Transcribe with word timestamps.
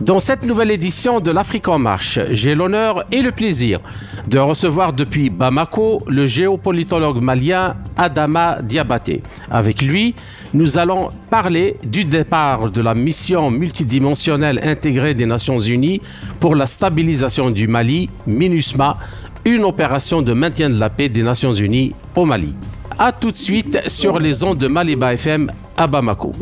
Dans 0.00 0.20
cette 0.20 0.44
nouvelle 0.44 0.70
édition 0.70 1.20
de 1.20 1.30
l'Afrique 1.30 1.68
en 1.68 1.78
marche, 1.78 2.18
j'ai 2.30 2.54
l'honneur 2.54 3.04
et 3.12 3.20
le 3.20 3.30
plaisir 3.30 3.80
de 4.26 4.38
recevoir 4.38 4.92
depuis 4.92 5.30
Bamako 5.30 6.02
le 6.08 6.26
géopolitologue 6.26 7.20
malien 7.22 7.74
Adama 7.96 8.62
Diabaté. 8.62 9.22
Avec 9.50 9.82
lui, 9.82 10.14
nous 10.54 10.78
allons 10.78 11.10
parler 11.30 11.76
du 11.84 12.04
départ 12.04 12.70
de 12.70 12.80
la 12.80 12.94
mission 12.94 13.50
multidimensionnelle 13.50 14.60
intégrée 14.64 15.14
des 15.14 15.26
Nations 15.26 15.58
Unies 15.58 16.00
pour 16.40 16.54
la 16.56 16.66
stabilisation 16.66 17.50
du 17.50 17.68
Mali, 17.68 18.08
MINUSMA, 18.26 18.96
une 19.44 19.64
opération 19.64 20.22
de 20.22 20.32
maintien 20.32 20.70
de 20.70 20.78
la 20.80 20.88
paix 20.90 21.08
des 21.10 21.22
Nations 21.22 21.52
Unies 21.52 21.94
au 22.16 22.24
Mali. 22.24 22.54
A 22.98 23.12
tout 23.12 23.30
de 23.30 23.36
suite 23.36 23.88
sur 23.88 24.18
les 24.18 24.42
ondes 24.42 24.58
de 24.58 24.68
Maliba 24.68 25.14
FM 25.14 25.50
à 25.76 25.86
Bamako. 25.86 26.32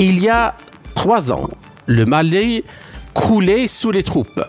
Il 0.00 0.22
y 0.22 0.28
a 0.28 0.54
trois 0.94 1.32
ans, 1.32 1.48
le 1.86 2.06
Mali 2.06 2.62
croulait 3.14 3.66
sous 3.66 3.90
les 3.90 4.04
troupes. 4.04 4.40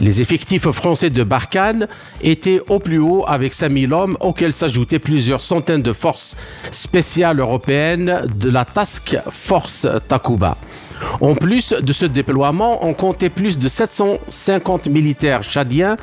Les 0.00 0.20
effectifs 0.20 0.70
français 0.70 1.10
de 1.10 1.24
Barkhane 1.24 1.88
étaient 2.22 2.60
au 2.68 2.78
plus 2.78 2.98
haut 2.98 3.24
avec 3.26 3.52
5000 3.52 3.92
hommes 3.92 4.16
auxquels 4.20 4.52
s'ajoutaient 4.52 5.00
plusieurs 5.00 5.42
centaines 5.42 5.82
de 5.82 5.92
forces 5.92 6.36
spéciales 6.70 7.40
européennes 7.40 8.28
de 8.32 8.48
la 8.48 8.64
Task 8.64 9.16
Force 9.28 9.88
Takuba. 10.06 10.56
En 11.20 11.34
plus 11.34 11.72
de 11.72 11.92
ce 11.92 12.06
déploiement, 12.06 12.86
on 12.86 12.94
comptait 12.94 13.28
plus 13.28 13.58
de 13.58 13.66
750 13.66 14.86
militaires 14.86 15.42
tchadiens 15.42 15.96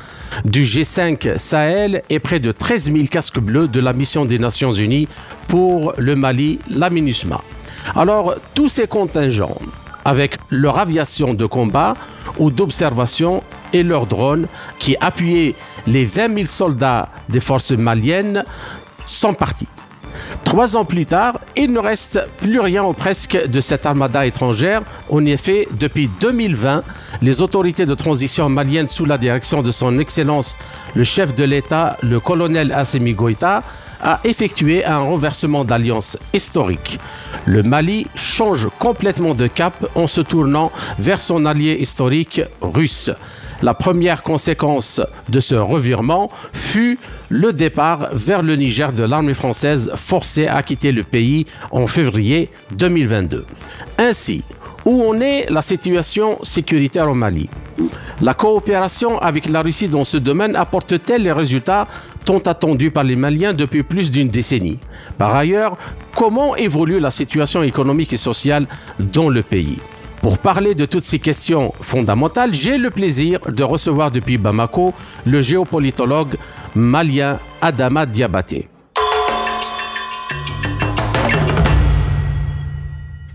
du 0.43 0.63
G5 0.63 1.37
Sahel 1.37 2.01
et 2.09 2.19
près 2.19 2.41
de 2.41 2.51
13 2.51 2.91
000 2.91 3.05
casques 3.09 3.39
bleus 3.39 3.69
de 3.69 3.79
la 3.79 3.93
mission 3.93 4.25
des 4.25 4.39
Nations 4.39 4.73
Unies 4.73 5.07
pour 5.47 5.93
le 5.97 6.17
Mali, 6.17 6.59
la 6.69 6.89
MINUSMA. 6.89 7.41
Alors, 7.95 8.35
tous 8.53 8.69
ces 8.69 8.87
contingents, 8.87 9.57
avec 10.05 10.37
leur 10.49 10.79
aviation 10.79 11.33
de 11.33 11.45
combat 11.45 11.93
ou 12.37 12.51
d'observation 12.51 13.43
et 13.73 13.83
leurs 13.83 14.05
drones 14.05 14.47
qui 14.79 14.95
appuyaient 14.99 15.55
les 15.85 16.05
20 16.05 16.35
000 16.35 16.47
soldats 16.47 17.09
des 17.27 17.39
forces 17.39 17.71
maliennes, 17.71 18.43
sont 19.05 19.33
partis. 19.33 19.67
Trois 20.43 20.77
ans 20.77 20.85
plus 20.85 21.05
tard, 21.05 21.39
il 21.55 21.71
ne 21.71 21.79
reste 21.79 22.19
plus 22.37 22.59
rien 22.59 22.83
ou 22.83 22.93
presque 22.93 23.47
de 23.47 23.61
cette 23.61 23.85
armada 23.85 24.25
étrangère. 24.25 24.81
En 25.09 25.25
effet, 25.25 25.67
depuis 25.71 26.09
2020, 26.21 26.83
les 27.21 27.41
autorités 27.41 27.85
de 27.85 27.93
transition 27.93 28.49
maliennes 28.49 28.87
sous 28.87 29.05
la 29.05 29.17
direction 29.17 29.61
de 29.61 29.71
son 29.71 29.99
Excellence 29.99 30.57
le 30.95 31.03
chef 31.03 31.35
de 31.35 31.43
l'État, 31.43 31.97
le 32.01 32.19
colonel 32.19 32.71
Assemi 32.71 33.13
Goïta, 33.13 33.63
a 34.01 34.19
effectué 34.23 34.85
un 34.85 34.99
renversement 34.99 35.63
d'alliance 35.65 36.17
historique. 36.33 36.99
Le 37.45 37.63
Mali 37.63 38.07
change 38.15 38.67
complètement 38.79 39.33
de 39.35 39.47
cap 39.47 39.85
en 39.95 40.07
se 40.07 40.21
tournant 40.21 40.71
vers 40.97 41.19
son 41.19 41.45
allié 41.45 41.77
historique 41.79 42.41
russe. 42.61 43.11
La 43.61 43.73
première 43.73 44.21
conséquence 44.21 45.01
de 45.27 45.41
ce 45.41 45.55
revirement 45.55 46.31
fut 46.53 46.97
le 47.27 47.51
départ 47.51 48.09
vers 48.13 48.41
le 48.41 48.55
Niger 48.55 48.93
de 48.93 49.03
l'armée 49.03 49.33
française 49.33 49.91
forcée 49.95 50.47
à 50.47 50.63
quitter 50.63 50.93
le 50.93 51.03
pays 51.03 51.45
en 51.71 51.85
février 51.85 52.49
2022. 52.71 53.45
Ainsi, 53.97 54.43
où 54.89 55.07
en 55.07 55.21
est 55.21 55.45
la 55.51 55.61
situation 55.61 56.39
sécuritaire 56.41 57.07
au 57.07 57.13
Mali. 57.13 57.47
La 58.21 58.33
coopération 58.33 59.19
avec 59.19 59.47
la 59.47 59.61
Russie 59.61 59.87
dans 59.87 60.03
ce 60.03 60.17
domaine 60.17 60.55
apporte-t-elle 60.55 61.21
les 61.21 61.31
résultats 61.31 61.87
tant 62.25 62.39
attendus 62.39 62.89
par 62.89 63.03
les 63.03 63.15
Maliens 63.15 63.53
depuis 63.53 63.83
plus 63.83 64.09
d'une 64.09 64.29
décennie? 64.29 64.79
Par 65.19 65.35
ailleurs, 65.35 65.77
comment 66.15 66.55
évolue 66.55 66.99
la 66.99 67.11
situation 67.11 67.61
économique 67.61 68.13
et 68.13 68.17
sociale 68.17 68.65
dans 68.99 69.29
le 69.29 69.43
pays? 69.43 69.77
Pour 70.23 70.39
parler 70.39 70.73
de 70.73 70.85
toutes 70.85 71.03
ces 71.03 71.19
questions 71.19 71.71
fondamentales, 71.79 72.55
j'ai 72.55 72.79
le 72.79 72.89
plaisir 72.89 73.39
de 73.47 73.63
recevoir 73.63 74.09
depuis 74.09 74.39
Bamako 74.39 74.93
le 75.27 75.43
géopolitologue 75.43 76.35
malien 76.73 77.37
Adama 77.61 78.07
Diabaté. 78.07 78.67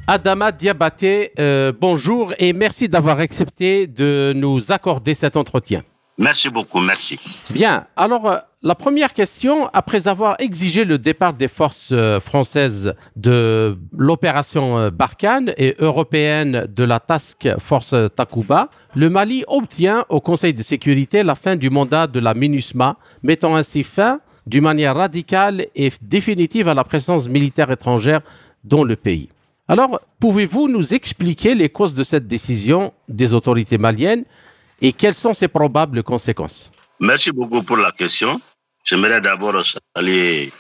Adama 0.07 0.53
Diabaté, 0.53 1.33
euh, 1.39 1.73
bonjour 1.81 2.35
et 2.39 2.53
merci 2.53 2.91
d'avoir 2.91 3.21
accepté 3.21 3.87
de 3.87 4.35
nous 4.37 4.71
accorder 4.71 5.15
cet 5.15 5.35
entretien. 5.35 5.83
Merci 6.19 6.51
beaucoup, 6.51 6.79
merci. 6.79 7.19
Bien, 7.49 7.87
alors 7.97 8.29
euh, 8.29 8.37
la 8.63 8.75
première 8.75 9.15
question, 9.15 9.67
après 9.73 10.07
avoir 10.07 10.37
exigé 10.41 10.85
le 10.85 10.99
départ 10.99 11.33
des 11.33 11.49
forces 11.49 11.89
euh, 11.91 12.21
françaises 12.21 12.95
de 13.17 13.79
l'opération 13.97 14.91
Barkhane 14.91 15.55
et 15.57 15.75
européenne 15.79 16.67
de 16.69 16.85
la 16.85 17.01
Task 17.01 17.49
Force 17.59 17.95
Takuba, 18.15 18.69
le 18.95 19.09
Mali 19.09 19.43
obtient 19.49 20.05
au 20.11 20.21
Conseil 20.21 20.53
de 20.53 20.63
sécurité 20.63 21.23
la 21.23 21.35
fin 21.35 21.57
du 21.57 21.71
mandat 21.71 22.07
de 22.09 22.21
la 22.21 22.35
MINUSMA, 22.35 22.99
mettant 23.23 23.57
ainsi 23.57 23.83
fin 23.83 24.21
d'une 24.47 24.65
manière 24.65 24.97
radicale 24.97 25.65
et 25.75 25.91
définitive 26.03 26.69
à 26.69 26.75
la 26.75 26.85
présence 26.85 27.27
militaire 27.27 27.71
étrangère 27.71 28.21
dans 28.65 28.85
le 28.85 28.97
pays. 28.97 29.31
Alors, 29.67 29.99
pouvez-vous 30.21 30.69
nous 30.69 30.93
expliquer 30.93 31.55
les 31.55 31.71
causes 31.71 31.95
de 31.95 32.05
cette 32.05 32.27
décision 32.27 32.93
des 33.09 33.33
autorités 33.35 33.79
maliennes 33.79 34.25
et 34.83 34.93
quelles 34.93 35.15
sont 35.15 35.33
ses 35.33 35.49
probables 35.49 36.03
conséquences? 36.03 36.71
Merci 37.01 37.33
beaucoup 37.33 37.63
pour 37.63 37.79
la 37.79 37.91
question. 37.93 38.41
J'aimerais 38.85 39.23
d'abord 39.23 39.65
saluer 39.65 40.53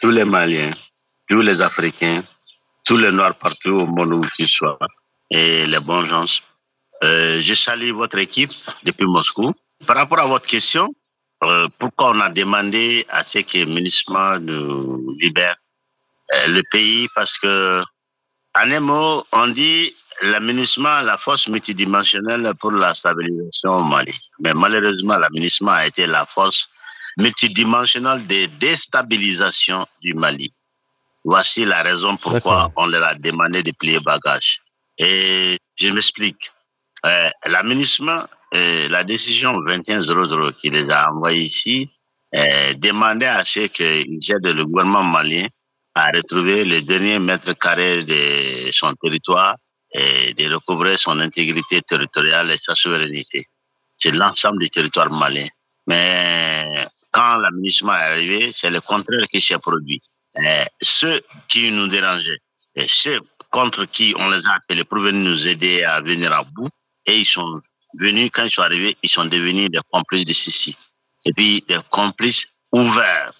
tous 0.00 0.10
les 0.10 0.24
Maliens, 0.24 0.72
tous 1.28 1.42
les 1.42 1.60
Africains, 1.60 2.22
tous 2.86 2.96
les 2.96 3.12
Noirs 3.12 3.36
partout 3.36 3.70
au 3.70 3.86
monde 3.86 4.14
où 4.14 4.24
ils 4.38 4.48
soient 4.48 4.78
et 5.30 5.66
les 5.66 5.80
bons 5.80 6.06
gens. 6.06 6.40
Euh, 7.04 7.40
je 7.40 7.52
salue 7.52 7.92
votre 7.92 8.16
équipe 8.18 8.50
depuis 8.82 9.06
Moscou. 9.06 9.52
Par 9.86 9.96
rapport 9.96 10.20
à 10.20 10.26
votre 10.26 10.46
question, 10.46 10.88
euh, 11.44 11.68
pourquoi 11.78 12.12
on 12.12 12.20
a 12.20 12.30
demandé 12.30 13.04
à 13.10 13.22
ce 13.22 13.40
que 13.40 13.58
le 13.58 13.66
ministre 13.66 14.38
nous 14.38 15.14
libère 15.20 15.56
euh, 16.34 16.46
le 16.46 16.62
pays 16.70 17.06
Parce 17.14 17.36
que 17.36 17.82
en 18.54 18.70
un 18.70 18.80
mot, 18.80 19.24
on 19.32 19.48
dit 19.48 19.94
l'aménagement, 20.22 21.00
la 21.02 21.16
force 21.16 21.48
multidimensionnelle 21.48 22.52
pour 22.60 22.72
la 22.72 22.94
stabilisation 22.94 23.70
au 23.78 23.84
Mali. 23.84 24.14
Mais 24.40 24.52
malheureusement, 24.54 25.16
l'aménagement 25.18 25.72
a 25.72 25.86
été 25.86 26.06
la 26.06 26.26
force 26.26 26.68
multidimensionnelle 27.18 28.26
de 28.26 28.46
déstabilisation 28.58 29.86
du 30.02 30.14
Mali. 30.14 30.52
Voici 31.24 31.64
la 31.64 31.82
raison 31.82 32.16
pourquoi 32.16 32.72
on 32.76 32.86
leur 32.86 33.04
a 33.04 33.14
demandé 33.14 33.62
de 33.62 33.72
plier 33.72 34.00
bagage. 34.00 34.60
Et 34.98 35.58
je 35.76 35.90
m'explique. 35.90 36.50
Euh, 37.06 37.28
l'aménagement, 37.46 38.24
euh, 38.54 38.88
la 38.88 39.04
décision 39.04 39.60
2100 39.60 40.52
qui 40.60 40.70
les 40.70 40.90
a 40.90 41.10
envoyés 41.10 41.42
ici, 41.42 41.90
euh, 42.34 42.74
demandait 42.74 43.26
à 43.26 43.44
ce 43.44 43.66
qu'ils 43.66 44.18
aident 44.30 44.54
le 44.56 44.64
gouvernement 44.64 45.04
malien 45.04 45.46
à 45.98 46.10
retrouver 46.14 46.64
les 46.64 46.82
derniers 46.82 47.18
mètres 47.18 47.54
carrés 47.54 48.04
de 48.04 48.70
son 48.70 48.94
territoire 48.94 49.56
et 49.92 50.32
de 50.34 50.54
recouvrer 50.54 50.96
son 50.96 51.18
intégrité 51.18 51.82
territoriale 51.82 52.52
et 52.52 52.58
sa 52.58 52.74
souveraineté. 52.76 53.44
C'est 53.98 54.12
l'ensemble 54.12 54.60
du 54.60 54.70
territoire 54.70 55.10
malien. 55.10 55.48
Mais 55.88 56.86
quand 57.12 57.38
l'aménagement 57.38 57.94
est 57.94 58.10
arrivé, 58.12 58.52
c'est 58.54 58.70
le 58.70 58.80
contraire 58.80 59.26
qui 59.32 59.40
s'est 59.40 59.58
produit. 59.58 59.98
Et 60.36 60.66
ceux 60.80 61.20
qui 61.48 61.72
nous 61.72 61.88
dérangeaient, 61.88 62.42
et 62.76 62.86
ceux 62.86 63.18
contre 63.50 63.86
qui 63.86 64.14
on 64.16 64.28
les 64.28 64.46
a 64.46 64.54
appelés 64.54 64.84
pour 64.84 65.00
venir 65.00 65.30
nous 65.30 65.48
aider 65.48 65.82
à 65.82 66.00
venir 66.00 66.32
à 66.32 66.44
bout, 66.44 66.70
et 67.06 67.18
ils 67.18 67.26
sont 67.26 67.60
venus, 67.98 68.30
quand 68.32 68.44
ils 68.44 68.50
sont 68.52 68.62
arrivés, 68.62 68.96
ils 69.02 69.08
sont 69.08 69.24
devenus 69.24 69.68
des 69.68 69.80
complices 69.90 70.26
de 70.26 70.32
ceci. 70.32 70.76
Et 71.24 71.32
puis 71.32 71.64
des 71.66 71.80
complices 71.90 72.46
ouverts 72.70 73.32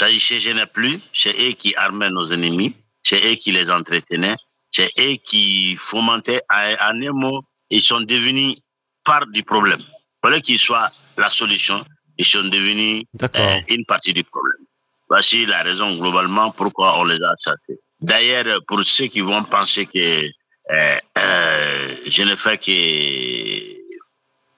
ne 0.00 0.18
se 0.18 0.38
gênait 0.38 0.66
plus. 0.66 1.00
C'est 1.12 1.34
eux 1.38 1.52
qui 1.52 1.74
armaient 1.76 2.10
nos 2.10 2.30
ennemis. 2.30 2.74
C'est 3.02 3.24
eux 3.30 3.34
qui 3.34 3.52
les 3.52 3.70
entretenaient. 3.70 4.36
C'est 4.70 4.90
eux 4.98 5.16
qui 5.26 5.76
fomentaient. 5.76 6.42
En 6.50 7.00
un 7.02 7.12
mot, 7.12 7.42
ils 7.70 7.82
sont 7.82 8.00
devenus 8.00 8.56
part 9.04 9.26
du 9.26 9.42
problème. 9.42 9.80
Il 9.80 10.28
fallait 10.28 10.40
qu'ils 10.40 10.58
soient 10.58 10.90
la 11.16 11.30
solution. 11.30 11.84
Ils 12.18 12.24
sont 12.24 12.44
devenus 12.44 13.04
euh, 13.22 13.60
une 13.68 13.84
partie 13.84 14.12
du 14.12 14.24
problème. 14.24 14.64
Voici 15.08 15.46
la 15.46 15.62
raison 15.62 15.96
globalement 15.98 16.50
pourquoi 16.52 16.98
on 16.98 17.04
les 17.04 17.22
a 17.22 17.34
chassés. 17.42 17.80
D'ailleurs, 18.00 18.60
pour 18.66 18.84
ceux 18.84 19.06
qui 19.06 19.20
vont 19.20 19.44
penser 19.44 19.86
que 19.86 20.24
euh, 20.70 20.96
euh, 21.18 21.96
je 22.06 22.22
ne 22.22 22.36
fais 22.36 22.56
que 22.58 23.82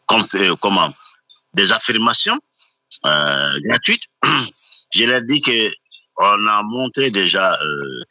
comme, 0.06 0.24
comment, 0.60 0.92
des 1.54 1.72
affirmations 1.72 2.38
gratuites. 3.02 4.04
Je 4.94 5.04
leur 5.04 5.22
dis 5.22 5.40
que 5.40 5.70
on 6.16 6.46
a 6.46 6.62
monté 6.62 7.10
déjà 7.10 7.58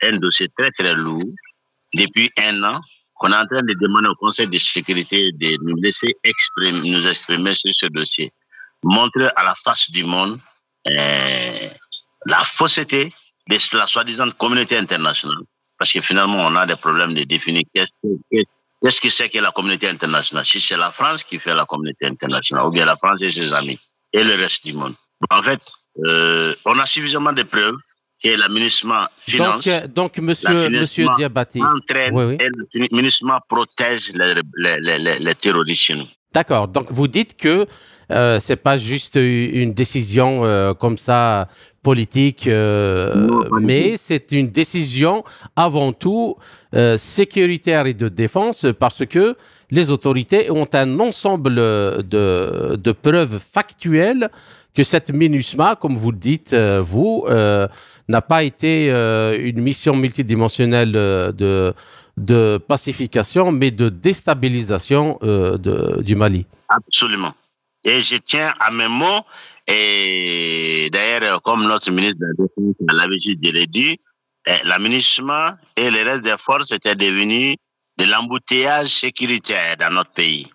un 0.02 0.18
dossier 0.18 0.50
très 0.58 0.72
très 0.72 0.94
lourd 0.94 1.24
depuis 1.94 2.30
un 2.38 2.62
an 2.64 2.82
qu'on 3.16 3.32
est 3.32 3.36
en 3.36 3.46
train 3.46 3.62
de 3.62 3.74
demander 3.80 4.10
au 4.10 4.16
Conseil 4.16 4.48
de 4.48 4.58
sécurité 4.58 5.32
de 5.32 5.58
nous 5.62 5.78
laisser 5.78 6.14
exprimer, 6.24 6.90
nous 6.90 7.08
exprimer 7.08 7.56
sur 7.56 7.72
ce 7.74 7.86
dossier. 7.86 8.34
Montrer 8.84 9.30
à 9.38 9.44
la 9.46 9.56
face 9.64 9.90
du 9.92 10.04
monde 10.04 10.40
la 10.86 12.44
fausseté 12.44 13.14
de 13.48 13.78
la 13.78 13.88
soi-disant 13.88 14.32
communauté 14.32 14.78
internationale. 14.78 15.44
Parce 15.78 15.94
que 15.94 16.02
finalement, 16.02 16.46
on 16.46 16.56
a 16.56 16.66
des 16.66 16.76
problèmes 16.76 17.14
de 17.14 17.24
définir 17.24 17.64
qu'est-ce 17.74 19.02
que 19.02 19.10
c'est 19.10 19.30
que 19.30 19.40
la 19.40 19.52
communauté 19.52 19.88
internationale. 19.88 20.46
Si 20.46 20.60
c'est 20.60 20.78
la 20.78 20.92
France 20.92 21.24
qui 21.24 21.40
fait 21.40 21.54
la 21.54 21.66
communauté 21.66 22.08
internationale, 22.08 22.66
ou 22.68 22.72
bien 22.72 22.86
la 22.86 22.98
France 22.98 23.22
et 23.22 23.32
ses 23.32 23.54
amis, 23.54 23.80
et 24.12 24.24
le 24.24 24.36
reste 24.36 24.66
du 24.66 24.74
monde. 24.74 24.96
En 25.30 25.42
fait, 25.42 25.62
euh, 26.06 26.56
on 26.66 26.80
a 26.80 26.86
suffisamment 26.86 27.34
de 27.34 27.44
preuves 27.44 27.76
que 28.24 28.30
l'administration 28.30 29.08
finance. 29.22 29.66
Donc, 29.66 29.68
euh, 29.68 29.88
donc 29.88 30.18
monsieur, 30.20 30.70
monsieur 30.70 31.08
Diabaté. 31.18 31.62
Entraîne 31.62 32.14
oui, 32.14 32.38
oui. 32.74 32.86
et 32.86 33.40
protège 33.50 34.12
les, 34.14 34.42
les, 34.58 34.98
les, 35.00 35.20
les 35.20 35.36
terroristes 35.36 35.84
chez 35.84 35.96
nous. 35.96 36.08
D'accord. 36.34 36.68
Donc 36.68 36.92
vous 36.92 37.08
dites 37.08 37.38
que 37.38 37.68
euh, 38.12 38.40
c'est 38.40 38.56
pas 38.56 38.78
juste 38.78 39.16
une 39.16 39.74
décision 39.74 40.44
euh, 40.46 40.74
comme 40.74 40.98
ça 40.98 41.48
politique, 41.84 42.48
euh, 42.48 43.14
non, 43.14 43.60
mais 43.60 43.98
c'est 43.98 44.32
une 44.32 44.50
décision 44.50 45.24
avant 45.56 45.94
tout 45.94 46.36
sécuritaire 46.98 47.86
et 47.86 47.94
de 47.94 48.10
défense 48.10 48.66
parce 48.80 49.06
que 49.06 49.36
les 49.70 49.92
autorités 49.92 50.50
ont 50.50 50.68
un 50.74 51.00
ensemble 51.00 51.54
de, 51.54 52.76
de 52.76 52.92
preuves 52.92 53.38
factuelles 53.40 54.30
que 54.76 54.84
cette 54.84 55.12
MINUSMA, 55.12 55.76
comme 55.76 55.96
vous 55.96 56.12
le 56.12 56.18
dites 56.18 56.54
euh, 56.54 56.82
vous, 56.82 57.26
n'a 57.28 58.22
pas 58.22 58.44
été 58.44 58.90
une 58.90 59.62
mission 59.62 59.96
multidimensionnelle 59.96 60.94
de 62.18 62.58
pacification, 62.58 63.52
mais 63.52 63.72
de 63.72 63.90
déstabilisation 63.90 65.18
euh, 65.24 65.58
du 66.02 66.16
Mali. 66.16 66.46
Absolument. 66.70 67.34
Et 67.84 68.02
je 68.02 68.18
tiens 68.18 68.54
à 68.60 68.72
mes 68.72 68.88
mots, 68.88 69.22
et 69.68 70.90
d'ailleurs, 70.92 71.42
comme 71.42 71.64
notre 71.68 71.92
ministre 71.92 72.20
de 72.22 72.26
la 72.26 72.34
Défense 72.34 72.76
l'avait 72.88 73.68
dit, 73.68 74.00
eh, 74.46 74.58
l'aménagement 74.66 75.52
et 75.76 75.90
le 75.90 76.04
reste 76.04 76.24
des 76.24 76.36
forces 76.38 76.72
étaient 76.72 76.96
devenus 76.96 77.58
de 77.98 78.06
l'embouteillage 78.06 78.90
sécuritaire 78.90 79.78
dans 79.78 79.92
notre 79.92 80.12
pays. 80.12 80.50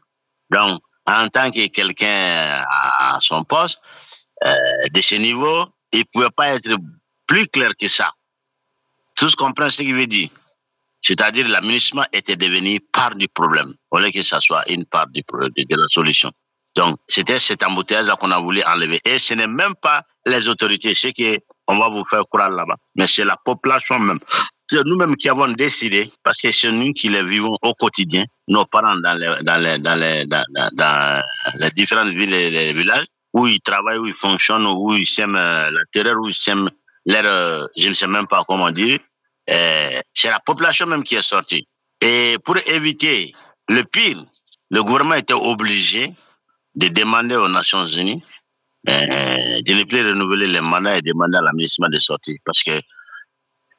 Donc, 0.51 0.81
en 1.09 1.29
tant 1.29 1.51
que 1.51 1.67
quelqu'un 1.69 2.65
à 2.69 3.19
son 3.21 3.45
poste, 3.45 3.81
euh, 4.45 4.53
de 4.93 5.01
ce 5.01 5.15
niveau, 5.15 5.67
il 5.93 6.01
ne 6.01 6.05
pouvait 6.13 6.31
pas 6.31 6.51
être 6.51 6.77
plus 7.27 7.47
clair 7.47 7.71
que 7.81 7.89
ça. 7.89 8.13
Tous 9.17 9.35
comprennent 9.35 9.71
ce 9.71 9.83
qu'il 9.83 9.95
veut 9.95 10.07
dire. 10.07 10.29
C'est-à-dire 11.03 11.49
l'aménagement 11.49 12.05
était 12.13 12.37
devenu 12.37 12.81
part 12.93 13.15
du 13.15 13.29
problème, 13.29 13.75
au 13.91 13.99
lieu 13.99 14.11
que 14.11 14.23
ça 14.23 14.41
soit 14.41 14.69
une 14.71 14.85
part 14.85 15.07
de, 15.09 15.23
la 15.69 15.89
solution. 15.89 16.31
Donc, 16.77 16.99
c'était 17.09 17.39
cet 17.39 17.63
embouteillage-là 17.63 18.17
qu'on 18.17 18.31
a 18.31 18.39
voulu 18.39 18.63
enlever. 18.65 19.01
Et 19.05 19.19
ce 19.19 19.35
n'est 19.35 19.47
même 19.47 19.75
pas 19.77 20.03
les 20.27 20.47
autorités, 20.49 20.95
c'est 20.95 21.13
qu'on 21.13 21.79
va 21.79 21.89
vous 21.89 22.05
faire 22.05 22.25
croire 22.31 22.51
là-bas, 22.51 22.77
mais 22.95 23.07
c'est 23.07 23.25
la 23.25 23.37
population 23.37 23.99
même. 23.99 24.19
C'est 24.71 24.85
nous-mêmes 24.85 25.17
qui 25.17 25.29
avons 25.31 25.49
décidé, 25.49 26.13
parce 26.23 26.41
que 26.41 26.53
c'est 26.53 26.71
nous 26.71 26.93
qui 26.93 27.09
les 27.09 27.25
vivons 27.25 27.57
au 27.63 27.75
quotidien, 27.75 28.25
nos 28.49 28.67
parents 28.67 28.97
dans 28.97 29.15
les, 29.15 29.43
dans 29.43 29.57
les, 29.57 29.79
dans 29.79 29.95
les, 29.95 30.27
dans, 30.27 31.23
les 31.59 31.71
différentes 31.71 32.11
villes 32.11 32.35
et 32.35 32.73
villages, 32.75 33.07
où 33.33 33.47
ils 33.47 33.61
travaillent, 33.61 33.99
où 33.99 34.07
ils 34.07 34.13
fonctionnent, 34.13 34.67
où 34.67 34.95
ils 34.95 35.07
sèment 35.07 35.37
la 35.37 35.81
terreur, 35.91 36.17
où 36.21 36.29
ils 36.29 36.35
sèment 36.35 36.71
l'air, 37.07 37.67
je 37.77 37.89
ne 37.89 37.95
sais 37.95 38.07
même 38.07 38.27
pas 38.27 38.45
comment 38.47 38.71
dire, 38.71 38.99
euh, 39.51 40.01
c'est 40.13 40.31
la 40.31 40.41
population 40.41 40.87
même 40.87 41.03
qui 41.03 41.15
est 41.15 41.23
sortie. 41.23 41.67
Et 42.01 42.37
pour 42.45 42.57
éviter 42.67 43.33
le 43.69 43.85
pire, 43.85 44.23
le 44.71 44.83
gouvernement 44.83 45.15
était 45.15 45.33
obligé 45.33 46.13
de 46.75 46.89
demander 46.89 47.37
aux 47.37 47.49
Nations 47.49 47.87
Unies 47.87 48.23
euh, 48.89 48.93
de 49.67 49.75
ne 49.75 49.85
plus 49.85 50.07
renouveler 50.07 50.47
les 50.47 50.61
mandats 50.61 50.99
et 50.99 51.03
demander 51.03 51.39
à 51.39 51.41
l'administration 51.41 51.91
de 51.91 51.99
sortir. 51.99 52.37
Parce 52.45 52.63
que 52.63 52.73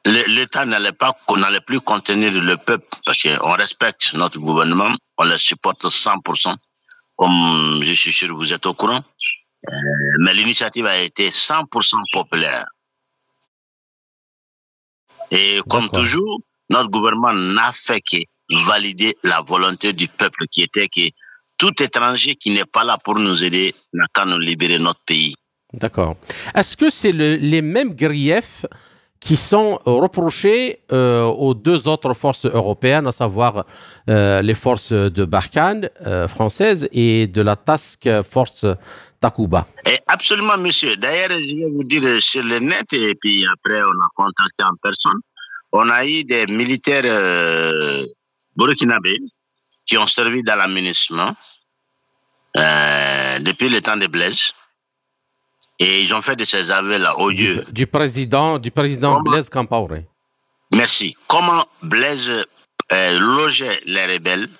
l'État 0.04 0.64
n'allait 0.64 0.92
pas, 0.92 1.14
n'allait 1.36 1.60
plus 1.60 1.80
contenir 1.80 2.32
le 2.32 2.56
peuple, 2.56 2.86
parce 3.04 3.22
qu'on 3.22 3.52
respecte 3.52 4.14
notre 4.14 4.38
gouvernement, 4.38 4.94
on 5.18 5.24
le 5.24 5.36
supporte 5.36 5.84
100%, 5.84 6.56
comme 7.16 7.80
je 7.82 7.92
suis 7.92 8.12
sûr 8.12 8.28
que 8.28 8.34
vous 8.34 8.52
êtes 8.52 8.66
au 8.66 8.74
courant. 8.74 9.02
Euh, 9.68 9.72
mais 10.20 10.32
l'initiative 10.32 10.86
a 10.86 10.98
été 10.98 11.28
100% 11.28 11.96
populaire. 12.12 12.64
Et 15.30 15.60
comme 15.68 15.90
toujours, 15.90 16.40
notre 16.70 16.88
gouvernement 16.88 17.32
n'a 17.32 17.72
fait 17.72 18.00
que 18.00 18.16
valider 18.66 19.16
la 19.22 19.42
volonté 19.42 19.92
du 19.92 20.08
peuple 20.08 20.46
qui 20.50 20.62
était 20.62 20.88
que 20.88 21.08
tout 21.58 21.82
étranger 21.82 22.34
qui 22.36 22.50
n'est 22.50 22.64
pas 22.64 22.84
là 22.84 22.98
pour 23.04 23.18
nous 23.18 23.44
aider 23.44 23.74
n'a 23.92 24.06
qu'à 24.14 24.24
nous 24.24 24.38
libérer 24.38 24.78
notre 24.78 25.04
pays. 25.04 25.34
D'accord. 25.72 26.16
Est-ce 26.54 26.76
que 26.76 26.90
c'est 26.90 27.12
le, 27.12 27.36
les 27.36 27.62
mêmes 27.62 27.94
griefs 27.94 28.66
qui 29.20 29.36
sont 29.36 29.78
reprochés 29.84 30.80
euh, 30.92 31.24
aux 31.24 31.54
deux 31.54 31.86
autres 31.86 32.14
forces 32.14 32.46
européennes, 32.46 33.06
à 33.06 33.12
savoir 33.12 33.66
euh, 34.08 34.40
les 34.40 34.54
forces 34.54 34.92
de 34.92 35.24
Barkhane 35.26 35.90
euh, 36.06 36.26
françaises 36.26 36.88
et 36.90 37.26
de 37.26 37.42
la 37.42 37.54
Task 37.54 38.08
Force 38.22 38.64
Takuba. 39.20 39.66
Et 39.84 39.98
absolument, 40.06 40.56
monsieur. 40.56 40.96
D'ailleurs, 40.96 41.30
je 41.32 41.54
vais 41.54 41.70
vous 41.70 41.84
dire 41.84 42.22
sur 42.22 42.42
le 42.42 42.58
net, 42.60 42.90
et 42.92 43.14
puis 43.14 43.46
après, 43.46 43.82
on 43.82 43.90
a 43.90 44.08
contacté 44.16 44.64
en 44.64 44.74
personne. 44.82 45.20
On 45.72 45.88
a 45.90 46.04
eu 46.06 46.24
des 46.24 46.46
militaires 46.46 47.02
euh, 47.04 48.06
burkinabés 48.56 49.20
qui 49.86 49.98
ont 49.98 50.06
servi 50.06 50.42
dans 50.42 50.56
l'aménagement 50.56 51.34
euh, 52.56 53.38
depuis 53.40 53.68
le 53.68 53.80
temps 53.80 53.96
de 53.96 54.06
Blaise. 54.06 54.52
Et 55.80 56.02
ils 56.02 56.14
ont 56.14 56.20
fait 56.20 56.36
de 56.36 56.44
ces 56.44 56.70
aveux-là 56.70 57.16
au 57.18 57.30
lieu. 57.30 57.64
Du, 57.64 57.72
du, 57.72 57.86
président, 57.86 58.58
du 58.58 58.70
président 58.70 59.14
Comment, 59.14 59.30
Blaise 59.30 59.48
Campaoré. 59.48 60.06
Merci. 60.72 61.16
Comment 61.26 61.66
Blaise 61.82 62.30
euh, 62.92 63.18
logeait 63.18 63.80
les 63.86 64.06
rebelles, 64.06 64.50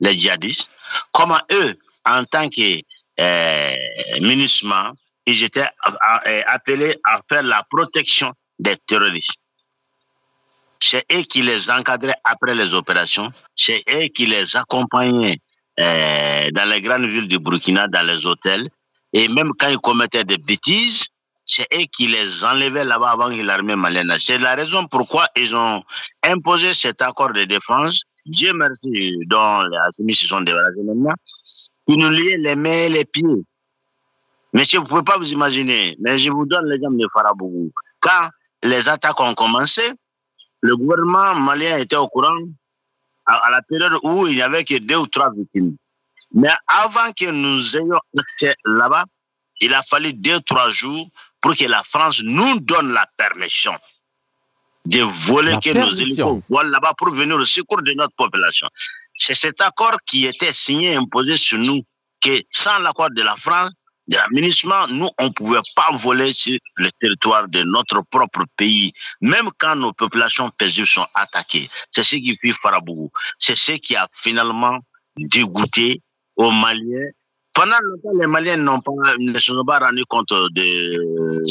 les 0.00 0.18
djihadistes, 0.18 0.70
comment 1.12 1.40
eux, 1.52 1.78
en 2.06 2.24
tant 2.24 2.48
que 2.48 2.80
euh, 3.20 3.76
MINUSMA, 4.20 4.94
ils 5.26 5.44
étaient 5.44 5.68
appelés 6.46 6.96
à 7.04 7.20
faire 7.28 7.42
la 7.42 7.62
protection 7.70 8.32
des 8.58 8.76
terroristes? 8.86 9.34
C'est 10.80 11.04
eux 11.12 11.22
qui 11.22 11.42
les 11.42 11.70
encadraient 11.70 12.16
après 12.24 12.54
les 12.54 12.72
opérations, 12.72 13.30
c'est 13.54 13.84
eux 13.92 14.06
qui 14.06 14.24
les 14.24 14.56
accompagnaient 14.56 15.38
euh, 15.78 16.50
dans 16.52 16.68
les 16.70 16.80
grandes 16.80 17.06
villes 17.06 17.28
du 17.28 17.38
Burkina, 17.38 17.86
dans 17.86 18.06
les 18.06 18.24
hôtels, 18.24 18.70
et 19.12 19.28
même 19.28 19.50
quand 19.58 19.68
ils 19.68 19.78
commettaient 19.78 20.24
des 20.24 20.38
bêtises, 20.38 21.04
c'est 21.46 21.66
eux 21.74 21.86
qui 21.92 22.06
les 22.06 22.44
enlevaient 22.44 22.84
là-bas 22.84 23.10
avant 23.10 23.28
que 23.28 23.42
l'armée 23.42 23.74
malienne. 23.74 24.14
C'est 24.18 24.38
la 24.38 24.54
raison 24.54 24.86
pourquoi 24.86 25.26
ils 25.36 25.54
ont 25.56 25.82
imposé 26.24 26.74
cet 26.74 27.02
accord 27.02 27.32
de 27.32 27.44
défense. 27.44 28.02
Dieu 28.24 28.52
merci, 28.52 29.16
dont 29.26 29.62
les 29.62 29.78
Assimi 29.78 30.14
se 30.14 30.28
sont 30.28 30.42
débarrassés 30.42 30.82
maintenant, 30.84 31.14
qui 31.88 31.96
nous 31.96 32.10
liait 32.10 32.36
les 32.36 32.54
mains 32.54 32.84
et 32.84 32.88
les 32.88 33.04
pieds. 33.04 33.42
Monsieur, 34.52 34.78
vous 34.78 34.84
ne 34.84 34.88
pouvez 34.88 35.02
pas 35.02 35.18
vous 35.18 35.32
imaginer, 35.32 35.96
mais 36.00 36.18
je 36.18 36.30
vous 36.30 36.46
donne 36.46 36.66
l'exemple 36.66 36.98
de 36.98 37.06
Farabougou. 37.12 37.72
Quand 38.00 38.28
les 38.62 38.88
attaques 38.88 39.20
ont 39.20 39.34
commencé, 39.34 39.82
le 40.60 40.76
gouvernement 40.76 41.34
malien 41.34 41.78
était 41.78 41.96
au 41.96 42.08
courant 42.08 42.36
à, 43.26 43.50
la 43.50 43.62
période 43.62 43.92
où 44.02 44.26
il 44.26 44.34
n'y 44.36 44.42
avait 44.42 44.64
que 44.64 44.78
deux 44.78 44.96
ou 44.96 45.06
trois 45.06 45.32
victimes. 45.32 45.76
Mais 46.32 46.52
avant 46.66 47.12
que 47.12 47.30
nous 47.30 47.76
ayons 47.76 48.00
accès 48.18 48.54
là-bas, 48.64 49.04
il 49.60 49.74
a 49.74 49.82
fallu 49.82 50.12
deux 50.12 50.40
trois 50.40 50.70
jours 50.70 51.08
pour 51.40 51.56
que 51.56 51.64
la 51.64 51.82
France 51.84 52.22
nous 52.24 52.60
donne 52.60 52.92
la 52.92 53.06
permission 53.16 53.76
de 54.86 55.00
voler 55.02 55.52
la 55.52 55.60
que 55.60 55.72
permission. 55.72 55.86
nos 55.86 56.00
hélicos 56.00 56.42
volent 56.48 56.70
là-bas 56.70 56.94
pour 56.96 57.10
venir 57.14 57.36
au 57.36 57.44
secours 57.44 57.82
de 57.82 57.92
notre 57.92 58.14
population. 58.14 58.68
C'est 59.14 59.34
cet 59.34 59.60
accord 59.60 59.96
qui 60.06 60.26
était 60.26 60.52
signé 60.52 60.92
et 60.92 60.96
imposé 60.96 61.36
sur 61.36 61.58
nous 61.58 61.82
que 62.20 62.42
sans 62.50 62.78
l'accord 62.78 63.10
de 63.10 63.22
la 63.22 63.36
France, 63.36 63.70
de 64.08 64.16
l'aménagement, 64.16 64.88
nous, 64.88 65.08
on 65.18 65.24
ne 65.26 65.30
pouvait 65.30 65.60
pas 65.76 65.90
voler 65.94 66.32
sur 66.32 66.58
le 66.76 66.90
territoire 67.00 67.48
de 67.48 67.62
notre 67.62 68.02
propre 68.10 68.44
pays, 68.56 68.92
même 69.20 69.50
quand 69.58 69.76
nos 69.76 69.92
populations 69.92 70.50
paisibles 70.50 70.86
sont 70.86 71.06
attaquées. 71.14 71.68
C'est 71.90 72.02
ce 72.02 72.16
qui 72.16 72.36
fait 72.36 72.52
Farabougou. 72.52 73.10
C'est 73.38 73.54
ce 73.54 73.72
qui 73.72 73.94
a 73.94 74.08
finalement 74.12 74.78
dégoûté 75.16 76.02
aux 76.40 76.50
Maliens. 76.50 77.10
Pendant 77.52 77.76
longtemps, 77.82 78.18
les 78.18 78.26
Maliens 78.26 78.56
n'ont 78.56 78.80
pas, 78.80 78.92
ne 79.18 79.38
se 79.38 79.52
sont 79.52 79.64
pas 79.64 79.78
rendus 79.78 80.06
compte 80.08 80.30
de, 80.30 81.42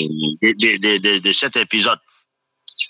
de, 0.42 0.98
de, 0.98 1.18
de 1.20 1.32
cet 1.32 1.56
épisode. 1.58 2.00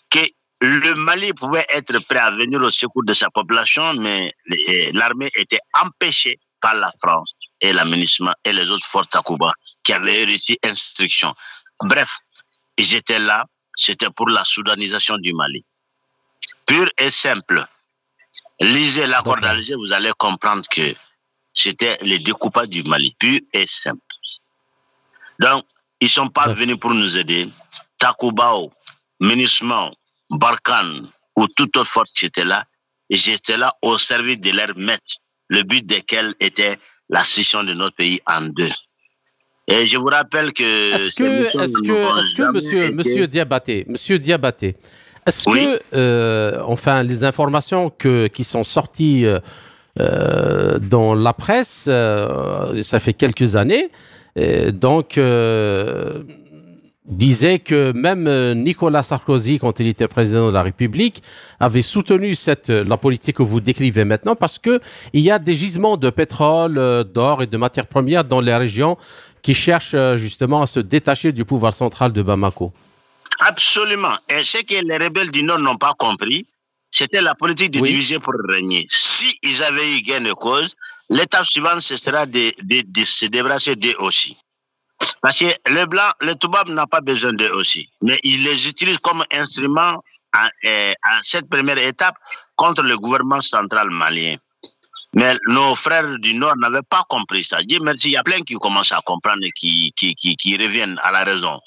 Que 0.09 0.19
le 0.61 0.95
Mali 0.95 1.33
pouvait 1.33 1.65
être 1.69 1.99
prêt 2.07 2.19
à 2.19 2.31
venir 2.31 2.61
au 2.61 2.69
secours 2.69 3.03
de 3.03 3.13
sa 3.13 3.29
population, 3.29 3.93
mais 3.95 4.33
l'armée 4.93 5.29
était 5.35 5.59
empêchée 5.81 6.39
par 6.61 6.75
la 6.75 6.91
France 7.01 7.33
et 7.61 7.73
l'aménagement 7.73 8.33
et 8.45 8.53
les 8.53 8.69
autres 8.69 8.87
forces 8.87 9.09
Takuba 9.09 9.51
qui 9.83 9.93
avaient 9.93 10.23
réussi 10.23 10.57
instruction. 10.63 11.33
Bref, 11.81 12.17
ils 12.77 12.95
étaient 12.95 13.19
là, 13.19 13.45
c'était 13.75 14.09
pour 14.15 14.29
la 14.29 14.43
soudanisation 14.45 15.17
du 15.17 15.33
Mali. 15.33 15.65
Pur 16.65 16.87
et 16.97 17.11
simple. 17.11 17.65
Lisez 18.61 19.07
l'accord 19.07 19.37
d'Alger, 19.37 19.75
vous 19.75 19.93
allez 19.93 20.11
comprendre 20.17 20.63
que 20.69 20.93
c'était 21.61 21.97
le 22.01 22.19
découpage 22.19 22.69
du 22.69 22.83
Mali, 22.83 23.15
pur 23.19 23.39
et 23.53 23.65
simple. 23.67 23.99
Donc, 25.39 25.65
ils 25.99 26.05
ne 26.05 26.09
sont 26.09 26.29
pas 26.29 26.53
venus 26.53 26.77
pour 26.79 26.93
nous 26.93 27.17
aider. 27.17 27.49
Takubao, 27.97 28.71
Ménisman, 29.19 29.91
Barkhane 30.29 31.09
ou 31.35 31.47
toute 31.55 31.75
autre 31.77 31.89
force 31.89 32.13
qui 32.13 32.25
était 32.25 32.45
là, 32.45 32.65
j'étais 33.09 33.57
là 33.57 33.75
au 33.81 33.97
service 33.97 34.39
de 34.39 34.51
leur 34.51 34.75
maître, 34.77 35.17
le 35.49 35.63
but 35.63 35.85
desquels 35.85 36.33
était 36.39 36.79
la 37.09 37.23
scission 37.23 37.63
de 37.63 37.73
notre 37.73 37.95
pays 37.95 38.21
en 38.25 38.41
deux. 38.41 38.71
Et 39.67 39.85
je 39.85 39.97
vous 39.97 40.07
rappelle 40.07 40.51
que... 40.53 40.63
Est-ce 40.63 41.13
que, 41.13 41.45
est-ce 41.45 41.77
que, 41.79 42.19
est 42.19 42.37
que 42.37 42.51
monsieur, 42.51 42.91
monsieur 42.91 43.27
Diabaté, 43.27 43.85
monsieur 43.87 44.17
Diabaté, 44.17 44.75
est-ce 45.25 45.45
que, 45.45 45.79
euh, 45.93 46.59
enfin, 46.65 47.03
les 47.03 47.23
informations 47.23 47.89
que, 47.89 48.27
qui 48.27 48.43
sont 48.43 48.63
sorties 48.63 49.25
euh, 49.25 49.39
dans 49.97 51.15
la 51.15 51.33
presse, 51.33 51.89
ça 52.81 52.99
fait 52.99 53.13
quelques 53.13 53.55
années, 53.55 53.89
donc 54.73 55.17
disait 57.09 57.59
que 57.59 57.91
même 57.91 58.27
euh, 58.27 58.53
Nicolas 58.53 59.03
Sarkozy, 59.03 59.59
quand 59.59 59.79
il 59.79 59.87
était 59.87 60.07
président 60.07 60.47
de 60.47 60.53
la 60.53 60.61
République, 60.61 61.21
avait 61.59 61.81
soutenu 61.81 62.35
cette, 62.35 62.69
euh, 62.69 62.83
la 62.83 62.97
politique 62.97 63.37
que 63.37 63.43
vous 63.43 63.59
décrivez 63.59 64.05
maintenant 64.05 64.35
parce 64.35 64.59
que 64.59 64.79
il 65.13 65.21
y 65.21 65.31
a 65.31 65.39
des 65.39 65.55
gisements 65.55 65.97
de 65.97 66.09
pétrole, 66.09 66.77
euh, 66.77 67.03
d'or 67.03 67.41
et 67.41 67.47
de 67.47 67.57
matières 67.57 67.87
premières 67.87 68.23
dans 68.23 68.41
les 68.41 68.55
régions 68.55 68.97
qui 69.41 69.53
cherchent 69.53 69.95
justement 70.17 70.61
à 70.61 70.65
se 70.65 70.81
détacher 70.81 71.31
du 71.31 71.45
pouvoir 71.45 71.73
central 71.73 72.11
de 72.11 72.21
Bamako. 72.21 72.73
Absolument. 73.39 74.17
Et 74.29 74.43
ce 74.43 74.57
que 74.57 74.85
les 74.85 74.97
rebelles 74.97 75.31
du 75.31 75.43
Nord 75.43 75.59
n'ont 75.59 75.77
pas 75.77 75.93
compris, 75.97 76.45
c'était 76.91 77.21
la 77.21 77.35
politique 77.35 77.71
de 77.71 77.79
diviser 77.79 78.19
pour 78.19 78.33
régner. 78.47 78.87
Si 78.89 79.37
ils 79.43 79.63
avaient 79.63 79.97
eu 79.97 80.01
gain 80.01 80.21
de 80.21 80.33
cause, 80.33 80.75
l'étape 81.09 81.45
suivante, 81.45 81.81
ce 81.81 81.97
sera 81.97 82.25
de, 82.25 82.53
de, 82.63 82.83
de 82.85 83.03
se 83.03 83.25
débarrasser 83.25 83.75
d'eux 83.75 83.95
aussi. 83.99 84.37
Parce 85.21 85.39
que 85.39 85.45
le 85.67 85.85
blanc, 85.85 86.09
le 86.19 86.35
Toubab 86.35 86.67
n'a 86.69 86.85
pas 86.85 87.01
besoin 87.01 87.33
d'eux 87.33 87.51
aussi. 87.53 87.89
Mais 88.01 88.19
ils 88.23 88.43
les 88.43 88.67
utilisent 88.67 88.99
comme 88.99 89.23
instrument 89.31 90.03
à, 90.33 90.49
euh, 90.65 90.93
à, 91.03 91.19
cette 91.23 91.49
première 91.49 91.77
étape 91.77 92.15
contre 92.55 92.83
le 92.83 92.97
gouvernement 92.97 93.41
central 93.41 93.89
malien. 93.89 94.35
Mais 95.15 95.35
nos 95.47 95.75
frères 95.75 96.19
du 96.19 96.33
Nord 96.35 96.57
n'avaient 96.57 96.83
pas 96.87 97.03
compris 97.09 97.43
ça. 97.43 97.63
Dieu 97.63 97.79
merci, 97.81 98.09
il 98.09 98.13
y 98.13 98.17
a 98.17 98.23
plein 98.23 98.41
qui 98.41 98.55
commencent 98.55 98.91
à 98.91 99.01
comprendre 99.03 99.43
et 99.43 99.51
qui, 99.51 99.91
qui, 99.95 100.13
qui, 100.15 100.35
qui 100.35 100.57
reviennent 100.57 100.99
à 101.01 101.11
la 101.11 101.23
raison. 101.23 101.59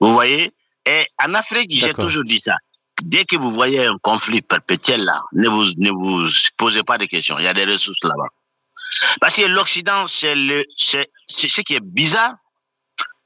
Vous 0.00 0.12
voyez? 0.12 0.52
Et 0.86 1.06
en 1.22 1.34
Afrique, 1.34 1.70
j'ai 1.70 1.92
toujours 1.92 2.24
dit 2.24 2.38
ça. 2.38 2.54
Dès 3.02 3.24
que 3.24 3.36
vous 3.36 3.50
voyez 3.52 3.86
un 3.86 3.98
conflit 3.98 4.40
perpétuel 4.40 5.04
là, 5.04 5.22
ne 5.32 5.48
vous, 5.48 5.64
ne 5.76 5.90
vous 5.90 6.28
posez 6.56 6.82
pas 6.82 6.96
de 6.98 7.06
questions. 7.06 7.38
Il 7.38 7.44
y 7.44 7.48
a 7.48 7.54
des 7.54 7.64
ressources 7.64 8.02
là-bas. 8.04 8.28
Parce 9.20 9.34
que 9.34 9.42
l'Occident, 9.42 10.06
c'est 10.06 10.34
ce 11.28 11.60
qui 11.62 11.74
est 11.74 11.84
bizarre, 11.84 12.34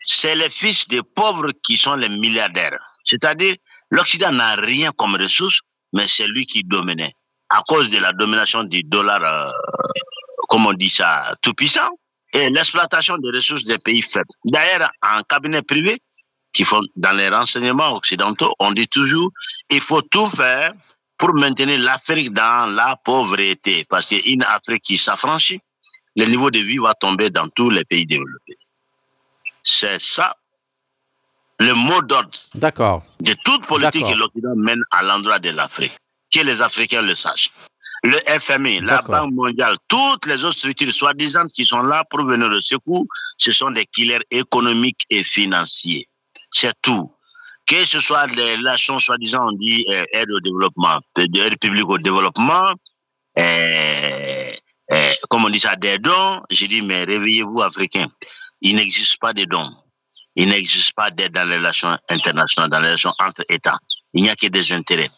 c'est 0.02 0.34
les 0.34 0.48
fils 0.50 0.88
des 0.88 1.02
pauvres 1.02 1.52
qui 1.64 1.76
sont 1.76 1.94
les 1.94 2.08
milliardaires. 2.08 2.78
C'est-à-dire, 3.04 3.56
l'Occident 3.90 4.32
n'a 4.32 4.54
rien 4.54 4.90
comme 4.96 5.16
ressource, 5.16 5.60
mais 5.92 6.06
c'est 6.08 6.26
lui 6.26 6.46
qui 6.46 6.64
dominait. 6.64 7.14
À 7.50 7.62
cause 7.66 7.88
de 7.88 7.98
la 7.98 8.12
domination 8.12 8.64
du 8.64 8.82
dollar, 8.82 9.22
euh, 9.22 9.50
comme 10.48 10.66
on 10.66 10.72
dit 10.72 10.88
ça, 10.88 11.34
tout 11.42 11.54
puissant, 11.54 11.88
et 12.32 12.50
l'exploitation 12.50 13.16
des 13.18 13.30
ressources 13.30 13.64
des 13.64 13.78
pays 13.78 14.02
faibles. 14.02 14.26
D'ailleurs, 14.44 14.90
en 15.02 15.22
cabinet 15.22 15.62
privé, 15.62 15.98
qui 16.52 16.64
font 16.64 16.80
dans 16.96 17.12
les 17.12 17.28
renseignements 17.28 17.94
occidentaux, 17.94 18.54
on 18.58 18.72
dit 18.72 18.88
toujours, 18.88 19.30
il 19.70 19.80
faut 19.80 20.02
tout 20.02 20.26
faire 20.26 20.72
pour 21.18 21.34
maintenir 21.34 21.78
l'Afrique 21.80 22.32
dans 22.32 22.72
la 22.72 22.96
pauvreté. 22.96 23.84
Parce 23.88 24.08
qu'une 24.08 24.42
Afrique 24.42 24.82
qui 24.82 24.96
s'affranchit, 24.96 25.60
le 26.16 26.26
niveau 26.26 26.50
de 26.50 26.60
vie 26.60 26.78
va 26.78 26.94
tomber 26.94 27.30
dans 27.30 27.48
tous 27.48 27.70
les 27.70 27.84
pays 27.84 28.06
développés. 28.06 28.58
C'est 29.62 30.00
ça 30.00 30.36
le 31.60 31.74
mot 31.74 32.02
d'ordre 32.02 32.30
de 32.54 33.34
toute 33.44 33.66
politique 33.66 34.06
que 34.06 34.14
l'Occident 34.14 34.54
mène 34.56 34.82
à 34.92 35.02
l'endroit 35.02 35.38
de 35.38 35.50
l'Afrique. 35.50 35.96
Que 36.32 36.40
les 36.40 36.60
Africains 36.60 37.02
le 37.02 37.14
sachent. 37.14 37.50
Le 38.04 38.18
FMI, 38.38 38.80
la 38.80 39.02
Banque 39.02 39.32
mondiale, 39.32 39.76
toutes 39.88 40.26
les 40.26 40.44
autres 40.44 40.58
structures 40.58 40.92
soi-disant 40.92 41.46
qui 41.52 41.64
sont 41.64 41.82
là 41.82 42.04
pour 42.08 42.24
venir 42.24 42.48
au 42.48 42.60
secours, 42.60 43.06
ce 43.38 43.50
sont 43.50 43.72
des 43.72 43.86
killers 43.86 44.20
économiques 44.30 45.04
et 45.10 45.24
financiers. 45.24 46.07
C'est 46.50 46.74
tout. 46.82 47.12
Que 47.66 47.84
ce 47.84 48.00
soit 48.00 48.26
les 48.28 48.56
relations 48.56 48.98
soi-disant, 48.98 49.48
on 49.48 49.52
dit 49.52 49.84
euh, 49.90 50.04
aide 50.12 50.30
au 50.30 50.40
développement, 50.40 51.00
aide 51.18 51.58
publique 51.58 51.88
au 51.88 51.98
développement, 51.98 52.70
euh, 53.38 54.52
euh, 54.90 55.12
comme 55.28 55.44
on 55.44 55.50
dit 55.50 55.60
ça, 55.60 55.76
des 55.76 55.98
dons, 55.98 56.42
j'ai 56.48 56.66
dit, 56.66 56.80
mais 56.80 57.04
réveillez-vous, 57.04 57.60
Africains. 57.60 58.08
Il 58.62 58.76
n'existe 58.76 59.20
pas 59.20 59.34
de 59.34 59.44
dons. 59.44 59.70
Il 60.34 60.48
n'existe 60.48 60.94
pas 60.94 61.10
d'aide 61.10 61.32
dans 61.32 61.44
les 61.44 61.56
relations 61.56 61.98
internationales, 62.08 62.70
dans 62.70 62.80
les 62.80 62.86
relations 62.86 63.12
entre 63.18 63.42
États. 63.50 63.78
Il 64.14 64.22
n'y 64.22 64.30
a 64.30 64.36
que 64.36 64.46
des 64.46 64.72
intérêts. 64.72 65.10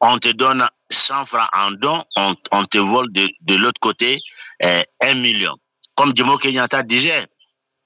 On 0.00 0.18
te 0.18 0.28
donne 0.28 0.68
100 0.90 1.24
francs 1.24 1.48
en 1.54 1.70
don, 1.70 2.04
on, 2.16 2.36
on 2.52 2.66
te 2.66 2.76
vole 2.76 3.10
de, 3.12 3.26
de 3.40 3.54
l'autre 3.54 3.80
côté 3.80 4.20
un 4.62 5.14
million. 5.14 5.54
Comme 5.94 6.14
Jomo 6.14 6.36
Kenyatta 6.36 6.82
disait 6.82 7.26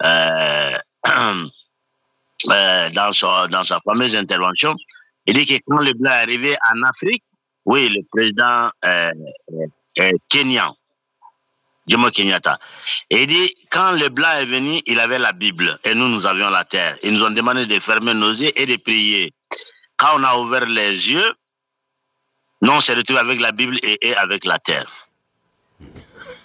euh, 2.49 2.53
euh, 2.53 2.91
dans, 2.91 3.13
sa, 3.13 3.47
dans 3.49 3.63
sa 3.63 3.81
fameuse 3.81 4.17
intervention, 4.17 4.75
il 5.27 5.35
dit 5.35 5.47
que 5.47 5.55
quand 5.67 5.79
le 5.79 5.93
blanc 5.93 6.11
est 6.11 6.23
arrivé 6.23 6.57
en 6.73 6.83
Afrique, 6.83 7.23
oui, 7.67 7.89
le 7.89 8.03
président 8.11 8.71
euh, 8.85 9.13
euh, 9.99 10.11
kenyan, 10.29 10.75
Jomo 11.87 12.11
Kenyatta. 12.11 12.59
Il 13.11 13.27
dit, 13.27 13.55
quand 13.71 13.93
le 13.93 14.09
blanc 14.09 14.33
est 14.33 14.47
venu, 14.47 14.81
il 14.87 15.01
avait 15.01 15.19
la 15.19 15.33
Bible 15.33 15.79
et 15.85 15.95
nous, 15.95 16.09
nous 16.09 16.27
avions 16.27 16.51
la 16.51 16.65
terre. 16.65 16.97
Ils 17.03 17.13
nous 17.13 17.25
ont 17.25 17.31
demandé 17.31 17.67
de 17.67 17.79
fermer 17.79 18.15
nos 18.15 18.31
yeux 18.31 18.53
et 18.55 18.67
de 18.67 18.77
prier. 18.77 19.33
Quand 19.97 20.19
on 20.19 20.25
a 20.25 20.37
ouvert 20.37 20.67
les 20.67 21.11
yeux, 21.11 21.35
nous, 22.63 22.73
on 22.73 22.81
s'est 22.81 22.95
retrouvé 22.95 23.21
avec 23.21 23.41
la 23.41 23.53
Bible 23.53 23.79
et, 23.83 24.15
avec 24.17 24.45
la 24.45 24.59
terre. 24.59 24.91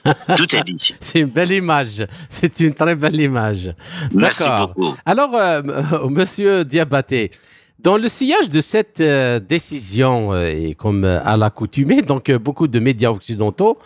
Tout 0.38 0.56
est 0.56 0.64
dit. 0.64 0.96
C'est 1.00 1.20
une 1.20 1.28
belle 1.28 1.52
image. 1.52 2.06
C'est 2.30 2.60
une 2.60 2.74
très 2.74 2.96
belle 2.96 3.20
image. 3.20 3.74
Merci 4.14 4.44
beaucoup. 4.44 4.96
Alors, 5.06 5.34
euh, 5.36 5.62
monsieur 6.10 6.64
Diabaté, 6.64 7.32
dans 7.80 7.98
le 7.98 8.08
sillage 8.08 8.50
de 8.50 8.62
cette 8.62 9.02
euh, 9.02 9.40
décision, 9.40 10.34
euh, 10.34 10.48
et 10.48 10.76
comme 10.76 11.04
à 11.04 11.36
l'accoutumée, 11.38 12.02
donc 12.02 12.32
beaucoup 12.32 12.68
de 12.68 12.80
médias 12.80 13.10
occidentaux 13.10 13.78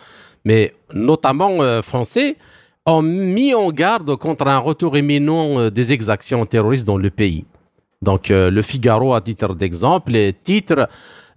mais 0.44 0.74
notamment 0.92 1.62
euh, 1.62 1.82
français, 1.82 2.36
ont 2.86 3.02
mis 3.02 3.54
en 3.54 3.70
garde 3.70 4.16
contre 4.16 4.46
un 4.46 4.58
retour 4.58 4.96
imminent 4.96 5.58
euh, 5.58 5.70
des 5.70 5.92
exactions 5.92 6.44
terroristes 6.46 6.86
dans 6.86 6.96
le 6.98 7.10
pays. 7.10 7.44
Donc, 8.02 8.30
euh, 8.30 8.50
le 8.50 8.62
Figaro, 8.62 9.14
à 9.14 9.20
titre 9.20 9.54
d'exemple, 9.54 10.12
titre 10.42 10.88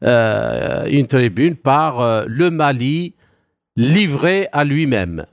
une 0.06 1.08
tribune 1.08 1.56
par 1.56 2.26
Le 2.28 2.52
Mali 2.52 3.14
livré 3.76 4.48
à 4.52 4.64
lui-même. 4.64 5.26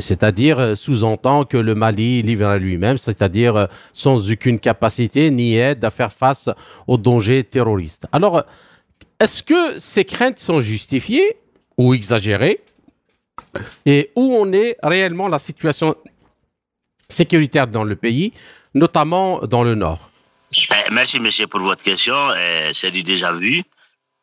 C'est-à-dire, 0.00 0.76
sous-entend 0.76 1.44
que 1.46 1.56
le 1.56 1.74
Mali 1.74 2.20
livré 2.22 2.44
à 2.44 2.58
lui-même, 2.58 2.98
c'est-à-dire 2.98 3.68
sans 3.94 4.30
aucune 4.30 4.58
capacité 4.58 5.30
ni 5.30 5.56
aide 5.56 5.82
à 5.82 5.90
faire 5.90 6.12
face 6.12 6.50
aux 6.86 6.98
dangers 6.98 7.42
terroristes. 7.44 8.06
Alors, 8.12 8.44
est-ce 9.18 9.42
que 9.42 9.78
ces 9.78 10.04
craintes 10.04 10.38
sont 10.38 10.60
justifiées 10.60 11.36
ou 11.78 11.94
exagérées? 11.94 12.60
Et 13.86 14.10
où 14.14 14.34
on 14.34 14.52
est 14.52 14.76
réellement 14.82 15.28
la 15.28 15.38
situation 15.38 15.94
sécuritaire 17.08 17.66
dans 17.66 17.84
le 17.84 17.96
pays, 17.96 18.32
notamment 18.74 19.40
dans 19.46 19.62
le 19.62 19.74
nord? 19.74 20.10
Eh, 20.70 20.90
merci, 20.92 21.18
monsieur, 21.18 21.46
pour 21.46 21.60
votre 21.60 21.82
question. 21.82 22.14
Eh, 22.38 22.72
c'est 22.74 22.90
du 22.90 23.02
déjà 23.02 23.32
vu. 23.32 23.62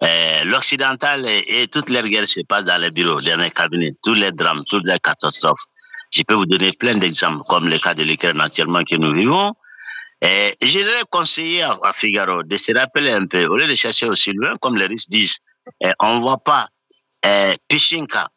Eh, 0.06 0.44
l'occidental 0.46 1.26
et, 1.28 1.68
toutes 1.68 1.90
les 1.90 2.08
guerres 2.08 2.28
se 2.28 2.42
passent 2.42 2.66
dans 2.66 2.80
les 2.80 2.92
bureaux, 2.92 3.22
dans 3.22 3.40
les 3.40 3.50
cabinets, 3.50 3.92
tous 4.04 4.14
les 4.14 4.32
drames, 4.32 4.64
toutes 4.70 4.86
les 4.86 5.00
catastrophes. 5.00 5.66
Je 6.12 6.22
peux 6.24 6.36
vous 6.36 6.46
donner 6.46 6.74
plein 6.74 6.96
d'exemples, 6.96 7.44
comme 7.48 7.68
le 7.68 7.80
cas 7.80 7.96
de 7.96 8.04
l'Ukraine 8.04 8.40
actuellement 8.40 8.84
que 8.84 8.96
nous 8.96 9.14
vivons. 9.14 9.54
Et 10.22 10.56
je 10.62 10.80
voudrais 10.80 11.04
conseiller 11.10 11.64
à, 11.64 11.92
Figaro 11.94 12.44
de 12.44 12.58
se 12.58 12.72
rappeler 12.74 13.12
un 13.12 13.26
peu, 13.26 13.46
au 13.48 13.58
lieu 13.58 13.68
de 13.68 13.76
chercher 13.76 14.08
aussi 14.08 14.32
loin, 14.34 14.56
comme 14.58 14.78
les 14.78 14.86
Russes 14.86 15.10
disent, 15.10 15.38
on 16.00 16.16
ne 16.16 16.20
voit 16.22 16.38
pas 16.38 16.68
Pishinka 17.68 18.28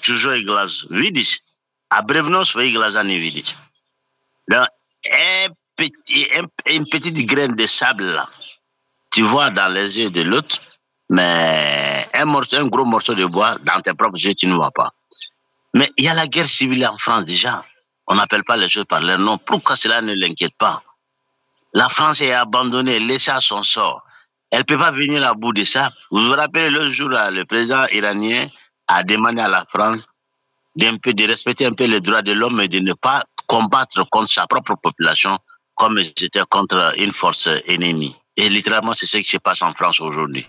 čužo 0.00 0.30
glas 0.46 0.84
vidiš, 0.90 1.38
a 1.88 2.02
brevno 2.02 2.44
svoje 2.44 2.70
glasa 2.72 3.02
ne 3.02 3.18
vidiš. 3.18 3.54
Donc, 4.48 4.68
un 5.04 5.52
petit, 5.76 6.28
un, 6.32 6.48
une 6.66 6.86
petite 6.90 7.26
graine 7.26 7.56
de 7.56 7.66
sable 7.66 8.04
là, 8.04 8.28
tu 9.10 9.22
vois 9.22 9.50
dans 9.50 9.68
les 9.68 9.98
yeux 9.98 10.10
de 10.10 10.22
l'autre, 10.22 10.58
mais 11.10 12.08
un, 12.12 12.24
morceau, 12.24 12.56
un 12.56 12.66
gros 12.66 12.84
morceau 12.84 13.14
de 13.14 13.26
bois, 13.26 13.56
dans 13.64 13.80
tes 13.80 13.94
propres 13.94 14.18
yeux, 14.18 14.34
tu 14.34 14.46
ne 14.46 14.54
vois 14.54 14.70
pas. 14.70 14.92
Mais 15.74 15.90
il 15.96 16.04
y 16.04 16.08
a 16.08 16.14
la 16.14 16.26
guerre 16.26 16.48
civile 16.48 16.86
en 16.86 16.96
France 16.96 17.24
déjà. 17.24 17.64
On 18.06 18.14
n'appelle 18.14 18.44
pas 18.44 18.56
les 18.56 18.68
choses 18.68 18.86
par 18.86 19.00
leur 19.00 19.18
nom. 19.18 19.38
Pourquoi 19.38 19.76
cela 19.76 20.00
ne 20.00 20.14
l'inquiète 20.14 20.56
pas? 20.58 20.82
La 21.74 21.88
France 21.88 22.20
est 22.20 22.32
abandonnée, 22.32 23.00
laissée 23.00 23.30
à 23.30 23.40
son 23.40 23.62
sort. 23.62 24.02
Elle 24.50 24.60
ne 24.60 24.64
peut 24.64 24.78
pas 24.78 24.92
venir 24.92 25.26
à 25.26 25.34
bout 25.34 25.52
de 25.52 25.64
ça. 25.64 25.90
Vous 26.10 26.22
vous 26.22 26.32
rappelez 26.32 26.70
le 26.70 26.88
jour 26.88 27.08
le 27.08 27.44
président 27.44 27.84
iranien 27.92 28.46
a 28.86 29.02
demandé 29.02 29.42
à 29.42 29.48
la 29.48 29.64
France 29.66 30.06
peu, 31.02 31.12
de 31.12 31.26
respecter 31.26 31.66
un 31.66 31.72
peu 31.72 31.84
les 31.84 32.00
droits 32.00 32.22
de 32.22 32.32
l'homme 32.32 32.60
et 32.60 32.68
de 32.68 32.78
ne 32.78 32.94
pas 32.94 33.24
combattre 33.46 34.08
contre 34.10 34.30
sa 34.30 34.46
propre 34.46 34.74
population 34.82 35.38
comme 35.74 36.00
c'était 36.16 36.42
contre 36.48 36.94
une 36.96 37.12
force 37.12 37.48
ennemie. 37.66 38.16
Et 38.40 38.48
littéralement, 38.48 38.92
c'est 38.92 39.06
ce 39.06 39.16
qui 39.16 39.30
se 39.30 39.36
passe 39.36 39.62
en 39.62 39.74
France 39.74 40.00
aujourd'hui. 40.00 40.46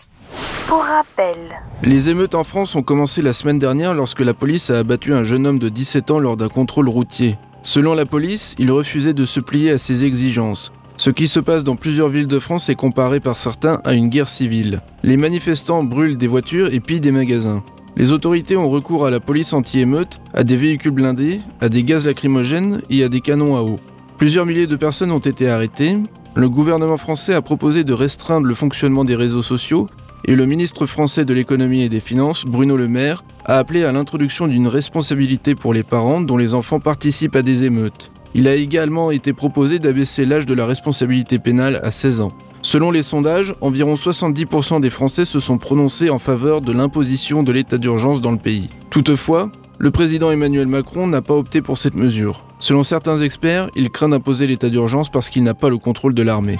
Pour 0.67 0.83
rappel. 0.83 1.37
Les 1.81 2.11
émeutes 2.11 2.35
en 2.35 2.43
France 2.43 2.75
ont 2.75 2.83
commencé 2.83 3.23
la 3.23 3.33
semaine 3.33 3.57
dernière 3.57 3.95
lorsque 3.95 4.19
la 4.19 4.35
police 4.35 4.69
a 4.69 4.77
abattu 4.77 5.11
un 5.11 5.23
jeune 5.23 5.47
homme 5.47 5.57
de 5.57 5.69
17 5.69 6.11
ans 6.11 6.19
lors 6.19 6.37
d'un 6.37 6.49
contrôle 6.49 6.87
routier. 6.87 7.35
Selon 7.63 7.95
la 7.95 8.05
police, 8.05 8.53
il 8.59 8.71
refusait 8.71 9.15
de 9.15 9.25
se 9.25 9.39
plier 9.39 9.71
à 9.71 9.79
ses 9.79 10.05
exigences. 10.05 10.71
Ce 10.97 11.09
qui 11.09 11.27
se 11.27 11.39
passe 11.39 11.63
dans 11.63 11.75
plusieurs 11.75 12.09
villes 12.09 12.27
de 12.27 12.37
France 12.37 12.69
est 12.69 12.75
comparé 12.75 13.19
par 13.19 13.37
certains 13.37 13.81
à 13.83 13.93
une 13.93 14.09
guerre 14.09 14.29
civile. 14.29 14.81
Les 15.01 15.17
manifestants 15.17 15.83
brûlent 15.83 16.17
des 16.17 16.27
voitures 16.27 16.71
et 16.71 16.81
pillent 16.81 16.99
des 16.99 17.11
magasins. 17.11 17.63
Les 17.97 18.11
autorités 18.11 18.55
ont 18.55 18.69
recours 18.69 19.07
à 19.07 19.09
la 19.09 19.19
police 19.19 19.51
anti-émeute, 19.51 20.19
à 20.35 20.43
des 20.43 20.57
véhicules 20.57 20.91
blindés, 20.91 21.41
à 21.59 21.69
des 21.69 21.83
gaz 21.83 22.05
lacrymogènes 22.05 22.83
et 22.91 23.03
à 23.03 23.09
des 23.09 23.21
canons 23.21 23.57
à 23.57 23.61
eau. 23.61 23.79
Plusieurs 24.19 24.45
milliers 24.45 24.67
de 24.67 24.75
personnes 24.75 25.11
ont 25.11 25.17
été 25.17 25.49
arrêtées. 25.49 25.97
Le 26.39 26.47
gouvernement 26.47 26.95
français 26.95 27.33
a 27.33 27.41
proposé 27.41 27.83
de 27.83 27.91
restreindre 27.91 28.47
le 28.47 28.53
fonctionnement 28.53 29.03
des 29.03 29.17
réseaux 29.17 29.41
sociaux 29.41 29.89
et 30.23 30.37
le 30.37 30.45
ministre 30.45 30.85
français 30.85 31.25
de 31.25 31.33
l'économie 31.33 31.81
et 31.81 31.89
des 31.89 31.99
finances, 31.99 32.45
Bruno 32.45 32.77
Le 32.77 32.87
Maire, 32.87 33.25
a 33.43 33.57
appelé 33.57 33.83
à 33.83 33.91
l'introduction 33.91 34.47
d'une 34.47 34.69
responsabilité 34.69 35.53
pour 35.53 35.73
les 35.73 35.83
parents 35.83 36.21
dont 36.21 36.37
les 36.37 36.53
enfants 36.53 36.79
participent 36.79 37.35
à 37.35 37.41
des 37.41 37.65
émeutes. 37.65 38.09
Il 38.35 38.47
a 38.47 38.55
également 38.55 39.11
été 39.11 39.33
proposé 39.33 39.79
d'abaisser 39.79 40.23
l'âge 40.23 40.45
de 40.45 40.53
la 40.53 40.65
responsabilité 40.65 41.39
pénale 41.39 41.81
à 41.83 41.91
16 41.91 42.21
ans. 42.21 42.31
Selon 42.61 42.91
les 42.91 43.01
sondages, 43.01 43.53
environ 43.59 43.95
70% 43.95 44.79
des 44.79 44.89
Français 44.89 45.25
se 45.25 45.41
sont 45.41 45.57
prononcés 45.57 46.09
en 46.09 46.19
faveur 46.19 46.61
de 46.61 46.71
l'imposition 46.71 47.43
de 47.43 47.51
l'état 47.51 47.77
d'urgence 47.77 48.21
dans 48.21 48.31
le 48.31 48.37
pays. 48.37 48.69
Toutefois, 48.91 49.51
le 49.79 49.91
président 49.91 50.29
Emmanuel 50.29 50.67
Macron 50.67 51.07
n'a 51.07 51.21
pas 51.21 51.33
opté 51.33 51.61
pour 51.61 51.77
cette 51.77 51.95
mesure. 51.95 52.43
Selon 52.59 52.83
certains 52.83 53.17
experts, 53.17 53.69
il 53.75 53.89
craint 53.89 54.09
d'imposer 54.09 54.45
l'état 54.45 54.69
d'urgence 54.69 55.09
parce 55.09 55.29
qu'il 55.29 55.43
n'a 55.43 55.53
pas 55.53 55.69
le 55.69 55.77
contrôle 55.77 56.13
de 56.13 56.21
l'armée. 56.21 56.59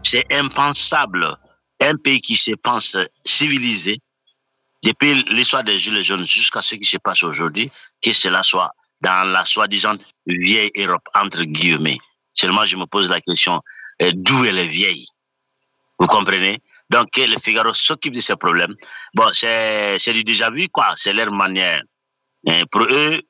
C'est 0.00 0.24
impensable. 0.32 1.36
Un 1.80 1.96
pays 1.96 2.20
qui 2.20 2.36
se 2.36 2.52
pense 2.52 2.96
civilisé, 3.26 3.98
depuis 4.82 5.22
l'histoire 5.24 5.64
des 5.64 5.78
Gilets 5.78 6.02
jaunes 6.02 6.24
jusqu'à 6.24 6.62
ce 6.62 6.76
qui 6.76 6.84
se 6.84 6.96
passe 6.96 7.22
aujourd'hui, 7.22 7.70
que 8.02 8.12
cela 8.12 8.42
soit 8.42 8.70
dans 9.02 9.28
la 9.28 9.44
soi-disant 9.44 9.96
vieille 10.26 10.70
Europe, 10.76 11.06
entre 11.14 11.42
guillemets. 11.42 11.98
Seulement, 12.32 12.64
je 12.64 12.76
me 12.76 12.86
pose 12.86 13.10
la 13.10 13.20
question, 13.20 13.60
euh, 14.00 14.12
d'où 14.14 14.44
elle 14.44 14.58
est 14.58 14.68
vieille? 14.68 15.06
Vous 15.98 16.06
comprenez? 16.06 16.62
Donc, 16.90 17.08
le 17.16 17.38
Figaro 17.38 17.72
s'occupe 17.72 18.14
de 18.14 18.20
ces 18.20 18.36
problèmes. 18.36 18.74
Bon, 19.14 19.30
c'est 19.32 20.12
du 20.12 20.24
déjà 20.24 20.50
vu, 20.50 20.68
quoi. 20.68 20.94
C'est 20.96 21.12
leur 21.12 21.32
manière. 21.32 21.82
pour 22.70 22.82
eux, 22.82 23.20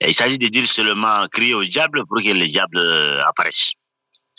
il 0.00 0.14
s'agit 0.14 0.38
de 0.38 0.48
dire 0.48 0.66
seulement 0.66 1.26
crier 1.28 1.54
au 1.54 1.64
diable 1.64 2.06
pour 2.06 2.18
que 2.22 2.28
le 2.28 2.48
diable 2.48 2.78
euh, 2.78 3.24
apparaisse. 3.26 3.72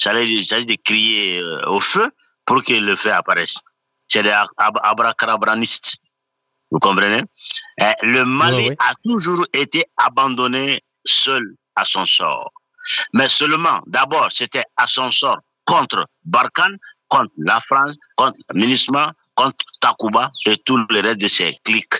Il 0.05 0.45
s'agit 0.45 0.65
de 0.65 0.77
crier 0.83 1.39
euh, 1.39 1.65
au 1.67 1.79
feu 1.79 2.09
pour 2.45 2.63
que 2.63 2.73
le 2.73 2.95
feu 2.95 3.11
apparaisse. 3.11 3.57
C'est 4.07 4.23
des 4.23 4.35
abracadabranistes. 4.57 5.97
Vous 6.71 6.79
comprenez? 6.79 7.23
Eh, 7.79 7.93
Le 8.01 8.25
Mali 8.25 8.69
a 8.79 8.93
toujours 9.03 9.45
été 9.53 9.85
abandonné 9.97 10.83
seul 11.05 11.55
à 11.75 11.85
son 11.85 12.05
sort. 12.05 12.51
Mais 13.13 13.29
seulement, 13.29 13.81
d'abord, 13.87 14.29
c'était 14.31 14.65
à 14.77 14.87
son 14.87 15.09
sort 15.09 15.39
contre 15.65 16.05
Barkhane, 16.25 16.77
contre 17.13 17.33
la 17.37 17.59
France, 17.61 17.95
contre 18.15 18.39
le 18.53 19.11
contre 19.35 19.65
Takuba 19.81 20.31
et 20.47 20.57
tout 20.65 20.77
le 20.77 20.99
reste 20.99 21.21
de 21.21 21.27
ses 21.27 21.57
clics, 21.63 21.99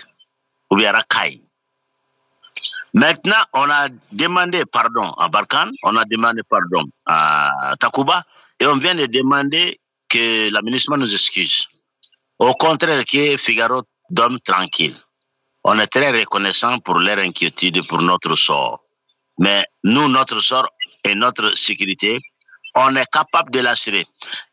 ou 0.70 0.76
bien 0.76 0.92
Rakai. 0.92 1.40
Maintenant, 2.92 3.42
on 3.52 3.68
a 3.70 3.88
demandé 4.12 4.64
pardon 4.64 5.10
à 5.12 5.28
Barkhane, 5.28 5.70
on 5.84 5.96
a 5.96 6.04
demandé 6.04 6.42
pardon 6.48 6.84
à 7.06 7.74
Takuba, 7.78 8.24
et 8.58 8.66
on 8.66 8.76
vient 8.78 8.94
de 8.94 9.06
demander 9.06 9.80
que 10.08 10.50
la 10.50 10.60
nous 10.62 11.12
excuse. 11.12 11.66
Au 12.38 12.52
contraire, 12.54 13.04
que 13.04 13.36
Figaro 13.36 13.82
d'hommes 14.10 14.38
tranquilles. 14.40 14.96
On 15.62 15.78
est 15.78 15.86
très 15.86 16.10
reconnaissant 16.10 16.78
pour 16.80 16.98
leur 16.98 17.18
inquiétude, 17.18 17.86
pour 17.88 18.02
notre 18.02 18.34
sort. 18.34 18.80
Mais 19.38 19.64
nous, 19.84 20.08
notre 20.08 20.40
sort 20.40 20.68
et 21.04 21.14
notre 21.14 21.56
sécurité, 21.56 22.20
on 22.74 22.96
est 22.96 23.10
capable 23.10 23.50
de 23.52 23.60
l'assurer. 23.60 24.06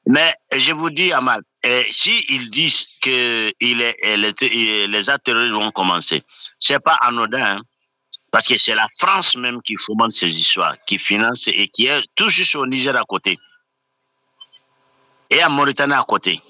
Mais 0.05 0.33
je 0.55 0.73
vous 0.73 0.89
dis, 0.89 1.11
Amal, 1.11 1.41
si 1.89 2.25
ils 2.29 2.49
disent 2.49 2.87
que 3.01 3.51
est, 3.59 4.17
les, 4.17 4.87
les 4.87 5.09
actes 5.09 5.29
vont 5.29 5.71
commencer, 5.71 6.23
c'est 6.59 6.79
pas 6.79 6.95
anodin, 7.01 7.57
hein, 7.57 7.61
parce 8.31 8.47
que 8.47 8.57
c'est 8.57 8.75
la 8.75 8.87
France 8.97 9.35
même 9.35 9.61
qui 9.61 9.75
fomente 9.75 10.11
ces 10.11 10.29
histoires, 10.29 10.75
qui 10.85 10.97
finance 10.97 11.47
et 11.47 11.67
qui 11.67 11.87
est 11.87 12.01
tout 12.15 12.29
juste 12.29 12.55
au 12.55 12.65
Niger 12.65 12.95
à 12.95 13.03
côté. 13.03 13.37
Et 15.29 15.41
à 15.41 15.49
Mauritanie 15.49 15.93
à 15.93 16.03
côté. 16.03 16.41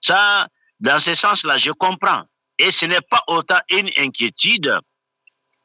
Ça, 0.00 0.48
dans 0.80 0.98
ce 0.98 1.14
sens-là, 1.14 1.56
je 1.58 1.70
comprends. 1.70 2.22
Et 2.58 2.70
ce 2.70 2.86
n'est 2.86 3.00
pas 3.00 3.22
autant 3.28 3.58
une 3.70 3.90
inquiétude, 3.96 4.78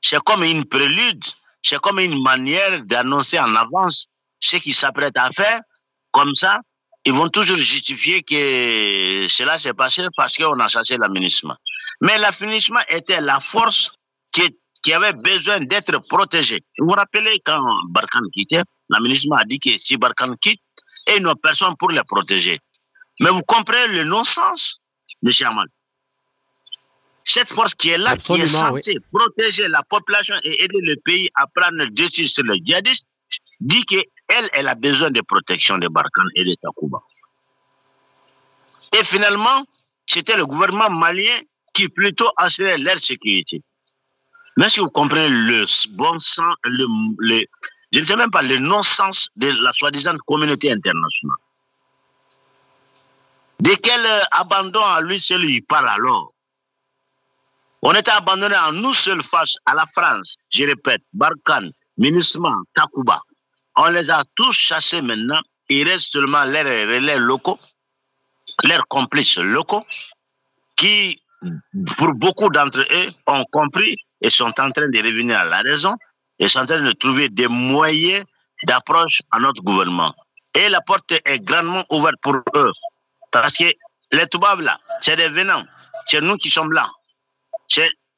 c'est 0.01 0.19
comme 0.23 0.43
une 0.43 0.65
prélude, 0.65 1.23
c'est 1.61 1.79
comme 1.79 1.99
une 1.99 2.21
manière 2.21 2.81
d'annoncer 2.83 3.39
en 3.39 3.55
avance 3.55 4.07
ce 4.39 4.57
qu'ils 4.57 4.75
s'apprêtent 4.75 5.17
à 5.17 5.29
faire. 5.31 5.59
Comme 6.11 6.35
ça, 6.35 6.59
ils 7.05 7.13
vont 7.13 7.29
toujours 7.29 7.57
justifier 7.57 8.21
que 8.23 9.27
cela 9.29 9.57
s'est 9.57 9.73
passé 9.73 10.03
parce 10.15 10.35
qu'on 10.35 10.59
a 10.59 10.67
chassé 10.67 10.97
l'aménagement. 10.97 11.55
Mais 12.01 12.17
l'aménagement 12.17 12.81
était 12.89 13.21
la 13.21 13.39
force 13.39 13.91
qui, 14.31 14.55
qui 14.83 14.93
avait 14.93 15.13
besoin 15.13 15.59
d'être 15.59 15.99
protégée. 16.07 16.63
Vous 16.77 16.87
vous 16.87 16.93
rappelez 16.93 17.39
quand 17.45 17.61
Barkhane 17.89 18.29
quittait, 18.33 18.61
l'aménagement 18.89 19.37
a 19.37 19.45
dit 19.45 19.59
que 19.59 19.77
si 19.77 19.97
Barkhane 19.97 20.37
quitte, 20.37 20.61
il 21.15 21.23
n'y 21.23 21.29
a 21.29 21.35
personne 21.35 21.75
pour 21.77 21.91
les 21.91 22.03
protéger. 22.03 22.59
Mais 23.19 23.29
vous 23.29 23.41
comprenez 23.43 23.87
le 23.87 24.03
non-sens, 24.03 24.79
M. 25.25 25.31
Amal? 25.45 25.67
Cette 27.23 27.51
force 27.51 27.73
qui 27.73 27.89
est 27.89 27.97
là, 27.97 28.15
qui 28.15 28.33
est 28.33 28.47
censée 28.47 28.95
protéger 29.11 29.67
la 29.67 29.83
population 29.83 30.35
et 30.43 30.63
aider 30.63 30.79
le 30.81 30.95
pays 31.03 31.29
à 31.35 31.45
prendre 31.47 31.77
le 31.77 31.89
dessus 31.89 32.27
sur 32.27 32.43
le 32.43 32.55
djihadiste, 32.55 33.05
dit 33.59 33.83
qu'elle, 33.85 34.03
elle 34.27 34.67
a 34.67 34.75
besoin 34.75 35.11
de 35.11 35.21
protection 35.21 35.77
de 35.77 35.87
Barkhane 35.87 36.29
et 36.35 36.43
de 36.43 36.55
Takuba. 36.61 36.99
Et 38.93 39.03
finalement, 39.03 39.65
c'était 40.05 40.35
le 40.35 40.45
gouvernement 40.45 40.89
malien 40.89 41.39
qui 41.73 41.87
plutôt 41.89 42.29
assurait 42.37 42.77
leur 42.77 42.97
sécurité. 42.99 43.61
Mais 44.57 44.69
si 44.69 44.79
vous 44.79 44.89
comprenez 44.89 45.29
le 45.29 45.65
bon 45.91 46.17
sens, 46.19 46.55
je 46.65 47.99
ne 47.99 48.03
sais 48.03 48.15
même 48.15 48.31
pas 48.31 48.41
le 48.41 48.57
non-sens 48.57 49.29
de 49.35 49.49
la 49.49 49.71
soi-disant 49.73 50.17
communauté 50.25 50.71
internationale. 50.71 51.37
De 53.59 53.75
quel 53.75 54.05
abandon 54.31 54.81
à 54.81 55.01
lui 55.01 55.19
seul 55.19 55.45
il 55.45 55.63
parle 55.65 55.89
alors? 55.89 56.33
On 57.81 57.93
était 57.93 58.11
abandonné 58.11 58.55
en 58.55 58.71
nous 58.71 58.93
seuls 58.93 59.23
face 59.23 59.55
à 59.65 59.75
la 59.75 59.85
France. 59.85 60.37
Je 60.49 60.65
répète, 60.65 61.01
Barkhane, 61.13 61.71
Minisma, 61.97 62.55
Takuba. 62.73 63.21
On 63.77 63.87
les 63.87 64.09
a 64.09 64.23
tous 64.35 64.53
chassés 64.53 65.01
maintenant. 65.01 65.39
Il 65.69 65.87
reste 65.87 66.11
seulement 66.11 66.41
relais 66.41 67.17
locaux, 67.17 67.59
leurs 68.63 68.87
complices 68.87 69.37
locaux, 69.37 69.83
qui, 70.75 71.21
pour 71.97 72.13
beaucoup 72.13 72.49
d'entre 72.49 72.79
eux, 72.79 73.11
ont 73.27 73.43
compris 73.51 73.95
et 74.21 74.29
sont 74.29 74.53
en 74.59 74.71
train 74.71 74.89
de 74.89 74.97
revenir 74.97 75.37
à 75.37 75.45
la 75.45 75.59
raison 75.59 75.93
et 76.39 76.47
sont 76.47 76.61
en 76.61 76.65
train 76.65 76.81
de 76.81 76.91
trouver 76.93 77.29
des 77.29 77.47
moyens 77.47 78.25
d'approche 78.63 79.21
à 79.31 79.39
notre 79.39 79.61
gouvernement. 79.61 80.13
Et 80.55 80.69
la 80.69 80.81
porte 80.81 81.11
est 81.11 81.39
grandement 81.39 81.85
ouverte 81.91 82.15
pour 82.21 82.35
eux. 82.55 82.71
Parce 83.31 83.55
que 83.55 83.65
les 84.11 84.27
Toubabs, 84.27 84.61
là, 84.61 84.79
c'est 85.01 85.17
des 85.17 85.29
venants. 85.29 85.65
C'est 86.05 86.21
nous 86.21 86.37
qui 86.37 86.49
sommes 86.49 86.71
là. 86.71 86.89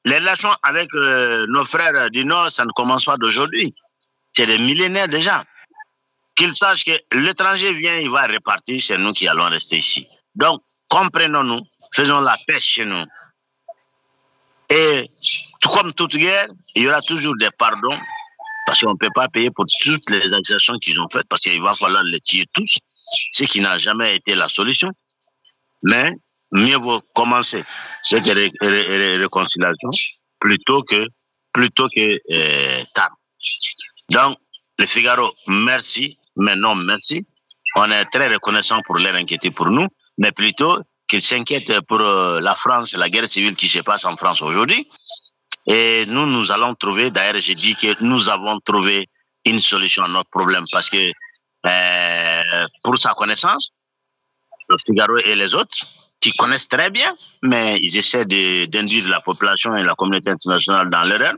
Les 0.05 0.17
relations 0.19 0.55
avec 0.63 0.93
euh, 0.95 1.45
nos 1.49 1.65
frères 1.65 2.09
du 2.11 2.23
Nord, 2.23 2.51
ça 2.51 2.63
ne 2.63 2.71
commence 2.71 3.03
pas 3.03 3.17
d'aujourd'hui. 3.17 3.73
C'est 4.33 4.45
des 4.45 4.57
millénaires 4.57 5.07
déjà. 5.07 5.43
Qu'ils 6.35 6.55
sachent 6.55 6.85
que 6.85 6.97
l'étranger 7.13 7.73
vient, 7.73 7.97
il 7.97 8.09
va 8.09 8.27
repartir, 8.27 8.81
c'est 8.81 8.97
nous 8.97 9.11
qui 9.11 9.27
allons 9.27 9.49
rester 9.49 9.77
ici. 9.77 10.07
Donc, 10.35 10.61
comprenons-nous, 10.89 11.61
faisons 11.93 12.21
la 12.21 12.37
paix 12.47 12.59
chez 12.59 12.85
nous. 12.85 13.03
Et 14.69 15.09
comme 15.63 15.93
toute 15.93 16.15
guerre, 16.15 16.47
il 16.75 16.83
y 16.83 16.87
aura 16.87 17.01
toujours 17.01 17.35
des 17.37 17.49
pardons, 17.57 17.99
parce 18.65 18.81
qu'on 18.81 18.93
ne 18.93 18.97
peut 18.97 19.09
pas 19.13 19.27
payer 19.27 19.51
pour 19.51 19.65
toutes 19.81 20.09
les 20.09 20.31
actions 20.33 20.77
qu'ils 20.79 20.99
ont 21.01 21.09
faites, 21.09 21.27
parce 21.27 21.41
qu'il 21.41 21.61
va 21.61 21.75
falloir 21.75 22.03
les 22.03 22.21
tuer 22.21 22.45
tous. 22.53 22.79
ce 23.33 23.43
qui 23.45 23.61
n'a 23.61 23.77
jamais 23.77 24.15
été 24.15 24.35
la 24.35 24.49
solution. 24.49 24.91
Mais 25.83 26.13
mieux 26.51 26.77
vaut 26.77 27.01
commencer 27.13 27.63
cette 28.03 28.25
ré 28.25 28.51
ré 28.61 29.17
réconciliation 29.17 29.89
plutôt 30.39 30.83
que, 30.83 31.05
plutôt 31.53 31.87
que 31.95 32.19
euh, 32.31 32.83
tard. 32.93 33.11
Donc, 34.09 34.37
le 34.77 34.85
Figaro, 34.85 35.31
merci, 35.47 36.17
mais 36.37 36.55
non 36.55 36.75
merci. 36.75 37.25
On 37.75 37.91
est 37.91 38.05
très 38.05 38.27
reconnaissant 38.27 38.81
pour 38.85 38.97
leur 38.97 39.15
inquiétude 39.15 39.53
pour 39.53 39.67
nous, 39.67 39.87
mais 40.17 40.31
plutôt 40.31 40.79
qu'ils 41.07 41.21
s'inquiètent 41.21 41.81
pour 41.81 42.01
euh, 42.01 42.39
la 42.39 42.55
France, 42.55 42.93
la 42.93 43.09
guerre 43.09 43.29
civile 43.29 43.55
qui 43.55 43.67
se 43.67 43.79
passe 43.79 44.05
en 44.05 44.15
France 44.17 44.41
aujourd'hui. 44.41 44.87
Et 45.67 46.05
nous, 46.07 46.25
nous 46.25 46.51
allons 46.51 46.75
trouver, 46.75 47.11
d'ailleurs, 47.11 47.39
j'ai 47.39 47.55
dit 47.55 47.75
que 47.75 48.01
nous 48.03 48.29
avons 48.29 48.59
trouvé 48.61 49.07
une 49.45 49.61
solution 49.61 50.03
à 50.03 50.07
notre 50.07 50.29
problème 50.29 50.63
parce 50.71 50.89
que, 50.89 51.11
euh, 51.65 52.67
pour 52.83 52.97
sa 52.97 53.13
connaissance, 53.13 53.71
le 54.67 54.77
Figaro 54.77 55.17
et 55.17 55.35
les 55.35 55.53
autres, 55.53 55.77
qui 56.19 56.31
connaissent 56.33 56.67
très 56.67 56.89
bien, 56.89 57.15
mais 57.43 57.77
ils 57.81 57.95
essaient 57.97 58.25
d'induire 58.25 59.07
la 59.07 59.21
population 59.21 59.75
et 59.75 59.83
la 59.83 59.95
communauté 59.95 60.31
internationale 60.31 60.89
dans 60.89 61.01
l'erreur. 61.01 61.33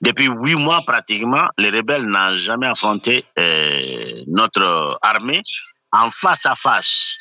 Depuis 0.00 0.26
huit 0.26 0.54
mois 0.54 0.82
pratiquement, 0.86 1.48
les 1.58 1.70
rebelles 1.70 2.06
n'ont 2.06 2.36
jamais 2.36 2.68
affronté 2.68 3.24
euh, 3.38 4.12
notre 4.26 4.98
armée 5.02 5.42
en 5.92 6.10
face 6.10 6.46
à 6.46 6.54
face. 6.54 7.16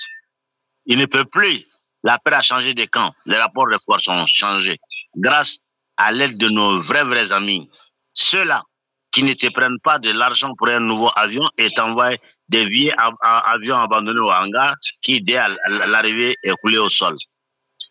Ils 0.85 0.97
ne 0.97 1.05
peuvent 1.05 1.25
plus. 1.25 1.65
La 2.03 2.19
paix 2.19 2.33
a 2.33 2.41
changé 2.41 2.73
de 2.73 2.85
camp. 2.85 3.11
Les 3.25 3.37
rapports 3.37 3.67
de 3.69 3.77
force 3.85 4.07
ont 4.07 4.25
changé. 4.27 4.79
Grâce 5.15 5.57
à 5.97 6.11
l'aide 6.11 6.37
de 6.37 6.49
nos 6.49 6.79
vrais, 6.79 7.03
vrais 7.03 7.31
amis. 7.31 7.69
Ceux-là 8.13 8.63
qui 9.11 9.23
ne 9.23 9.33
te 9.33 9.47
prennent 9.51 9.79
pas 9.83 9.97
de 9.99 10.11
l'argent 10.11 10.53
pour 10.55 10.67
un 10.67 10.79
nouveau 10.79 11.09
avion 11.15 11.49
et 11.57 11.71
t'envoient 11.71 12.15
des 12.49 12.67
vieux 12.67 12.91
avions 13.21 13.77
abandonnés 13.77 14.19
au 14.19 14.31
hangar 14.31 14.75
qui, 15.01 15.21
dès 15.21 15.41
l'arrivée, 15.67 16.35
est 16.43 16.53
coulé 16.61 16.77
au 16.77 16.89
sol. 16.89 17.15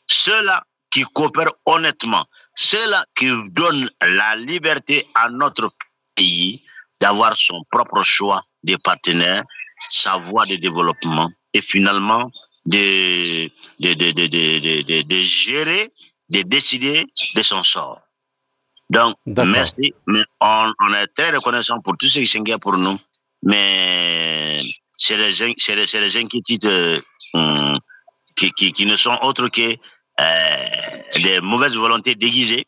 Ceux-là 0.07 0.63
qui 0.91 1.03
coopèrent 1.03 1.53
honnêtement, 1.65 2.27
ceux-là 2.57 3.05
qui 3.15 3.29
donnent 3.51 3.91
la 4.01 4.35
liberté 4.35 5.07
à 5.15 5.29
notre 5.29 5.69
pays 6.15 6.65
d'avoir 7.01 7.37
son 7.37 7.63
propre 7.71 8.03
choix 8.03 8.43
de 8.65 8.77
partenaires, 8.83 9.43
sa 9.91 10.17
voie 10.17 10.47
de 10.47 10.57
développement 10.57 11.29
et 11.53 11.61
finalement 11.61 12.31
de, 12.65 13.47
de, 13.79 13.95
de, 13.95 14.11
de, 14.11 15.03
de 15.03 15.21
gérer, 15.21 15.93
de 16.31 16.43
décider 16.43 17.05
de 17.35 17.43
son 17.43 17.63
sort. 17.63 18.01
Donc, 18.89 19.17
merci. 19.27 19.93
Mais 20.07 20.23
on, 20.41 20.73
on, 20.81 20.95
est 20.95 21.09
très 21.09 21.31
reconnaissant 21.31 21.81
pour 21.81 21.97
tout 21.97 22.09
ce 22.09 22.21
qui 22.21 22.27
s'inquiète 22.27 22.61
pour 22.61 22.77
nous. 22.77 22.99
Mais 23.43 24.63
c'est 24.97 25.17
les, 25.17 25.31
les, 25.31 26.01
les, 26.01 26.17
inquiétudes 26.17 26.67
euh, 26.67 27.01
qui, 28.37 28.51
qui, 28.53 28.73
qui, 28.73 28.87
ne 28.87 28.97
sont 28.97 29.17
autres 29.23 29.49
que 29.49 29.77
euh, 30.21 31.19
des 31.23 31.41
mauvaises 31.41 31.77
volontés 31.77 32.15
déguisées. 32.15 32.67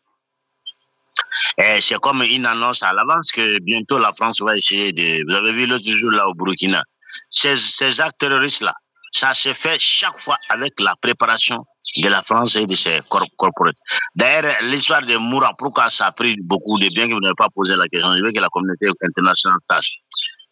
C'est 1.80 1.98
comme 1.98 2.22
une 2.22 2.46
annonce 2.46 2.82
à 2.82 2.92
l'avance 2.92 3.30
que 3.32 3.58
bientôt 3.60 3.98
la 3.98 4.12
France 4.12 4.40
va 4.40 4.56
essayer 4.56 4.92
de. 4.92 5.24
Vous 5.28 5.34
avez 5.34 5.52
vu 5.52 5.66
l'autre 5.66 5.88
jour 5.88 6.10
là 6.10 6.28
au 6.28 6.34
Burkina. 6.34 6.82
Ces, 7.30 7.56
ces 7.56 8.00
actes 8.00 8.18
terroristes-là, 8.18 8.74
ça 9.12 9.34
se 9.34 9.52
fait 9.54 9.78
chaque 9.80 10.18
fois 10.20 10.36
avec 10.48 10.78
la 10.78 10.94
préparation 11.00 11.64
de 11.96 12.08
la 12.08 12.22
France 12.22 12.56
et 12.56 12.66
de 12.66 12.74
ses 12.74 13.00
corporates. 13.36 13.76
D'ailleurs, 14.14 14.56
l'histoire 14.62 15.02
de 15.02 15.16
Moura, 15.16 15.52
pourquoi 15.58 15.90
ça 15.90 16.06
a 16.06 16.12
pris 16.12 16.36
beaucoup 16.42 16.78
de 16.78 16.88
bien 16.94 17.08
que 17.08 17.14
vous 17.14 17.20
n'avez 17.20 17.34
pas 17.34 17.48
posé 17.54 17.74
la 17.76 17.88
question? 17.88 18.14
Je 18.16 18.22
veux 18.22 18.32
que 18.32 18.40
la 18.40 18.48
communauté 18.48 18.88
internationale 19.02 19.58
sache. 19.62 19.90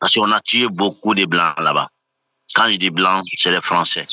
Parce 0.00 0.14
qu'on 0.14 0.30
a 0.32 0.40
tué 0.40 0.66
beaucoup 0.68 1.14
de 1.14 1.24
Blancs 1.24 1.58
là-bas. 1.58 1.88
Quand 2.54 2.68
je 2.70 2.76
dis 2.76 2.90
Blancs, 2.90 3.22
c'est 3.38 3.50
les 3.50 3.60
Français, 3.60 4.04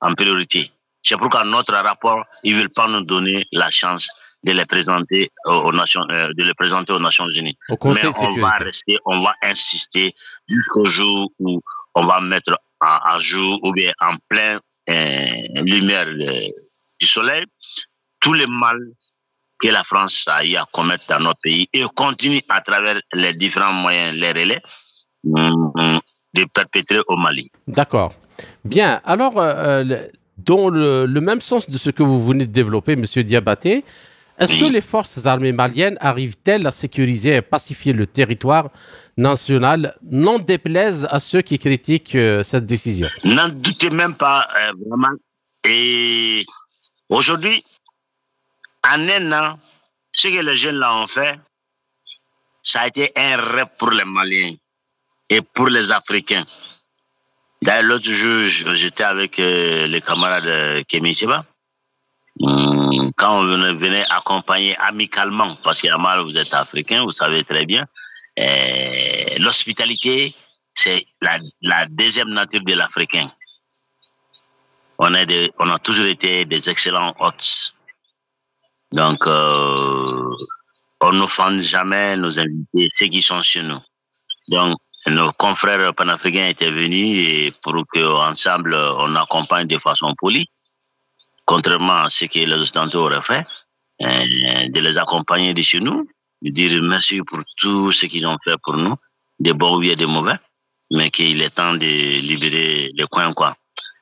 en 0.00 0.14
priorité. 0.14 0.70
C'est 1.02 1.16
pourquoi 1.16 1.44
notre 1.44 1.74
rapport, 1.74 2.24
ils 2.42 2.54
ne 2.54 2.60
veulent 2.60 2.70
pas 2.74 2.88
nous 2.88 3.02
donner 3.02 3.46
la 3.52 3.70
chance 3.70 4.08
de 4.44 4.52
les 4.52 4.66
présenter 4.66 5.30
aux 5.46 5.72
Nations, 5.72 6.04
euh, 6.10 6.30
de 6.36 6.44
les 6.44 6.54
présenter 6.54 6.92
aux 6.92 6.98
Nations 6.98 7.28
Unies. 7.30 7.56
Au 7.68 7.76
Mais 7.92 8.06
on 8.06 8.32
va 8.36 8.50
rester, 8.52 8.98
on 9.04 9.20
va 9.20 9.34
insister 9.42 10.14
jusqu'au 10.48 10.84
jour 10.84 11.30
où 11.38 11.60
on 11.94 12.06
va 12.06 12.20
mettre 12.20 12.58
à, 12.80 13.14
à 13.14 13.18
jour 13.18 13.58
ou 13.64 13.72
bien 13.72 13.92
en 14.00 14.14
plein 14.28 14.60
euh, 14.88 15.62
lumière 15.62 16.06
du 17.00 17.06
soleil 17.06 17.44
tous 18.20 18.32
les 18.32 18.46
mal 18.46 18.78
que 19.60 19.68
la 19.68 19.84
France 19.84 20.24
a 20.28 20.44
eu 20.44 20.56
à 20.56 20.66
commettre 20.72 21.04
dans 21.08 21.20
notre 21.20 21.40
pays 21.42 21.68
et 21.72 21.84
continue 21.94 22.42
à 22.48 22.60
travers 22.60 23.00
les 23.12 23.34
différents 23.34 23.72
moyens, 23.72 24.16
les 24.16 24.30
relais, 24.32 24.62
de 25.24 26.44
perpétrer 26.54 27.00
au 27.08 27.16
Mali. 27.16 27.50
D'accord. 27.66 28.12
Bien. 28.64 29.00
Alors, 29.04 29.38
euh, 29.38 29.84
dans 30.38 30.70
le, 30.70 31.06
le, 31.06 31.20
même 31.20 31.40
sens 31.40 31.68
de 31.68 31.76
ce 31.76 31.90
que 31.90 32.02
vous 32.02 32.24
venez 32.24 32.46
de 32.46 32.52
développer, 32.52 32.96
Monsieur 32.96 33.24
Diabaté, 33.24 33.84
est-ce 34.38 34.56
que 34.56 34.64
les 34.64 34.80
forces 34.80 35.26
armées 35.26 35.50
maliennes 35.50 35.98
arrivent-elles 36.00 36.64
à 36.66 36.70
sécuriser 36.70 37.34
et 37.34 37.42
pacifier 37.42 37.92
le 37.92 38.06
territoire 38.06 38.70
national, 39.16 39.96
non 40.02 40.38
déplaise 40.38 41.08
à 41.10 41.18
ceux 41.18 41.42
qui 41.42 41.58
critiquent 41.58 42.14
euh, 42.14 42.44
cette 42.44 42.64
décision 42.64 43.08
N'en 43.24 43.48
doutez 43.48 43.90
même 43.90 44.14
pas, 44.14 44.46
euh, 44.56 44.72
vraiment. 44.86 45.16
Et 45.64 46.46
aujourd'hui, 47.08 47.64
en 48.88 49.08
un 49.08 49.32
an, 49.32 49.58
ce 50.12 50.28
que 50.28 50.40
les 50.40 50.56
jeunes 50.56 50.76
là 50.76 50.96
ont 50.96 51.08
fait, 51.08 51.34
ça 52.62 52.82
a 52.82 52.86
été 52.86 53.10
un 53.16 53.36
rêve 53.36 53.68
pour 53.76 53.90
les 53.90 54.04
Maliens 54.04 54.54
et 55.28 55.42
pour 55.42 55.66
les 55.68 55.90
Africains. 55.90 56.44
D'ailleurs, 57.62 57.82
l'autre 57.82 58.10
jour, 58.10 58.74
j'étais 58.74 59.04
avec 59.04 59.38
euh, 59.38 59.86
les 59.86 60.00
camarades 60.00 60.84
Kémy 60.86 61.14
Seba. 61.14 61.44
Hum, 62.40 63.10
quand 63.16 63.40
on 63.40 63.74
venait 63.74 64.04
accompagner 64.10 64.76
amicalement, 64.76 65.56
parce 65.64 65.80
qu'il 65.80 65.90
y 65.90 65.92
a 65.92 65.98
mal, 65.98 66.20
vous 66.20 66.36
êtes 66.36 66.54
africain, 66.54 67.02
vous 67.02 67.12
savez 67.12 67.42
très 67.42 67.66
bien, 67.66 67.86
l'hospitalité, 69.40 70.34
c'est 70.74 71.04
la, 71.20 71.86
deuxième 71.86 72.28
nature 72.28 72.62
de 72.62 72.74
l'Africain. 72.74 73.28
On, 75.00 75.12
on 75.58 75.70
a 75.70 75.78
toujours 75.80 76.06
été 76.06 76.44
des 76.44 76.68
excellents 76.68 77.14
hôtes. 77.18 77.74
Donc, 78.92 79.26
euh, 79.26 80.36
on 81.00 81.12
n'offende 81.12 81.60
jamais 81.60 82.16
nos 82.16 82.38
invités, 82.38 82.88
ceux 82.94 83.06
qui 83.06 83.22
sont 83.22 83.42
chez 83.42 83.62
nous. 83.62 83.80
Donc, 84.48 84.78
nos 85.06 85.32
confrères 85.32 85.94
panafricains 85.94 86.48
étaient 86.48 86.70
venus 86.70 87.28
et 87.28 87.52
pour 87.62 87.82
qu'ensemble, 87.92 88.74
on 88.74 89.14
accompagne 89.14 89.66
de 89.66 89.78
façon 89.78 90.14
polie 90.18 90.48
contrairement 91.48 92.00
à 92.04 92.10
ce 92.10 92.26
que 92.26 92.40
les 92.40 92.54
Occidentaux 92.54 93.06
auraient 93.06 93.22
fait, 93.22 93.44
euh, 94.02 94.68
de 94.68 94.80
les 94.80 94.98
accompagner 94.98 95.54
de 95.54 95.62
chez 95.62 95.80
nous, 95.80 96.06
de 96.42 96.50
dire 96.50 96.82
merci 96.82 97.22
pour 97.22 97.40
tout 97.56 97.90
ce 97.90 98.04
qu'ils 98.04 98.26
ont 98.26 98.36
fait 98.44 98.56
pour 98.62 98.76
nous, 98.76 98.94
des 99.40 99.54
bons 99.54 99.80
et 99.80 99.96
des 99.96 100.04
mauvais, 100.04 100.38
mais 100.92 101.10
qu'il 101.10 101.40
est 101.40 101.48
temps 101.48 101.72
de 101.72 102.20
libérer 102.30 102.90
les 102.94 103.06
coins. 103.10 103.32
Quoi. 103.32 103.54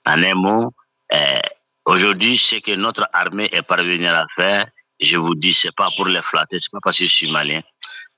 En 0.06 0.20
un 0.24 0.34
mot, 0.34 0.74
euh, 1.14 1.38
aujourd'hui, 1.84 2.36
ce 2.36 2.56
que 2.56 2.74
notre 2.74 3.06
armée 3.12 3.48
est 3.52 3.62
parvenue 3.62 4.08
à 4.08 4.26
faire, 4.34 4.66
je 5.00 5.16
vous 5.16 5.36
dis, 5.36 5.54
c'est 5.54 5.74
pas 5.76 5.90
pour 5.96 6.06
les 6.06 6.22
flatter, 6.22 6.58
c'est 6.58 6.72
pas 6.72 6.80
parce 6.82 6.98
que 6.98 7.04
je 7.04 7.14
suis 7.14 7.30
malien. 7.30 7.60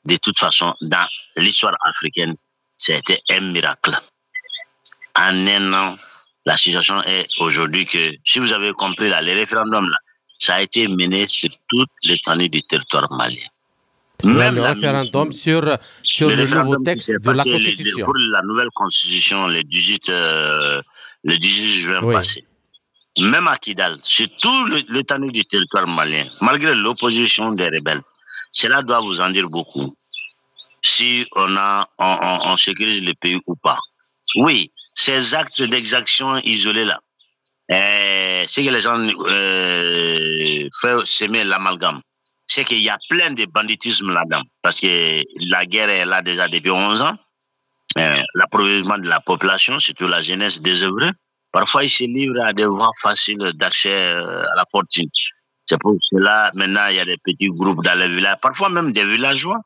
De 0.07 0.17
toute 0.17 0.39
façon, 0.39 0.75
dans 0.81 1.07
l'histoire 1.37 1.77
africaine, 1.83 2.35
c'était 2.79 3.21
un 3.31 3.41
miracle. 3.41 4.01
En 5.17 5.47
un 5.47 5.73
an, 5.73 5.97
la 6.47 6.57
situation 6.57 7.03
est 7.03 7.27
aujourd'hui 7.41 7.85
que, 7.85 8.13
si 8.25 8.39
vous 8.39 8.53
avez 8.53 8.73
compris, 8.73 9.11
là, 9.11 9.21
les 9.21 9.35
référendums, 9.35 9.91
là, 9.91 9.99
ça 10.39 10.55
a 10.55 10.63
été 10.63 10.87
mené 10.87 11.27
sur 11.27 11.51
toute 11.69 11.91
l'étendue 12.05 12.49
du 12.49 12.63
territoire 12.63 13.11
malien. 13.11 13.49
Même 14.25 14.57
le 14.57 14.63
référendum 14.63 15.31
sur, 15.31 15.77
sur 16.03 16.29
le, 16.29 16.45
nouveau 16.45 16.77
texte 16.77 17.11
de 17.11 17.31
la 17.31 17.45
Constitution. 17.45 18.05
pour 18.05 18.17
la 18.17 18.43
nouvelle 18.43 18.71
Constitution, 18.75 19.47
le 19.47 19.63
18, 19.63 20.09
euh, 20.09 20.83
le 21.25 21.37
18 21.37 21.71
juin 21.83 22.01
oui. 22.03 22.15
passé. 22.15 22.45
Même 23.21 23.47
à 23.49 23.57
Kidal, 23.57 23.99
sur 24.03 24.27
tout 24.41 24.67
l'étendue 24.89 25.31
du 25.31 25.45
territoire 25.45 25.87
malien, 25.87 26.27
malgré 26.41 26.75
l'opposition 26.75 27.53
des 27.53 27.67
rebelles, 27.67 28.03
cela 28.53 28.83
doit 28.83 29.01
vous 29.01 29.21
en 29.21 29.31
dire 29.31 29.49
beaucoup. 29.49 29.95
Si 30.89 31.27
on, 31.37 31.57
a, 31.57 31.87
on, 31.99 32.57
sécurise 32.57 33.03
le 33.03 33.15
pays 33.15 33.39
ou 33.47 33.55
pas. 33.57 33.79
Oui, 34.37 34.71
ces 34.95 35.35
actes 35.35 35.63
d'exaction 35.63 36.39
isolés 36.39 36.87
là, 36.87 36.99
euh, 37.71 38.45
c'est 38.49 38.65
que 38.65 38.71
les 38.71 38.81
gens 38.81 38.99
euh, 38.99 40.69
font 40.81 41.05
semer 41.05 41.45
l'amalgame. 41.45 42.01
C'est 42.47 42.65
qu'il 42.65 42.81
y 42.81 42.89
a 42.89 42.97
plein 43.11 43.31
de 43.33 43.45
banditisme 43.45 44.11
là-dedans. 44.11 44.43
Parce 44.63 44.81
que 44.81 45.23
la 45.51 45.67
guerre 45.67 45.91
est 45.91 46.07
là 46.07 46.23
déjà 46.23 46.49
depuis 46.49 46.71
11 46.71 47.03
ans. 47.03 47.17
Euh, 47.99 48.23
L'approvisionnement 48.35 48.99
de 48.99 49.09
la 49.09 49.21
population, 49.21 49.79
surtout 49.79 50.09
la 50.09 50.23
jeunesse 50.23 50.61
désœuvrée, 50.63 51.11
parfois 51.53 51.85
ils 51.85 51.91
se 51.91 52.05
livrent 52.05 52.43
à 52.45 52.53
des 52.53 52.65
voies 52.65 52.93
faciles 53.03 53.53
d'accès 53.55 53.93
euh, 53.93 54.43
à 54.43 54.57
la 54.57 54.65
fortune. 54.71 55.09
C'est 55.67 55.79
pour 55.79 55.97
cela, 56.01 56.51
maintenant, 56.55 56.87
il 56.89 56.97
y 56.97 57.01
a 57.01 57.05
des 57.05 57.19
petits 57.23 57.49
groupes 57.49 57.85
dans 57.85 57.99
les 57.99 58.09
villages, 58.09 58.39
parfois 58.41 58.71
même 58.71 58.93
des 58.93 59.05
villageois, 59.05 59.61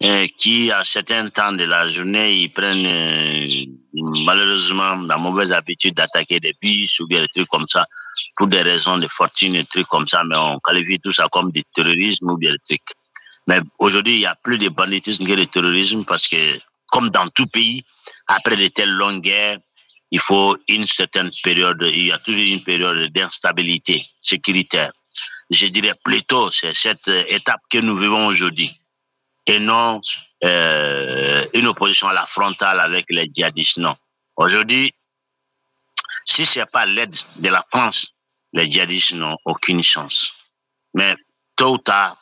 qui, 0.00 0.70
à 0.70 0.84
certains 0.84 1.28
temps 1.30 1.52
de 1.52 1.64
la 1.64 1.88
journée, 1.88 2.34
ils 2.34 2.52
prennent 2.52 2.86
euh, 2.86 3.46
malheureusement 4.24 4.94
la 4.94 5.18
mauvaise 5.18 5.52
habitude 5.52 5.94
d'attaquer 5.94 6.38
des 6.38 6.54
bus 6.60 7.00
ou 7.00 7.06
bien 7.06 7.20
des 7.22 7.28
trucs 7.28 7.48
comme 7.48 7.66
ça 7.68 7.84
pour 8.36 8.46
des 8.46 8.62
raisons 8.62 8.98
de 8.98 9.08
fortune, 9.08 9.54
des 9.54 9.64
trucs 9.64 9.88
comme 9.88 10.08
ça, 10.08 10.22
mais 10.24 10.36
on 10.36 10.58
qualifie 10.60 11.00
tout 11.00 11.12
ça 11.12 11.26
comme 11.30 11.50
du 11.50 11.64
terrorisme 11.74 12.30
ou 12.30 12.36
bien 12.36 12.52
des 12.52 12.58
trucs. 12.58 12.94
Mais 13.48 13.60
aujourd'hui, 13.78 14.14
il 14.14 14.18
n'y 14.20 14.26
a 14.26 14.36
plus 14.36 14.58
de 14.58 14.68
banditisme 14.68 15.26
que 15.26 15.32
de 15.32 15.44
terrorisme 15.44 16.04
parce 16.04 16.28
que, 16.28 16.58
comme 16.86 17.10
dans 17.10 17.28
tout 17.30 17.46
pays, 17.46 17.82
après 18.28 18.56
de 18.56 18.68
telles 18.68 18.90
longues 18.90 19.22
guerres, 19.22 19.58
il 20.10 20.20
faut 20.20 20.56
une 20.68 20.86
certaine 20.86 21.30
période, 21.42 21.82
il 21.92 22.06
y 22.06 22.12
a 22.12 22.18
toujours 22.18 22.42
une 22.42 22.62
période 22.62 23.12
d'instabilité 23.12 24.06
sécuritaire. 24.22 24.92
Je 25.50 25.66
dirais 25.66 25.94
plutôt, 26.04 26.50
c'est 26.52 26.74
cette 26.74 27.08
étape 27.08 27.60
que 27.70 27.78
nous 27.78 27.96
vivons 27.96 28.26
aujourd'hui 28.26 28.70
et 29.48 29.58
non 29.58 30.00
euh, 30.44 31.44
une 31.54 31.66
opposition 31.66 32.06
à 32.08 32.12
la 32.12 32.26
frontale 32.26 32.78
avec 32.78 33.06
les 33.08 33.28
djihadistes. 33.32 33.78
Non. 33.78 33.96
Aujourd'hui, 34.36 34.92
si 36.24 36.46
ce 36.46 36.60
n'est 36.60 36.66
pas 36.66 36.86
l'aide 36.86 37.14
de 37.36 37.48
la 37.48 37.64
France, 37.70 38.06
les 38.52 38.70
djihadistes 38.70 39.14
n'ont 39.14 39.36
aucune 39.44 39.82
chance. 39.82 40.30
Mais 40.94 41.16
tôt 41.56 41.74
ou 41.74 41.78
tard, 41.78 42.16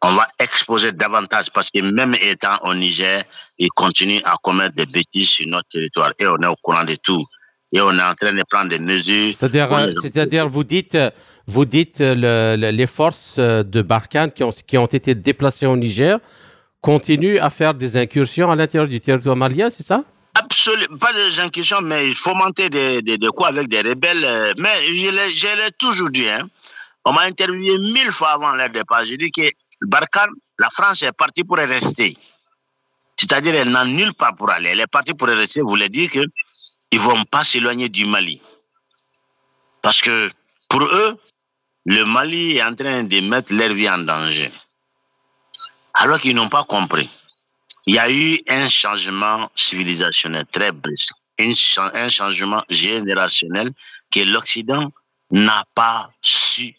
on 0.00 0.14
va 0.14 0.28
exposer 0.38 0.92
davantage 0.92 1.50
parce 1.52 1.70
que 1.70 1.80
même 1.80 2.14
étant 2.14 2.56
au 2.62 2.72
Niger, 2.74 3.24
ils 3.58 3.70
continuent 3.70 4.22
à 4.24 4.36
commettre 4.42 4.76
des 4.76 4.86
bêtises 4.86 5.28
sur 5.28 5.46
notre 5.48 5.68
territoire 5.68 6.12
et 6.18 6.26
on 6.26 6.36
est 6.36 6.46
au 6.46 6.56
courant 6.62 6.84
de 6.84 6.96
tout. 7.02 7.24
Et 7.70 7.82
on 7.82 7.92
est 7.98 8.02
en 8.02 8.14
train 8.14 8.32
de 8.32 8.42
prendre 8.48 8.70
des 8.70 8.78
mesures. 8.78 9.30
C'est-à-dire, 9.30 9.70
euh, 9.74 9.92
c'est-à-dire 10.00 10.48
vous 10.48 10.64
dites, 10.64 10.96
vous 11.46 11.66
dites 11.66 11.98
le, 12.00 12.54
les 12.56 12.86
forces 12.86 13.36
euh, 13.38 13.62
de 13.62 13.82
Barkhane 13.82 14.32
qui 14.32 14.42
ont, 14.42 14.50
qui 14.66 14.78
ont 14.78 14.86
été 14.86 15.14
déplacées 15.14 15.66
au 15.66 15.76
Niger 15.76 16.18
continuent 16.80 17.38
à 17.38 17.50
faire 17.50 17.74
des 17.74 17.96
incursions 17.96 18.50
à 18.50 18.56
l'intérieur 18.56 18.88
du 18.88 18.98
territoire 19.00 19.36
malien, 19.36 19.70
c'est 19.70 19.82
ça? 19.82 20.04
Absolument, 20.34 20.96
pas 20.98 21.12
des 21.12 21.40
incursions, 21.40 21.80
mais 21.82 22.14
fomenter 22.14 22.70
des, 22.70 23.02
des, 23.02 23.18
de 23.18 23.30
quoi 23.30 23.48
avec 23.48 23.68
des 23.68 23.80
rebelles. 23.80 24.24
euh, 24.24 24.52
Mais 24.58 24.84
je 24.86 25.56
l'ai 25.56 25.70
toujours 25.78 26.10
dit, 26.10 26.28
hein. 26.28 26.48
on 27.04 27.12
m'a 27.12 27.22
interviewé 27.22 27.76
mille 27.78 28.12
fois 28.12 28.30
avant 28.30 28.52
leur 28.52 28.70
départ. 28.70 29.04
J'ai 29.04 29.16
dit 29.16 29.30
que 29.32 29.50
Barkhane, 29.82 30.30
la 30.58 30.68
France 30.70 31.02
est 31.02 31.12
partie 31.12 31.44
pour 31.44 31.58
y 31.58 31.64
rester. 31.64 32.16
C'est-à-dire, 33.16 33.54
elle 33.56 33.70
n'a 33.70 33.84
nulle 33.84 34.14
part 34.14 34.36
pour 34.36 34.50
aller. 34.50 34.70
Elle 34.70 34.80
est 34.80 34.86
partie 34.86 35.14
pour 35.14 35.28
y 35.28 35.34
rester, 35.34 35.60
voulait 35.60 35.88
dire 35.88 36.08
qu'ils 36.08 36.28
ne 36.92 36.98
vont 36.98 37.24
pas 37.24 37.42
s'éloigner 37.42 37.88
du 37.88 38.04
Mali. 38.06 38.40
Parce 39.82 40.00
que 40.00 40.30
pour 40.68 40.82
eux, 40.84 41.16
le 41.84 42.04
Mali 42.04 42.58
est 42.58 42.62
en 42.62 42.74
train 42.76 43.02
de 43.02 43.20
mettre 43.20 43.52
leur 43.54 43.72
vie 43.72 43.88
en 43.88 43.98
danger. 43.98 44.52
Alors 46.00 46.20
qu'ils 46.20 46.34
n'ont 46.36 46.48
pas 46.48 46.64
compris. 46.64 47.10
Il 47.86 47.94
y 47.94 47.98
a 47.98 48.10
eu 48.10 48.38
un 48.48 48.68
changement 48.68 49.50
civilisationnel 49.56 50.46
très 50.52 50.70
brusque, 50.70 51.14
un, 51.40 51.52
cha- 51.54 51.90
un 51.94 52.08
changement 52.08 52.62
générationnel 52.68 53.72
que 54.12 54.20
l'Occident 54.20 54.92
n'a 55.30 55.64
pas 55.74 56.08
su 56.20 56.74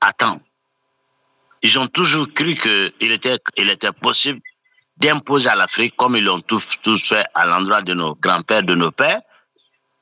attendre. 0.00 0.40
Ils 1.62 1.78
ont 1.78 1.88
toujours 1.88 2.28
cru 2.32 2.56
qu'il 2.56 3.12
était, 3.12 3.38
était 3.56 3.92
possible 3.92 4.40
d'imposer 4.96 5.48
à 5.48 5.56
l'Afrique, 5.56 5.94
comme 5.96 6.16
ils 6.16 6.24
l'ont 6.24 6.40
tous, 6.40 6.80
tous 6.82 7.08
fait 7.08 7.26
à 7.34 7.44
l'endroit 7.44 7.82
de 7.82 7.92
nos 7.92 8.14
grands-pères, 8.14 8.62
de 8.62 8.74
nos 8.74 8.92
pères, 8.92 9.20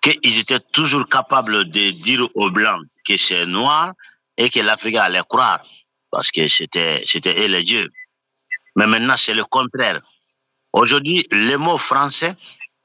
qu'ils 0.02 0.38
étaient 0.38 0.60
toujours 0.60 1.08
capables 1.08 1.64
de 1.70 1.90
dire 1.90 2.28
aux 2.34 2.50
Blancs 2.50 2.82
que 3.08 3.16
c'est 3.16 3.46
noir 3.46 3.92
et 4.36 4.50
que 4.50 4.60
l'Afrique 4.60 4.96
allait 4.96 5.22
croire, 5.28 5.64
parce 6.10 6.30
que 6.30 6.46
c'était 6.46 7.02
c'était 7.06 7.34
eux 7.42 7.48
les 7.48 7.64
dieux. 7.64 7.90
Mais 8.76 8.86
maintenant, 8.86 9.16
c'est 9.16 9.34
le 9.34 9.44
contraire. 9.44 10.00
Aujourd'hui, 10.72 11.26
le 11.30 11.56
mot 11.56 11.78
français, 11.78 12.34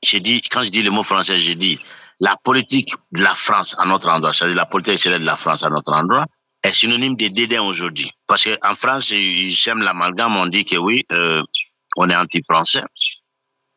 quand 0.03 0.63
je 0.63 0.69
dis 0.69 0.83
le 0.83 0.91
mot 0.91 1.03
français, 1.03 1.39
je 1.39 1.53
dis 1.53 1.79
la 2.19 2.35
politique 2.37 2.93
de 3.11 3.21
la 3.21 3.35
France 3.35 3.75
à 3.79 3.85
notre 3.85 4.09
endroit, 4.09 4.33
c'est-à-dire 4.33 4.55
la 4.55 4.65
politique 4.65 4.93
extérieure 4.93 5.21
de 5.21 5.25
la 5.25 5.37
France 5.37 5.63
à 5.63 5.69
notre 5.69 5.91
endroit, 5.93 6.25
est 6.61 6.73
synonyme 6.73 7.15
de 7.15 7.27
dédain 7.29 7.61
aujourd'hui. 7.61 8.11
Parce 8.27 8.45
qu'en 8.45 8.75
France, 8.75 9.11
aiment 9.11 9.81
l'amalgame, 9.81 10.35
on 10.35 10.45
dit 10.45 10.65
que 10.65 10.75
oui, 10.75 11.05
euh, 11.11 11.41
on 11.95 12.09
est 12.09 12.15
anti-français, 12.15 12.83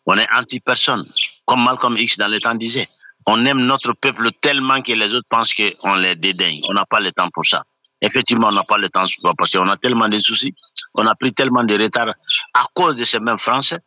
on 0.06 0.18
est 0.18 0.26
anti-personne, 0.34 1.04
comme 1.46 1.62
Malcolm 1.64 1.96
X 1.96 2.18
dans 2.18 2.28
le 2.28 2.40
temps 2.40 2.54
disait. 2.54 2.88
On 3.26 3.46
aime 3.46 3.60
notre 3.60 3.92
peuple 3.92 4.32
tellement 4.40 4.82
que 4.82 4.92
les 4.92 5.14
autres 5.14 5.28
pensent 5.28 5.54
qu'on 5.54 5.94
les 5.94 6.16
dédaigne. 6.16 6.60
On 6.68 6.74
n'a 6.74 6.84
pas 6.84 6.98
le 6.98 7.12
temps 7.12 7.30
pour 7.32 7.46
ça. 7.46 7.62
Effectivement, 8.02 8.48
on 8.48 8.52
n'a 8.52 8.64
pas 8.64 8.76
le 8.78 8.88
temps 8.88 9.04
parce 9.38 9.52
qu'on 9.52 9.68
a 9.68 9.76
tellement 9.76 10.08
de 10.08 10.18
soucis, 10.18 10.54
on 10.94 11.06
a 11.06 11.14
pris 11.14 11.32
tellement 11.32 11.64
de 11.64 11.80
retard 11.80 12.08
à 12.54 12.66
cause 12.74 12.96
de 12.96 13.04
ces 13.04 13.20
mêmes 13.20 13.38
Français 13.38 13.78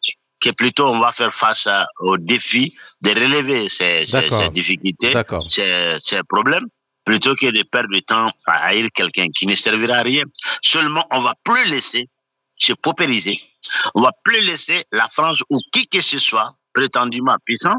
que 0.41 0.49
plutôt 0.51 0.87
on 0.89 0.99
va 0.99 1.11
faire 1.11 1.33
face 1.33 1.67
au 1.99 2.17
défi 2.17 2.73
de 3.01 3.09
relever 3.11 3.69
ces, 3.69 4.05
ces- 4.05 4.11
D'accord. 4.13 4.41
ces 4.41 4.49
difficultés, 4.49 5.11
ces, 5.47 5.97
ces 6.01 6.21
problèmes, 6.23 6.65
plutôt 7.05 7.35
que 7.35 7.47
de 7.51 7.63
perdre 7.63 7.89
du 7.93 8.01
temps 8.03 8.29
à 8.47 8.65
haïr 8.67 8.89
quelqu'un 8.93 9.27
qui 9.35 9.45
ne 9.47 9.55
servira 9.55 9.97
à 9.97 10.01
rien. 10.01 10.23
Seulement, 10.61 11.05
on 11.11 11.19
va 11.19 11.33
plus 11.43 11.65
laisser 11.69 12.09
se 12.57 12.73
paupériser. 12.73 13.39
On 13.95 14.01
va 14.01 14.11
plus 14.23 14.41
laisser 14.41 14.85
la 14.91 15.07
France 15.09 15.41
ou 15.49 15.59
qui 15.73 15.87
que 15.87 15.99
ce 16.01 16.19
soit, 16.19 16.55
prétendument 16.73 17.35
puissant, 17.45 17.75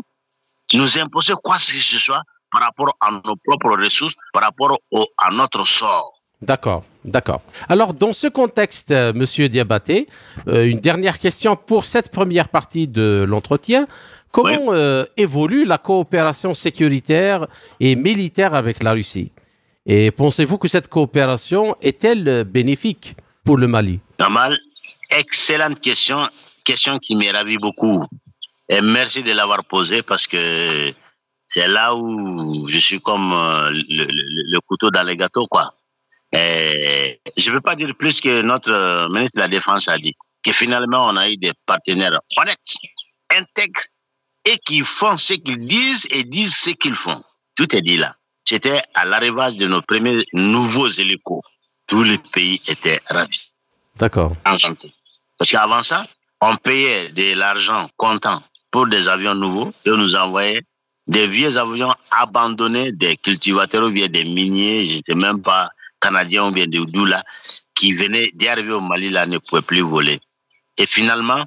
nous 0.75 0.99
imposer 0.99 1.35
quoi 1.42 1.57
que 1.57 1.62
ce 1.62 1.99
soit 1.99 2.22
par 2.51 2.62
rapport 2.62 2.94
à 3.01 3.11
nos 3.11 3.37
propres 3.37 3.77
ressources, 3.83 4.14
par 4.33 4.42
rapport 4.42 4.79
au- 4.90 5.07
à 5.18 5.31
notre 5.31 5.64
sort. 5.64 6.12
D'accord, 6.42 6.85
d'accord. 7.05 7.40
Alors, 7.68 7.94
dans 7.94 8.12
ce 8.12 8.27
contexte, 8.27 8.90
euh, 8.90 9.12
Monsieur 9.14 9.49
Diabaté, 9.49 10.07
euh, 10.49 10.66
une 10.66 10.81
dernière 10.81 11.18
question 11.18 11.57
pour 11.57 11.85
cette 11.87 12.11
première 12.12 12.49
partie 12.51 12.87
de 12.87 13.25
l'entretien. 13.27 13.87
Comment 14.33 14.72
euh, 14.75 15.05
évolue 15.16 15.64
la 15.64 15.79
coopération 15.79 16.53
sécuritaire 16.53 17.46
et 17.81 17.96
militaire 17.96 18.55
avec 18.55 18.83
la 18.83 18.92
Russie? 18.92 19.33
Et 19.87 20.11
pensez-vous 20.11 20.59
que 20.59 20.68
cette 20.68 20.88
coopération 20.88 21.75
est-elle 21.81 22.44
bénéfique 22.44 23.16
pour 23.44 23.57
le 23.57 23.66
Mali? 23.66 24.01
Normal, 24.18 24.59
excellente 25.11 25.81
question, 25.81 26.29
question 26.64 26.99
qui 26.99 27.16
me 27.16 27.33
ravit 27.33 27.57
beaucoup. 27.57 28.05
Et 28.68 28.83
merci 28.83 29.22
de 29.22 29.33
l'avoir 29.33 29.64
posée 29.64 30.03
parce 30.03 30.27
que 30.27 30.92
c'est 31.46 31.66
là 31.68 31.94
où 31.94 32.68
je 32.68 32.79
suis 32.79 33.01
comme 33.01 33.31
le, 33.31 34.05
le- 34.05 34.53
le 34.53 34.61
couteau 34.68 34.90
dans 34.90 35.05
le 35.05 35.14
gâteau, 35.14 35.46
quoi. 35.46 35.72
Et 36.33 37.21
je 37.37 37.51
ne 37.51 37.55
veux 37.55 37.61
pas 37.61 37.77
dire 37.77 37.95
plus 37.99 38.21
que 38.21 38.43
notre 38.43 38.73
euh, 38.73 39.09
ministre 39.09 39.37
de 39.37 39.43
la 39.43 39.49
Défense 39.49 39.89
a 39.89 39.97
dit, 39.97 40.15
que 40.43 40.53
finalement 40.53 41.07
on 41.07 41.17
a 41.17 41.31
eu 41.31 41.37
des 41.37 41.53
partenaires 41.67 42.19
honnêtes, 42.37 42.75
intègres 43.31 43.83
et 44.45 44.57
qui 44.59 44.81
font 44.81 45.17
ce 45.17 45.35
qu'ils 45.35 45.67
disent 45.67 46.07
et 46.11 46.25
disent 46.25 46.57
ce 46.57 46.71
qu'ils 46.71 46.95
font. 46.95 47.23
Tout 47.55 47.75
est 47.75 47.83
dit 47.83 47.97
là. 47.97 48.15
C'était 48.45 48.83
à 48.95 49.05
l'arrivage 49.05 49.57
de 49.57 49.67
nos 49.67 49.83
premiers 49.83 50.25
nouveaux 50.33 50.89
hélicos. 50.89 51.43
Tous 51.87 52.03
les 52.03 52.19
pays 52.19 52.61
étaient 52.67 53.01
ravis 53.09 53.53
D'accord. 53.97 54.37
enchanté. 54.45 54.93
Parce 55.39 55.51
qu'avant 55.51 55.83
ça, 55.83 56.07
on 56.41 56.57
payait 56.57 57.11
de 57.11 57.35
l'argent 57.35 57.89
comptant 57.97 58.43
pour 58.71 58.87
des 58.87 59.09
avions 59.09 59.35
nouveaux 59.35 59.73
et 59.85 59.91
on 59.91 59.97
nous 59.97 60.15
envoyait 60.15 60.61
des 61.07 61.29
vieux 61.29 61.57
avions 61.57 61.95
abandonnés, 62.11 62.93
des 62.93 63.17
cultivateurs 63.17 63.87
ou 63.87 63.91
bien 63.91 64.09
des 64.09 64.25
miniers, 64.25 64.91
je 64.91 64.97
ne 64.97 65.03
sais 65.03 65.15
même 65.15 65.41
pas, 65.43 65.69
canadiens 66.00 66.48
ou 66.48 66.50
bien 66.50 66.66
de 66.66 66.85
d'où 66.85 67.04
là, 67.04 67.24
qui 67.74 67.92
venaient 67.92 68.30
d'arriver 68.35 68.72
au 68.72 68.80
Mali 68.80 69.11
là, 69.11 69.26
ne 69.26 69.38
pouvaient 69.38 69.62
plus 69.62 69.80
voler. 69.80 70.20
Et 70.78 70.87
finalement, 70.87 71.44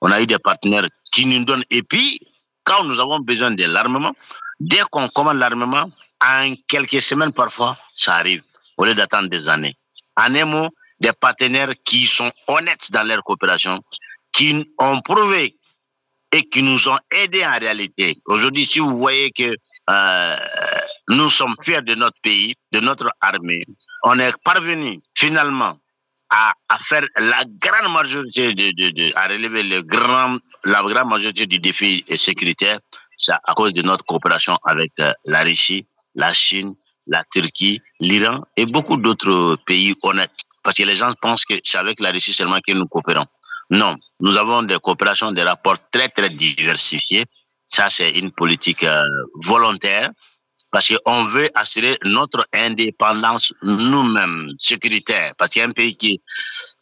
on 0.00 0.10
a 0.10 0.20
eu 0.20 0.26
des 0.26 0.38
partenaires 0.38 0.88
qui 1.12 1.26
nous 1.26 1.44
donnent. 1.44 1.64
Et 1.70 1.82
puis, 1.82 2.20
quand 2.64 2.84
nous 2.84 2.98
avons 2.98 3.20
besoin 3.20 3.50
de 3.50 3.64
l'armement, 3.64 4.14
dès 4.58 4.82
qu'on 4.90 5.08
commande 5.08 5.38
l'armement, 5.38 5.90
en 6.22 6.54
quelques 6.68 7.02
semaines 7.02 7.32
parfois, 7.32 7.76
ça 7.94 8.14
arrive, 8.16 8.42
au 8.76 8.84
lieu 8.84 8.94
d'attendre 8.94 9.28
des 9.28 9.48
années. 9.48 9.74
En 10.16 10.34
un 10.34 10.44
mot, 10.44 10.68
des 11.00 11.12
partenaires 11.12 11.72
qui 11.84 12.06
sont 12.06 12.30
honnêtes 12.46 12.90
dans 12.90 13.02
leur 13.02 13.22
coopération, 13.22 13.80
qui 14.32 14.68
ont 14.78 15.00
prouvé 15.00 15.56
et 16.32 16.42
qui 16.48 16.62
nous 16.62 16.88
ont 16.88 16.98
aidés 17.10 17.44
en 17.44 17.58
réalité. 17.58 18.18
Aujourd'hui, 18.26 18.66
si 18.66 18.78
vous 18.78 18.98
voyez 18.98 19.30
que 19.30 19.56
euh, 19.88 20.36
nous 21.08 21.30
sommes 21.30 21.54
fiers 21.62 21.82
de 21.82 21.94
notre 21.94 22.18
pays, 22.22 22.54
de 22.72 22.80
notre 22.80 23.10
armée, 23.20 23.64
on 24.04 24.18
est 24.18 24.32
parvenu 24.44 25.00
finalement 25.14 25.78
à, 26.30 26.52
à 26.68 26.78
faire 26.78 27.04
la 27.16 27.42
grande 27.58 27.92
majorité, 27.92 28.54
de, 28.54 28.70
de, 28.70 28.90
de- 28.90 29.12
à 29.16 29.26
relever 29.26 29.62
le 29.64 29.82
grand, 29.82 30.38
la 30.64 30.82
grande 30.82 31.08
majorité 31.08 31.46
du 31.46 31.58
défi 31.58 32.04
sécuritaire, 32.16 32.78
à 33.44 33.54
cause 33.54 33.72
de 33.72 33.82
notre 33.82 34.04
coopération 34.04 34.56
avec 34.64 34.92
euh, 35.00 35.12
la 35.26 35.42
Russie, 35.42 35.86
la 36.14 36.32
Chine, 36.32 36.74
la 37.06 37.22
Turquie, 37.24 37.80
l'Iran 37.98 38.42
et 38.56 38.64
beaucoup 38.66 38.96
d'autres 38.96 39.56
pays 39.66 39.94
honnêtes. 40.02 40.30
Parce 40.62 40.76
que 40.76 40.84
les 40.84 40.96
gens 40.96 41.12
pensent 41.20 41.44
que 41.44 41.54
c'est 41.64 41.78
avec 41.78 41.98
la 42.00 42.12
Russie 42.12 42.32
seulement 42.32 42.60
que 42.64 42.72
nous 42.72 42.86
coopérons. 42.86 43.26
Non, 43.70 43.96
nous 44.20 44.36
avons 44.36 44.62
des 44.62 44.78
coopérations, 44.78 45.32
des 45.32 45.42
rapports 45.42 45.78
très, 45.90 46.08
très 46.08 46.30
diversifiés. 46.30 47.24
Ça, 47.66 47.88
c'est 47.90 48.10
une 48.10 48.30
politique 48.32 48.84
euh, 48.84 49.02
volontaire 49.42 50.10
parce 50.70 50.92
qu'on 51.04 51.24
veut 51.24 51.48
assurer 51.54 51.96
notre 52.04 52.46
indépendance 52.52 53.52
nous-mêmes, 53.62 54.52
sécuritaire. 54.58 55.34
Parce 55.36 55.50
qu'il 55.50 55.60
y 55.60 55.64
a 55.64 55.68
un 55.68 55.72
pays 55.72 55.96
qui, 55.96 56.20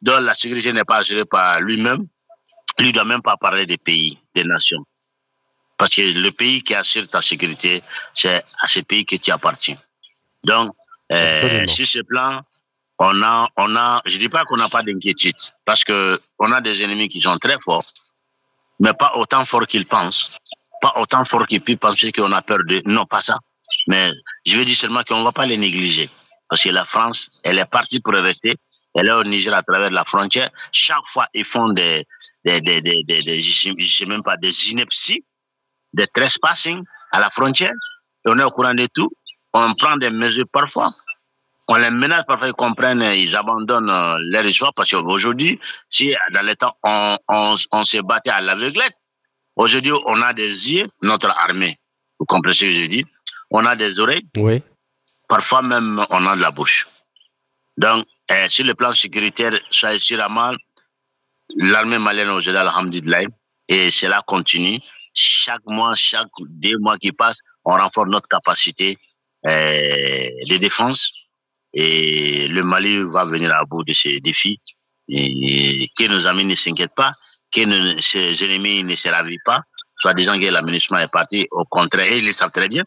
dont 0.03 0.20
la 0.20 0.35
sécurité 0.35 0.72
n'est 0.72 0.85
pas 0.85 0.98
assurée 0.98 1.24
par 1.24 1.61
lui-même, 1.61 2.07
lui 2.79 2.88
ne 2.88 2.92
doit 2.92 3.05
même 3.05 3.22
pas 3.22 3.37
parler 3.37 3.66
des 3.66 3.79
pays, 3.79 4.18
des 4.35 4.44
nations. 4.44 4.85
Parce 5.77 5.94
que 5.94 6.03
le 6.03 6.31
pays 6.33 6.62
qui 6.62 6.74
assure 6.74 7.09
ta 7.09 7.22
sécurité, 7.22 7.83
c'est 8.12 8.42
à 8.61 8.68
ce 8.68 8.81
pays 8.81 9.07
que 9.07 9.16
tu 9.16 9.31
appartiens. 9.31 9.79
Donc, 10.44 10.74
euh, 11.11 11.66
sur 11.66 11.87
ce 11.87 12.01
plan, 12.01 12.42
on 12.98 13.22
a, 13.22 13.48
on 13.57 13.77
a, 13.77 14.03
je 14.05 14.18
dis 14.18 14.29
pas 14.29 14.44
qu'on 14.44 14.57
n'a 14.57 14.68
pas 14.68 14.83
d'inquiétude, 14.83 15.37
parce 15.64 15.85
que 15.85 16.20
on 16.38 16.53
a 16.53 16.61
des 16.61 16.83
ennemis 16.83 17.09
qui 17.09 17.20
sont 17.20 17.38
très 17.38 17.59
forts, 17.61 17.85
mais 18.81 18.92
pas 18.92 19.12
autant 19.14 19.44
forts 19.44 19.66
qu'ils 19.66 19.87
pensent, 19.87 20.37
pas 20.83 20.92
autant 20.96 21.24
forts 21.24 21.46
qu'ils 21.46 21.61
puissent 21.61 21.79
penser 21.79 22.12
qu'on 22.12 22.33
a 22.33 22.42
peur 22.42 22.59
de. 22.66 22.83
Non, 22.85 23.07
pas 23.07 23.22
ça. 23.22 23.38
Mais 23.88 24.12
je 24.46 24.57
veux 24.57 24.64
dire 24.64 24.77
seulement 24.77 25.03
qu'on 25.03 25.18
ne 25.18 25.24
va 25.24 25.33
pas 25.33 25.46
les 25.46 25.57
négliger, 25.57 26.09
parce 26.48 26.62
que 26.62 26.68
la 26.68 26.85
France, 26.85 27.29
elle 27.42 27.59
est 27.59 27.64
partie 27.64 28.01
pour 28.01 28.14
rester. 28.14 28.55
Elle 28.94 29.09
est 29.09 29.12
au 29.12 29.24
Niger 29.24 29.53
à 29.55 29.62
travers 29.62 29.90
la 29.90 30.05
frontière. 30.05 30.51
Chaque 30.72 31.05
fois, 31.07 31.27
ils 31.35 31.44
font 31.44 31.70
des, 31.70 32.07
des, 32.44 32.61
des, 32.61 32.81
des, 32.81 33.03
des, 33.05 33.40
je 33.40 34.05
même 34.07 34.22
pas, 34.22 34.37
des 34.37 34.70
inepties, 34.70 35.24
des 35.92 36.07
trespassing 36.07 36.83
à 37.12 37.20
la 37.20 37.31
frontière. 37.31 37.72
Et 38.24 38.31
on 38.31 38.38
est 38.38 38.44
au 38.44 38.51
courant 38.51 38.74
de 38.74 38.87
tout. 38.94 39.11
On 39.53 39.72
prend 39.79 39.96
des 39.96 40.11
mesures 40.11 40.46
parfois 40.53 40.92
on 41.68 41.74
les 41.77 41.90
menace, 41.90 42.24
parfois 42.27 42.48
ils 42.48 42.55
comprennent, 42.55 43.03
ils 43.03 43.37
abandonnent 43.37 43.90
euh, 43.90 44.16
leur 44.31 44.48
choix 44.51 44.70
parce 44.74 44.90
qu'aujourd'hui, 44.90 45.61
si 45.90 46.14
dans 46.33 46.44
le 46.44 46.57
temps 46.57 46.74
on, 46.83 47.16
on, 47.29 47.57
on 47.72 47.85
se 47.85 47.98
battait 48.01 48.31
à 48.31 48.40
l'aveuglette, 48.40 48.94
aujourd'hui 49.55 49.92
on 50.07 50.22
a 50.22 50.33
des 50.33 50.48
yeux, 50.72 50.87
notre 51.03 51.29
armée, 51.29 51.79
vous 52.18 52.24
comprenez 52.24 52.55
ce 52.55 52.64
que 52.64 52.72
je 52.72 52.87
dis, 52.87 53.05
on 53.51 53.65
a 53.65 53.77
des 53.77 53.99
oreilles, 53.99 54.27
oui. 54.37 54.63
parfois 55.29 55.63
même 55.63 56.05
on 56.11 56.27
a 56.27 56.37
de 56.37 56.41
la 56.41 56.51
bouche. 56.51 56.87
Donc, 57.77 58.07
eh, 58.29 58.49
sur 58.49 58.65
le 58.65 58.75
plan 58.75 58.93
sécuritaire, 58.93 59.59
ça 59.71 59.93
mal, 60.29 60.57
l'armée 61.57 61.99
malienne 61.99 62.29
aujourd'hui, 62.31 62.61
alhamdulillah, 62.61 63.23
et 63.69 63.91
cela 63.91 64.23
continue. 64.27 64.81
Chaque 65.15 65.65
mois, 65.67 65.95
chaque 65.95 66.29
deux 66.41 66.79
mois 66.79 66.99
qui 66.99 67.13
passent, 67.13 67.41
on 67.65 67.73
renforce 67.73 68.09
notre 68.09 68.29
capacité 68.29 68.99
eh, 69.47 70.33
de 70.49 70.57
défense 70.57 71.11
et 71.73 72.49
le 72.49 72.63
Mali 72.63 73.03
va 73.03 73.25
venir 73.25 73.55
à 73.55 73.65
bout 73.65 73.85
de 73.85 73.93
ces 73.93 74.21
défis. 74.21 74.61
Et 75.09 75.89
que 75.97 76.05
nos 76.05 76.27
amis 76.27 76.45
ne 76.45 76.55
s'inquiètent 76.55 76.95
pas, 76.95 77.13
que 77.53 77.65
nos, 77.65 78.01
ses 78.01 78.45
ennemis 78.45 78.85
ne 78.85 78.95
se 78.95 79.09
ravivent 79.09 79.39
pas, 79.45 79.61
soit 79.99 80.13
disant 80.13 80.39
que 80.39 80.45
l'aménagement 80.45 80.99
est 80.99 81.09
parti. 81.09 81.47
Au 81.51 81.65
contraire, 81.65 82.13
et 82.13 82.19
ils 82.19 82.27
le 82.27 82.33
savent 82.33 82.53
très 82.53 82.69
bien. 82.69 82.85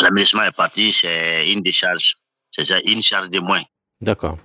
L'aménagement 0.00 0.42
est 0.42 0.56
parti, 0.56 0.92
c'est 0.92 1.50
une 1.50 1.62
décharge. 1.62 2.14
C'est 2.52 2.64
ça, 2.64 2.76
une 2.84 3.02
charge 3.02 3.30
de 3.30 3.40
moins. 3.40 3.62
D'accord. 4.00 4.38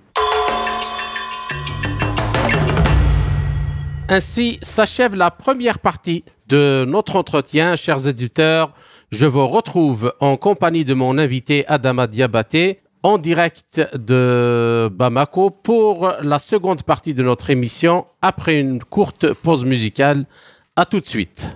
Ainsi 4.08 4.58
s'achève 4.62 5.14
la 5.14 5.30
première 5.30 5.78
partie 5.78 6.24
de 6.48 6.84
notre 6.86 7.16
entretien, 7.16 7.76
chers 7.76 8.08
éditeurs. 8.08 8.72
Je 9.12 9.26
vous 9.26 9.46
retrouve 9.46 10.12
en 10.20 10.36
compagnie 10.36 10.84
de 10.84 10.94
mon 10.94 11.18
invité 11.18 11.64
Adama 11.68 12.06
Diabaté, 12.06 12.80
en 13.02 13.18
direct 13.18 13.80
de 13.94 14.90
Bamako 14.92 15.50
pour 15.50 16.12
la 16.22 16.38
seconde 16.38 16.82
partie 16.82 17.14
de 17.14 17.22
notre 17.22 17.50
émission 17.50 18.06
après 18.20 18.58
une 18.58 18.82
courte 18.82 19.32
pause 19.32 19.64
musicale. 19.64 20.26
À 20.76 20.84
tout 20.86 21.00
de 21.00 21.04
suite. 21.04 21.48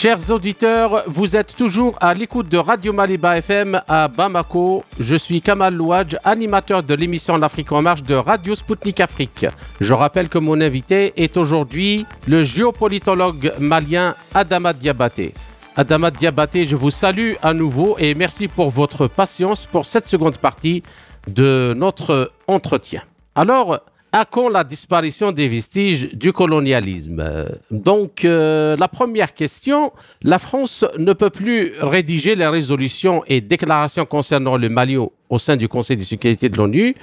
Chers 0.00 0.30
auditeurs, 0.30 1.02
vous 1.08 1.34
êtes 1.34 1.56
toujours 1.56 1.96
à 2.00 2.14
l'écoute 2.14 2.48
de 2.48 2.56
Radio 2.56 2.92
Maliba 2.92 3.36
FM 3.38 3.80
à 3.88 4.06
Bamako. 4.06 4.84
Je 5.00 5.16
suis 5.16 5.42
Kamal 5.42 5.74
Louadj, 5.74 6.16
animateur 6.22 6.84
de 6.84 6.94
l'émission 6.94 7.36
L'Afrique 7.36 7.72
en 7.72 7.82
marche 7.82 8.04
de 8.04 8.14
Radio 8.14 8.54
Sputnik 8.54 9.00
Afrique. 9.00 9.46
Je 9.80 9.94
rappelle 9.94 10.28
que 10.28 10.38
mon 10.38 10.60
invité 10.60 11.14
est 11.16 11.36
aujourd'hui 11.36 12.06
le 12.28 12.44
géopolitologue 12.44 13.52
malien 13.58 14.14
Adama 14.32 14.72
Diabaté. 14.72 15.34
Adama 15.74 16.12
Diabaté, 16.12 16.64
je 16.64 16.76
vous 16.76 16.90
salue 16.90 17.32
à 17.42 17.52
nouveau 17.52 17.96
et 17.98 18.14
merci 18.14 18.46
pour 18.46 18.70
votre 18.70 19.08
patience 19.08 19.66
pour 19.66 19.84
cette 19.84 20.06
seconde 20.06 20.38
partie 20.38 20.84
de 21.26 21.74
notre 21.76 22.30
entretien. 22.46 23.02
Alors, 23.34 23.80
à 24.12 24.24
quand 24.24 24.48
la 24.48 24.64
disparition 24.64 25.32
des 25.32 25.48
vestiges 25.48 26.08
du 26.12 26.32
colonialisme? 26.32 27.48
Donc, 27.70 28.24
euh, 28.24 28.76
la 28.76 28.88
première 28.88 29.34
question, 29.34 29.92
la 30.22 30.38
France 30.38 30.84
ne 30.98 31.12
peut 31.12 31.30
plus 31.30 31.72
rédiger 31.80 32.34
les 32.34 32.46
résolutions 32.46 33.22
et 33.26 33.40
déclarations 33.40 34.06
concernant 34.06 34.56
le 34.56 34.68
Mali 34.68 34.96
au, 34.96 35.38
sein 35.38 35.56
du 35.56 35.68
Conseil 35.68 35.96
de 35.96 36.04
sécurité 36.04 36.48
de 36.48 36.56
l'ONU. 36.56 36.94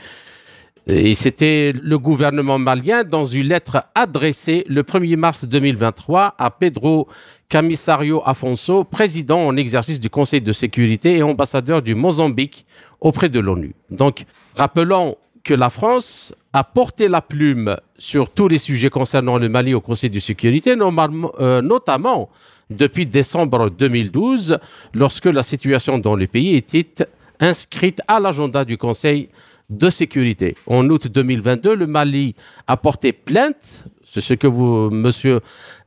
Et 0.87 1.15
c'était 1.15 1.73
le 1.73 1.97
gouvernement 1.97 2.59
malien 2.59 3.03
dans 3.03 3.25
une 3.25 3.47
lettre 3.47 3.85
adressée 3.95 4.63
le 4.69 4.83
1er 4.83 5.15
mars 5.15 5.45
2023 5.45 6.35
à 6.37 6.51
Pedro 6.51 7.07
Camisario 7.49 8.21
Afonso, 8.23 8.83
président 8.83 9.39
en 9.39 9.57
exercice 9.57 9.99
du 9.99 10.11
Conseil 10.11 10.41
de 10.41 10.53
sécurité 10.53 11.17
et 11.17 11.23
ambassadeur 11.23 11.81
du 11.81 11.95
Mozambique 11.95 12.67
auprès 13.01 13.29
de 13.29 13.39
l'ONU. 13.39 13.73
Donc, 13.89 14.25
rappelons 14.55 15.15
que 15.43 15.53
la 15.53 15.69
France 15.69 16.33
a 16.55 16.63
porté 16.63 17.09
la 17.09 17.21
plume 17.21 17.75
sur 17.97 18.29
tous 18.29 18.47
les 18.47 18.57
sujets 18.57 18.89
concernant 18.89 19.37
le 19.37 19.49
Mali 19.49 19.73
au 19.73 19.81
Conseil 19.81 20.09
de 20.09 20.19
sécurité, 20.19 20.73
euh, 20.79 21.61
notamment 21.61 22.29
depuis 22.69 23.05
décembre 23.05 23.69
2012, 23.69 24.57
lorsque 24.93 25.25
la 25.25 25.43
situation 25.43 25.97
dans 25.99 26.15
le 26.15 26.27
pays 26.27 26.55
était 26.55 27.09
inscrite 27.41 28.01
à 28.07 28.21
l'agenda 28.21 28.63
du 28.63 28.77
Conseil 28.77 29.27
de 29.69 29.89
sécurité. 29.89 30.55
En 30.65 30.89
août 30.89 31.07
2022, 31.09 31.75
le 31.75 31.87
Mali 31.87 32.35
a 32.67 32.77
porté 32.77 33.11
plainte, 33.11 33.83
c'est 34.05 34.21
ce 34.21 34.33
que 34.33 34.47
vous, 34.47 34.89
monsieur 34.91 35.41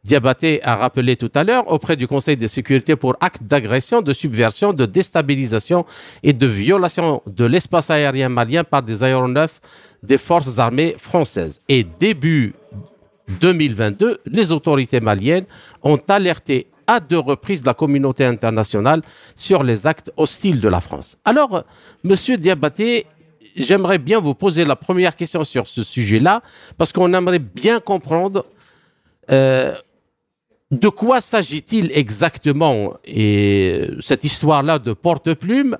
Diabaté 0.04 0.62
a 0.62 0.76
rappelé 0.76 1.16
tout 1.16 1.30
à 1.34 1.44
l'heure, 1.44 1.70
auprès 1.70 1.96
du 1.96 2.06
Conseil 2.06 2.36
de 2.36 2.46
sécurité 2.46 2.96
pour 2.96 3.16
actes 3.20 3.42
d'agression, 3.42 4.00
de 4.00 4.12
subversion, 4.12 4.72
de 4.72 4.86
déstabilisation 4.86 5.84
et 6.22 6.32
de 6.32 6.46
violation 6.46 7.22
de 7.26 7.44
l'espace 7.44 7.90
aérien 7.90 8.28
malien 8.28 8.64
par 8.64 8.82
des 8.82 9.02
aéronefs 9.02 9.60
des 10.02 10.18
forces 10.18 10.58
armées 10.58 10.94
françaises. 10.96 11.60
Et 11.68 11.84
début 11.84 12.54
2022, 13.40 14.18
les 14.26 14.52
autorités 14.52 15.00
maliennes 15.00 15.44
ont 15.82 16.00
alerté 16.08 16.68
à 16.86 17.00
deux 17.00 17.18
reprises 17.18 17.64
la 17.64 17.74
communauté 17.74 18.24
internationale 18.24 19.02
sur 19.34 19.62
les 19.62 19.86
actes 19.86 20.10
hostiles 20.16 20.60
de 20.60 20.68
la 20.68 20.80
France. 20.80 21.18
Alors, 21.24 21.64
Monsieur 22.02 22.38
Diabaté, 22.38 23.06
j'aimerais 23.54 23.98
bien 23.98 24.18
vous 24.18 24.34
poser 24.34 24.64
la 24.64 24.76
première 24.76 25.14
question 25.14 25.44
sur 25.44 25.68
ce 25.68 25.82
sujet-là, 25.82 26.42
parce 26.78 26.92
qu'on 26.92 27.12
aimerait 27.12 27.40
bien 27.40 27.80
comprendre 27.80 28.46
euh, 29.30 29.74
de 30.70 30.88
quoi 30.88 31.20
s'agit-il 31.20 31.90
exactement? 31.92 32.96
Et 33.04 33.90
cette 34.00 34.24
histoire-là 34.24 34.78
de 34.78 34.92
porte-plume 34.92 35.76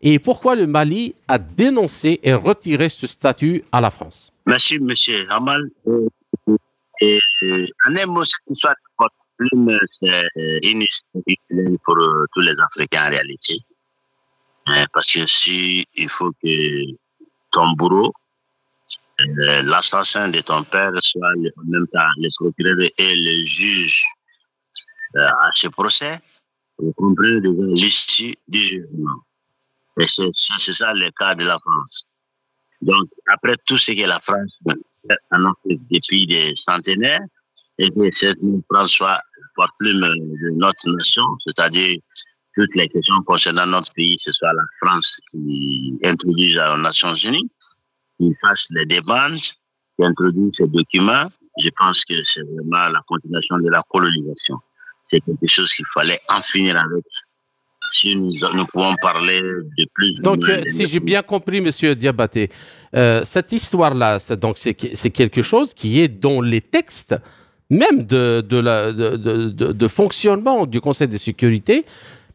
et 0.00 0.18
pourquoi 0.18 0.56
le 0.56 0.66
Mali 0.66 1.14
a 1.28 1.38
dénoncé 1.38 2.18
et 2.24 2.34
retiré 2.34 2.88
ce 2.88 3.06
statut 3.06 3.62
à 3.70 3.80
la 3.80 3.90
France? 3.90 4.32
Merci, 4.46 4.80
Monsieur 4.80 5.30
Hamal. 5.30 5.70
En 5.86 6.08
un 7.96 8.06
mot, 8.06 8.24
cette 8.24 8.50
histoire 8.50 8.74
de 8.74 8.90
porte-plume, 8.96 9.78
c'est 9.92 10.28
une 10.62 10.82
histoire 10.82 11.22
pour 11.84 11.98
euh, 11.98 12.26
tous 12.34 12.40
les 12.40 12.58
Africains 12.60 13.06
en 13.06 13.10
réalité. 13.10 13.58
Euh, 14.68 14.86
parce 14.92 15.12
que 15.12 15.24
si 15.26 15.86
il 15.94 16.08
faut 16.08 16.32
que 16.42 16.94
ton 17.50 17.72
bourreau, 17.72 18.12
euh, 19.20 19.62
l'assassin 19.62 20.28
de 20.28 20.40
ton 20.40 20.64
père, 20.64 20.92
soit 21.00 21.28
en 21.28 21.64
même 21.64 21.86
temps 21.88 21.98
le 22.18 22.28
procureur 22.38 22.76
et 22.98 23.16
le 23.16 23.44
juge 23.44 24.04
à 25.16 25.50
ce 25.54 25.68
procès, 25.68 26.20
vous 26.78 26.92
comprenez 26.94 27.40
déjà 27.40 27.62
l'issue 27.62 28.34
du 28.48 28.62
jugement. 28.62 29.22
Et 30.00 30.06
c'est 30.08 30.72
ça 30.72 30.92
le 30.94 31.10
cas 31.10 31.34
de 31.34 31.44
la 31.44 31.58
France. 31.58 32.06
Donc, 32.80 33.08
après 33.28 33.56
tout 33.66 33.78
ce 33.78 33.92
que 33.92 34.06
la 34.06 34.20
France 34.20 34.58
fait 34.66 35.16
en 35.30 35.44
Afrique 35.44 35.80
depuis 35.90 36.26
des 36.26 36.52
centenaires, 36.56 37.20
et 37.78 37.90
que 37.90 38.10
cette 38.12 38.38
France 38.70 38.92
soit 38.92 39.20
porte-plume 39.54 40.00
de 40.00 40.50
notre 40.50 40.88
nation, 40.88 41.24
c'est-à-dire 41.40 41.98
toutes 42.54 42.74
les 42.74 42.88
questions 42.88 43.22
concernant 43.22 43.66
notre 43.66 43.92
pays, 43.92 44.18
ce 44.18 44.32
soit 44.32 44.52
la 44.52 44.62
France 44.80 45.20
qui 45.30 45.98
introduise 46.04 46.58
aux 46.58 46.76
Nations 46.76 47.14
Unies, 47.14 47.50
qui 48.18 48.32
fasse 48.40 48.68
les 48.70 48.86
demandes, 48.86 49.38
qui 49.38 50.04
introduise 50.04 50.54
ces 50.54 50.68
documents, 50.68 51.30
je 51.58 51.70
pense 51.76 52.04
que 52.04 52.22
c'est 52.24 52.42
vraiment 52.42 52.88
la 52.88 53.02
continuation 53.06 53.58
de 53.58 53.70
la 53.70 53.82
colonisation. 53.88 54.58
C'est 55.12 55.20
quelque 55.20 55.46
chose 55.46 55.72
qu'il 55.72 55.84
fallait 55.92 56.20
en 56.28 56.42
finir 56.42 56.76
avec 56.76 57.04
si 57.92 58.16
nous, 58.16 58.66
pouvons 58.72 58.94
parler 59.02 59.40
de 59.40 59.86
plus. 59.92 60.14
Donc, 60.22 60.44
si 60.68 60.86
j'ai 60.86 61.00
bien 61.00 61.22
compris, 61.22 61.60
Monsieur 61.60 61.94
Diabaté, 61.94 62.48
euh, 62.96 63.20
cette 63.24 63.52
histoire-là, 63.52 64.18
donc 64.40 64.56
c'est 64.56 65.10
quelque 65.10 65.42
chose 65.42 65.74
qui 65.74 66.00
est 66.00 66.08
dans 66.08 66.40
les 66.40 66.62
textes 66.62 67.14
même 67.72 68.04
de, 68.04 68.44
de, 68.46 68.58
la, 68.58 68.92
de, 68.92 69.16
de, 69.16 69.88
fonctionnement 69.88 70.66
du 70.66 70.82
Conseil 70.82 71.08
de 71.08 71.16
sécurité, 71.16 71.86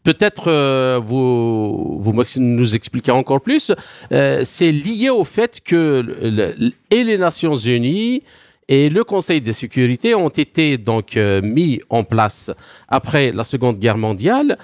peut-être 0.02 0.48
euh, 0.48 1.00
vous, 1.04 2.00
vous 2.00 2.24
nous 2.38 2.76
expliquez 2.76 3.12
encore 3.12 3.42
plus. 3.42 3.72
Euh, 4.12 4.42
c'est 4.44 4.72
lié 4.72 5.12
au 5.12 5.24
fait 5.24 5.62
que 5.64 6.74
et 6.90 7.04
les 7.04 7.18
Nations 7.20 7.56
Unies 7.56 8.24
et 8.68 8.90
le 8.90 9.04
Conseil 9.04 9.42
de 9.42 9.52
sécurité 9.52 10.14
ont 10.14 10.30
été 10.30 10.78
donc 10.78 11.16
euh, 11.16 11.42
mis 11.42 11.82
en 11.90 12.04
place 12.04 12.52
après 12.88 13.32
la 13.32 13.44
Seconde 13.44 13.78
Guerre 13.78 13.98
mondiale 13.98 14.58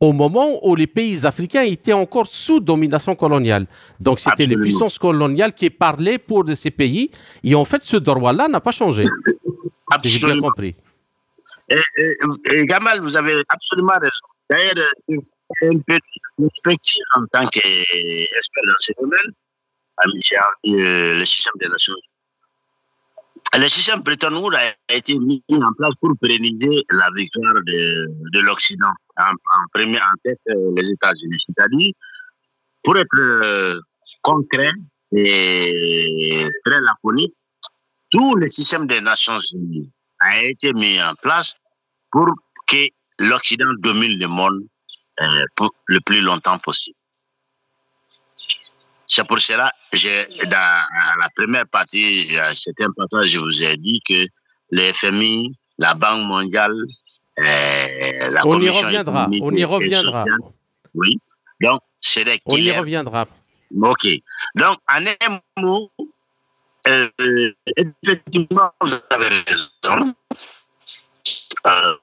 au 0.00 0.12
moment 0.12 0.60
où 0.66 0.76
les 0.76 0.86
pays 0.86 1.24
africains 1.24 1.62
étaient 1.62 1.92
encore 1.92 2.26
sous 2.26 2.60
domination 2.60 3.14
coloniale. 3.14 3.66
Donc 4.00 4.20
c'était 4.20 4.46
les 4.46 4.56
puissances 4.56 4.98
coloniales 4.98 5.52
qui 5.52 5.70
parlaient 5.70 6.18
pour 6.18 6.44
de 6.44 6.54
ces 6.54 6.70
pays. 6.70 7.10
Et 7.42 7.54
en 7.54 7.64
fait, 7.64 7.82
ce 7.82 7.96
droit-là 7.96 8.48
n'a 8.48 8.60
pas 8.60 8.72
changé. 8.72 9.06
J'ai 10.02 10.18
bien 10.18 10.40
compris. 10.40 10.74
Et, 11.70 12.66
Gamal, 12.66 13.00
vous 13.00 13.16
avez 13.16 13.42
absolument 13.48 13.94
raison. 14.00 14.26
D'ailleurs, 14.50 14.74
une 15.62 15.82
petite 15.82 17.02
en 17.16 17.24
tant 17.32 17.46
qu'expert 17.48 18.64
dans 18.66 18.80
ce 18.80 18.92
domaine, 19.00 19.32
j'ai 20.22 20.36
euh, 20.36 21.14
le 21.14 21.24
système 21.24 21.54
des 21.60 21.68
Nations 21.68 21.94
Unies 21.94 22.13
le 23.58 23.68
système 23.68 24.00
Bretton 24.00 24.34
Woods 24.34 24.54
a 24.54 24.94
été 24.94 25.18
mis 25.18 25.42
en 25.50 25.72
place 25.76 25.94
pour 26.00 26.12
pérenniser 26.20 26.84
la 26.90 27.08
victoire 27.14 27.54
de, 27.54 28.06
de 28.32 28.40
l'Occident. 28.40 28.92
En, 29.16 29.32
premier 29.72 29.98
en 29.98 30.16
tête, 30.24 30.40
euh, 30.48 30.72
les 30.76 30.90
États-Unis. 30.90 31.38
C'est-à-dire, 31.46 31.92
pour 32.82 32.96
être 32.96 33.16
euh, 33.16 33.80
concret 34.22 34.72
et 35.12 36.44
très 36.64 36.80
laconique, 36.80 37.34
tout 38.10 38.34
le 38.36 38.46
système 38.48 38.86
des 38.86 39.00
Nations 39.00 39.38
Unies 39.52 39.90
a 40.18 40.42
été 40.42 40.72
mis 40.72 41.00
en 41.00 41.14
place 41.14 41.54
pour 42.10 42.26
que 42.66 42.88
l'Occident 43.20 43.72
domine 43.78 44.18
le 44.18 44.26
monde 44.26 44.62
euh, 45.20 45.44
pour 45.56 45.70
le 45.86 46.00
plus 46.00 46.20
longtemps 46.20 46.58
possible. 46.58 46.96
C'est 49.14 49.22
pour 49.22 49.38
cela, 49.38 49.70
que 49.92 50.44
dans 50.46 50.82
la 51.20 51.28
première 51.36 51.68
partie, 51.68 52.36
c'était 52.56 52.82
un 52.82 52.90
passage, 52.96 53.28
je 53.28 53.38
vous 53.38 53.62
ai 53.62 53.76
dit 53.76 54.00
que 54.04 54.26
le 54.72 54.92
FMI, 54.92 55.56
la 55.78 55.94
Banque 55.94 56.26
mondiale, 56.26 56.74
euh, 57.38 58.30
la 58.30 58.44
On 58.44 58.60
y 58.60 58.68
reviendra, 58.68 59.28
on 59.40 59.52
y 59.52 59.64
reviendra. 59.64 60.24
oui, 60.94 61.16
donc 61.60 61.80
c'est 61.96 62.24
des 62.24 62.40
On 62.46 62.56
y 62.56 62.72
reviendra. 62.72 63.26
Ok. 63.80 64.08
Donc, 64.56 64.78
en 64.88 65.06
un 65.06 65.40
mot, 65.58 65.92
euh, 66.88 67.08
effectivement, 67.76 68.72
vous 68.80 68.94
avez 69.10 69.28
raison. 69.28 70.12
Euh, 71.68 71.94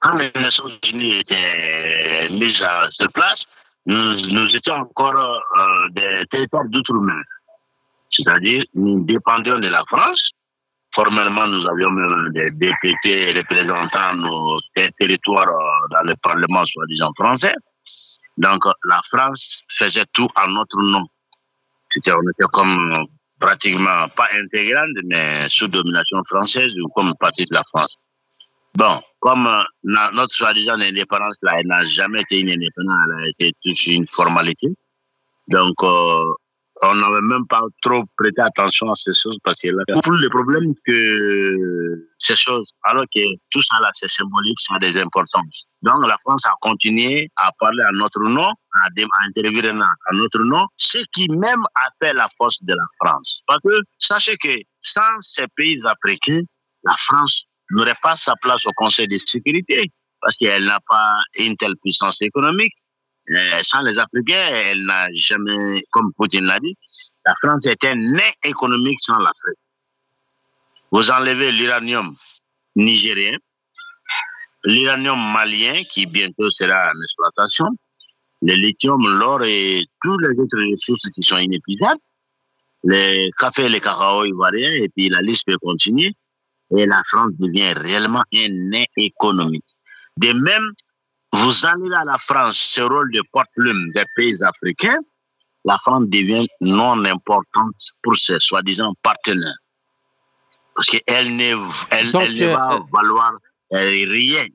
quand 0.00 0.16
les 0.16 0.32
Nations 0.34 0.68
Unies 0.90 1.20
étaient 1.20 2.28
mises 2.30 2.62
à 2.62 2.88
cette 2.92 3.12
place, 3.12 3.46
nous, 3.86 4.56
étions 4.56 4.74
encore 4.74 5.16
euh, 5.16 5.88
des 5.90 6.24
territoires 6.30 6.64
d'outre-mer. 6.68 7.22
C'est-à-dire, 8.10 8.64
nous 8.74 9.04
dépendions 9.04 9.58
de 9.58 9.68
la 9.68 9.82
France. 9.86 10.30
Formellement, 10.94 11.46
nous 11.46 11.66
avions 11.66 11.90
même 11.90 12.30
des 12.32 12.50
députés 12.50 13.32
représentant 13.32 14.14
nos 14.14 14.58
territoires 14.98 15.48
euh, 15.48 15.88
dans 15.90 16.02
le 16.02 16.14
Parlement, 16.22 16.64
soi-disant 16.66 17.12
français. 17.16 17.54
Donc, 18.36 18.64
la 18.84 19.00
France 19.10 19.62
faisait 19.78 20.06
tout 20.12 20.28
en 20.36 20.48
notre 20.48 20.80
nom. 20.82 21.06
C'était, 21.92 22.12
on 22.12 22.30
était 22.30 22.48
comme 22.52 23.06
pratiquement 23.40 24.08
pas 24.16 24.28
intégrante, 24.34 24.96
mais 25.04 25.48
sous 25.50 25.68
domination 25.68 26.22
française 26.24 26.72
ou 26.78 26.88
comme 26.94 27.12
partie 27.18 27.44
de 27.44 27.54
la 27.54 27.62
France. 27.64 28.01
Bon, 28.74 29.00
comme 29.20 29.46
euh, 29.46 29.62
notre 30.12 30.34
soi-disant 30.34 30.80
indépendance, 30.80 31.36
là, 31.42 31.60
elle 31.60 31.66
n'a 31.66 31.84
jamais 31.84 32.22
été 32.22 32.40
une 32.40 32.50
indépendance, 32.50 32.96
elle 33.04 33.24
a 33.24 33.28
été 33.28 33.52
toujours 33.62 33.94
une 33.94 34.06
formalité. 34.06 34.68
Donc, 35.48 35.74
euh, 35.82 36.32
on 36.84 36.94
n'avait 36.94 37.20
même 37.20 37.46
pas 37.48 37.62
trop 37.82 38.02
prêté 38.16 38.40
attention 38.40 38.90
à 38.90 38.94
ces 38.94 39.12
choses 39.12 39.36
parce 39.44 39.60
que 39.60 39.68
là, 39.68 39.84
pour 40.02 40.12
le 40.12 40.28
problème 40.30 40.74
que 40.84 42.08
ces 42.18 42.34
choses, 42.34 42.72
alors 42.84 43.04
que 43.14 43.20
tout 43.50 43.62
ça 43.62 43.76
là, 43.80 43.90
c'est 43.92 44.10
symbolique, 44.10 44.58
ça 44.60 44.74
a 44.76 44.78
des 44.78 44.98
importances. 45.00 45.68
Donc, 45.82 46.06
la 46.06 46.16
France 46.18 46.44
a 46.46 46.54
continué 46.60 47.30
à 47.36 47.50
parler 47.60 47.84
à 47.84 47.92
notre 47.92 48.20
nom, 48.22 48.48
à, 48.48 48.86
à 48.86 49.26
intervenir 49.28 49.74
à 49.80 50.14
notre 50.14 50.40
nom, 50.40 50.66
ce 50.76 50.98
qui 51.12 51.28
même 51.28 51.62
a 51.74 51.88
fait 52.02 52.14
la 52.14 52.28
force 52.36 52.58
de 52.62 52.72
la 52.72 52.84
France. 52.98 53.42
Parce 53.46 53.60
que, 53.60 53.78
sachez 53.98 54.36
que 54.36 54.56
sans 54.80 55.20
ces 55.20 55.46
pays 55.54 55.78
africains, 55.86 56.42
la 56.84 56.94
France 56.94 57.44
n'aurait 57.72 57.96
pas 58.02 58.16
sa 58.16 58.34
place 58.36 58.64
au 58.66 58.72
Conseil 58.72 59.08
de 59.08 59.18
sécurité 59.18 59.90
parce 60.20 60.36
qu'elle 60.36 60.64
n'a 60.64 60.78
pas 60.88 61.16
une 61.38 61.56
telle 61.56 61.76
puissance 61.76 62.22
économique. 62.22 62.74
Euh, 63.30 63.60
sans 63.62 63.82
les 63.82 63.98
Africains, 63.98 64.48
elle 64.52 64.84
n'a 64.84 65.06
jamais, 65.14 65.82
comme 65.90 66.12
Poutine 66.14 66.44
l'a 66.44 66.58
dit, 66.60 66.76
la 67.24 67.34
France 67.42 67.66
était 67.66 67.94
née 67.94 68.34
économique 68.42 68.98
sans 69.00 69.18
l'Afrique. 69.18 69.58
Vous 70.90 71.10
enlevez 71.10 71.52
l'uranium 71.52 72.14
nigérien, 72.76 73.36
l'uranium 74.64 75.18
malien 75.32 75.82
qui 75.84 76.06
bientôt 76.06 76.50
sera 76.50 76.90
en 76.90 77.02
exploitation, 77.02 77.66
le 78.42 78.54
lithium, 78.54 79.00
l'or 79.18 79.42
et 79.44 79.84
toutes 80.02 80.20
les 80.22 80.38
autres 80.38 80.70
ressources 80.70 81.08
qui 81.10 81.22
sont 81.22 81.38
inépuisables, 81.38 82.00
les 82.84 83.30
cafés 83.38 83.66
et 83.66 83.68
les 83.68 83.80
cacao 83.80 84.24
ivoiriens, 84.24 84.72
et 84.72 84.88
puis 84.88 85.08
la 85.08 85.22
liste 85.22 85.46
peut 85.46 85.58
continuer 85.58 86.12
et 86.76 86.86
la 86.86 87.02
France 87.04 87.32
devient 87.38 87.72
réellement 87.72 88.24
un 88.34 88.48
nez 88.48 88.88
économique. 88.96 89.66
De 90.16 90.32
même, 90.32 90.72
vous 91.32 91.66
allez 91.66 91.92
à 91.94 92.04
la 92.04 92.18
France 92.18 92.58
ce 92.58 92.80
rôle 92.82 93.10
de 93.12 93.22
porte-plume 93.32 93.92
des 93.92 94.04
pays 94.14 94.42
africains, 94.42 94.98
la 95.64 95.78
France 95.78 96.04
devient 96.08 96.48
non 96.60 97.04
importante 97.04 97.74
pour 98.02 98.16
ses 98.16 98.38
soi-disant 98.40 98.94
partenaires. 99.02 99.56
Parce 100.74 100.88
qu'elle 100.88 101.36
ne, 101.36 101.54
elle, 101.90 102.08
ne 102.08 102.52
va 102.52 102.74
euh, 102.74 102.80
valoir 102.92 103.32
rien. 103.70 104.46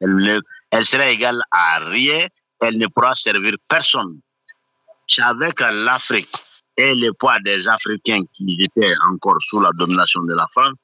Elle, 0.00 0.40
elle 0.70 0.86
sera 0.86 1.10
égale 1.10 1.42
à 1.50 1.78
rien. 1.78 2.26
Elle 2.60 2.78
ne 2.78 2.86
pourra 2.86 3.14
servir 3.14 3.54
personne. 3.68 4.18
C'est 5.06 5.22
avec 5.22 5.60
l'Afrique 5.60 6.34
et 6.76 6.94
le 6.94 7.12
poids 7.12 7.38
des 7.40 7.68
Africains 7.68 8.22
qui 8.32 8.56
étaient 8.60 8.94
encore 9.10 9.36
sous 9.40 9.60
la 9.60 9.70
domination 9.72 10.22
de 10.22 10.34
la 10.34 10.46
France 10.50 10.74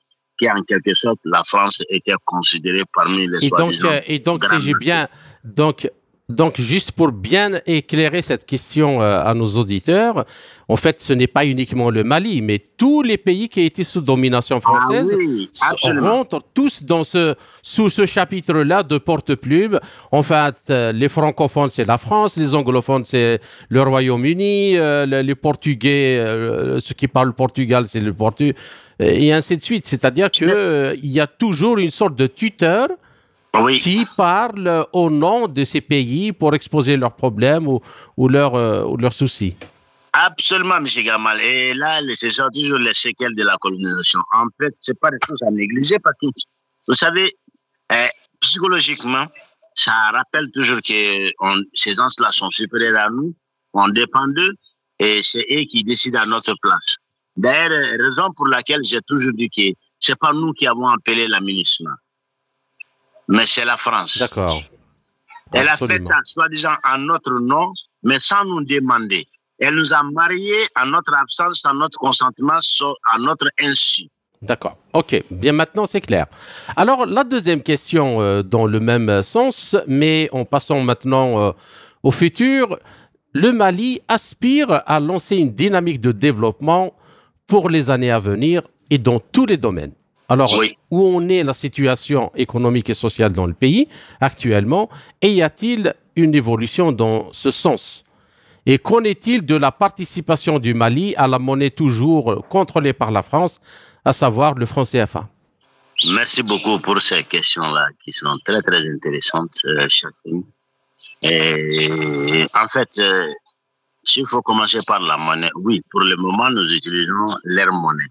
en 0.50 0.62
quelque 0.62 0.94
sorte 0.94 1.20
la 1.24 1.42
France 1.44 1.82
était 1.88 2.14
considérée 2.24 2.84
parmi 2.92 3.26
les 3.28 3.46
et 3.46 3.50
donc 3.50 3.74
euh, 3.84 4.00
et 4.06 4.18
donc 4.18 4.44
si 4.44 4.60
j'ai 4.60 4.74
bien 4.74 5.08
donc 5.44 5.88
donc, 6.32 6.60
juste 6.60 6.92
pour 6.92 7.12
bien 7.12 7.60
éclairer 7.66 8.22
cette 8.22 8.44
question 8.44 9.00
euh, 9.00 9.22
à 9.22 9.34
nos 9.34 9.46
auditeurs, 9.56 10.24
en 10.68 10.76
fait, 10.76 11.00
ce 11.00 11.12
n'est 11.12 11.26
pas 11.26 11.44
uniquement 11.44 11.90
le 11.90 12.04
Mali, 12.04 12.42
mais 12.42 12.58
tous 12.58 13.02
les 13.02 13.18
pays 13.18 13.48
qui 13.48 13.62
étaient 13.62 13.84
sous 13.84 14.00
domination 14.00 14.56
ah 14.56 14.60
française 14.60 15.16
rentrent 16.00 16.42
tous 16.54 16.82
dans 16.82 17.04
ce, 17.04 17.34
sous 17.62 17.88
ce 17.88 18.06
chapitre-là 18.06 18.82
de 18.82 18.98
porte-plume. 18.98 19.78
En 20.10 20.22
fait, 20.22 20.56
euh, 20.70 20.92
les 20.92 21.08
francophones, 21.08 21.68
c'est 21.68 21.84
la 21.84 21.98
France, 21.98 22.36
les 22.36 22.54
anglophones, 22.54 23.04
c'est 23.04 23.40
le 23.68 23.82
Royaume-Uni, 23.82 24.76
les 25.06 25.34
Portugais, 25.34 26.24
ceux 26.78 26.94
qui 26.94 27.08
parlent 27.08 27.34
Portugal, 27.34 27.86
c'est 27.86 28.00
le 28.00 28.12
Portugal 28.12 28.54
et 29.02 29.32
ainsi 29.32 29.56
de 29.56 29.62
suite. 29.62 29.86
C'est-à-dire 29.86 30.30
qu'il 30.30 30.48
euh, 30.48 30.94
y 31.02 31.20
a 31.20 31.26
toujours 31.26 31.78
une 31.78 31.90
sorte 31.90 32.16
de 32.16 32.26
tuteur 32.26 32.88
qui 33.78 34.06
parle 34.16 34.86
au 34.92 35.10
nom 35.10 35.46
de 35.46 35.64
ces 35.64 35.80
pays 35.80 36.32
pour 36.32 36.54
exposer 36.54 36.96
leurs 36.96 37.14
problèmes 37.14 37.68
ou, 37.68 37.80
euh, 38.18 38.84
ou 38.84 38.96
leurs 38.96 39.12
soucis. 39.12 39.54
Absolument, 40.12 40.76
M. 40.76 40.86
Gamal. 41.04 41.40
Et 41.40 41.74
là, 41.74 42.00
c'est 42.14 42.30
toujours 42.52 42.78
les 42.78 42.94
séquelles 42.94 43.34
de 43.34 43.44
la 43.44 43.56
colonisation. 43.58 44.20
En 44.34 44.46
fait, 44.60 44.74
ce 44.80 44.90
n'est 44.92 44.96
pas 45.00 45.10
des 45.10 45.18
choses 45.26 45.42
à 45.42 45.50
négliger 45.50 45.98
parce 45.98 46.16
que, 46.20 46.26
vous 46.88 46.94
savez, 46.94 47.34
eh, 47.90 48.08
psychologiquement, 48.40 49.26
ça 49.74 49.92
rappelle 50.12 50.50
toujours 50.52 50.80
que 50.82 51.30
ces 51.74 51.94
gens-là 51.94 52.30
sont 52.30 52.50
supérieurs 52.50 52.98
à 52.98 53.10
nous, 53.10 53.34
on 53.72 53.88
dépend 53.88 54.26
d'eux 54.28 54.54
et 54.98 55.22
c'est 55.22 55.46
eux 55.50 55.64
qui 55.64 55.82
décident 55.82 56.20
à 56.20 56.26
notre 56.26 56.54
place. 56.60 56.96
D'ailleurs, 57.36 57.70
raison 57.70 58.30
pour 58.36 58.48
laquelle 58.48 58.84
j'ai 58.84 59.00
toujours 59.06 59.32
dit 59.32 59.48
que 59.48 59.78
ce 59.98 60.12
n'est 60.12 60.16
pas 60.16 60.32
nous 60.34 60.52
qui 60.52 60.66
avons 60.66 60.88
appelé 60.88 61.26
l'aménagement, 61.26 61.94
mais 63.32 63.46
c'est 63.46 63.64
la 63.64 63.78
France. 63.78 64.18
D'accord. 64.18 64.62
Elle 65.52 65.68
a 65.68 65.76
fait 65.76 66.04
ça, 66.04 66.16
soi-disant, 66.24 66.76
en 66.84 66.98
notre 66.98 67.38
nom, 67.40 67.72
mais 68.02 68.20
sans 68.20 68.44
nous 68.44 68.64
demander. 68.64 69.26
Elle 69.58 69.74
nous 69.76 69.92
a 69.92 70.02
mariés 70.02 70.66
en 70.76 70.86
notre 70.86 71.14
absence, 71.14 71.60
sans 71.60 71.74
notre 71.74 71.98
consentement, 71.98 72.60
à 73.12 73.18
notre 73.18 73.48
insu. 73.60 74.02
D'accord. 74.42 74.76
Ok. 74.92 75.22
Bien 75.30 75.52
maintenant, 75.52 75.86
c'est 75.86 76.00
clair. 76.00 76.26
Alors, 76.76 77.06
la 77.06 77.24
deuxième 77.24 77.62
question 77.62 78.20
euh, 78.20 78.42
dans 78.42 78.66
le 78.66 78.80
même 78.80 79.22
sens, 79.22 79.76
mais 79.86 80.28
en 80.32 80.44
passant 80.44 80.80
maintenant 80.80 81.40
euh, 81.40 81.52
au 82.02 82.10
futur, 82.10 82.78
le 83.32 83.52
Mali 83.52 84.00
aspire 84.08 84.82
à 84.84 85.00
lancer 85.00 85.36
une 85.36 85.54
dynamique 85.54 86.00
de 86.00 86.12
développement 86.12 86.94
pour 87.46 87.70
les 87.70 87.90
années 87.90 88.10
à 88.10 88.18
venir 88.18 88.62
et 88.90 88.98
dans 88.98 89.20
tous 89.20 89.46
les 89.46 89.56
domaines. 89.56 89.92
Alors, 90.32 90.50
où 90.90 91.16
en 91.16 91.28
est 91.28 91.42
la 91.42 91.52
situation 91.52 92.32
économique 92.34 92.88
et 92.88 92.94
sociale 92.94 93.32
dans 93.34 93.44
le 93.44 93.52
pays 93.52 93.86
actuellement 94.18 94.88
Et 95.20 95.30
y 95.30 95.42
a-t-il 95.42 95.94
une 96.16 96.34
évolution 96.34 96.90
dans 96.90 97.30
ce 97.32 97.50
sens? 97.50 98.02
Et 98.64 98.78
qu'en 98.78 99.04
est-il 99.04 99.44
de 99.44 99.56
la 99.56 99.72
participation 99.72 100.58
du 100.58 100.72
Mali 100.72 101.14
à 101.16 101.26
la 101.26 101.38
monnaie 101.38 101.68
toujours 101.68 102.48
contrôlée 102.48 102.94
par 102.94 103.10
la 103.10 103.20
France, 103.20 103.60
à 104.06 104.14
savoir 104.14 104.54
le 104.54 104.64
franc 104.64 104.84
CFA 104.84 105.28
Merci 106.06 106.42
beaucoup 106.42 106.78
pour 106.78 107.02
ces 107.02 107.24
questions-là 107.24 107.88
qui 108.02 108.12
sont 108.12 108.38
très 108.46 108.62
très 108.62 108.82
intéressantes 108.88 109.58
euh, 109.66 109.86
chacune. 109.90 110.44
Et 111.20 112.46
en 112.54 112.68
fait, 112.68 112.98
euh, 112.98 113.26
s'il 114.02 114.26
faut 114.26 114.40
commencer 114.40 114.80
par 114.86 115.00
la 115.00 115.18
monnaie, 115.18 115.50
oui, 115.56 115.82
pour 115.90 116.00
le 116.00 116.16
moment, 116.16 116.48
nous 116.48 116.72
utilisons 116.72 117.36
leur 117.44 117.70
monnaie 117.70 118.10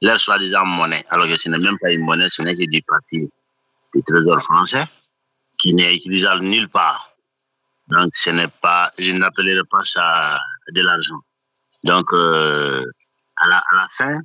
leur 0.00 0.20
soi-disant 0.20 0.64
monnaie, 0.66 1.04
alors 1.08 1.26
que 1.26 1.36
ce 1.36 1.48
n'est 1.48 1.58
même 1.58 1.78
pas 1.78 1.92
une 1.92 2.04
monnaie, 2.04 2.28
ce 2.28 2.42
n'est 2.42 2.56
que 2.56 2.68
du 2.68 2.82
papier 2.82 3.28
du 3.94 4.02
trésor 4.02 4.42
français 4.42 4.84
qui 5.58 5.72
n'est 5.72 5.94
utilisable 5.94 6.44
nulle 6.44 6.68
part. 6.68 7.10
Donc, 7.88 8.10
ce 8.14 8.30
n'est 8.30 8.48
pas, 8.48 8.92
je 8.98 9.12
n'appellerai 9.12 9.62
pas 9.70 9.84
ça 9.84 10.40
de 10.72 10.80
l'argent. 10.80 11.20
Donc, 11.84 12.12
euh, 12.12 12.84
à, 13.36 13.48
la, 13.48 13.58
à, 13.58 13.76
la, 13.76 13.86
fin, 13.90 14.18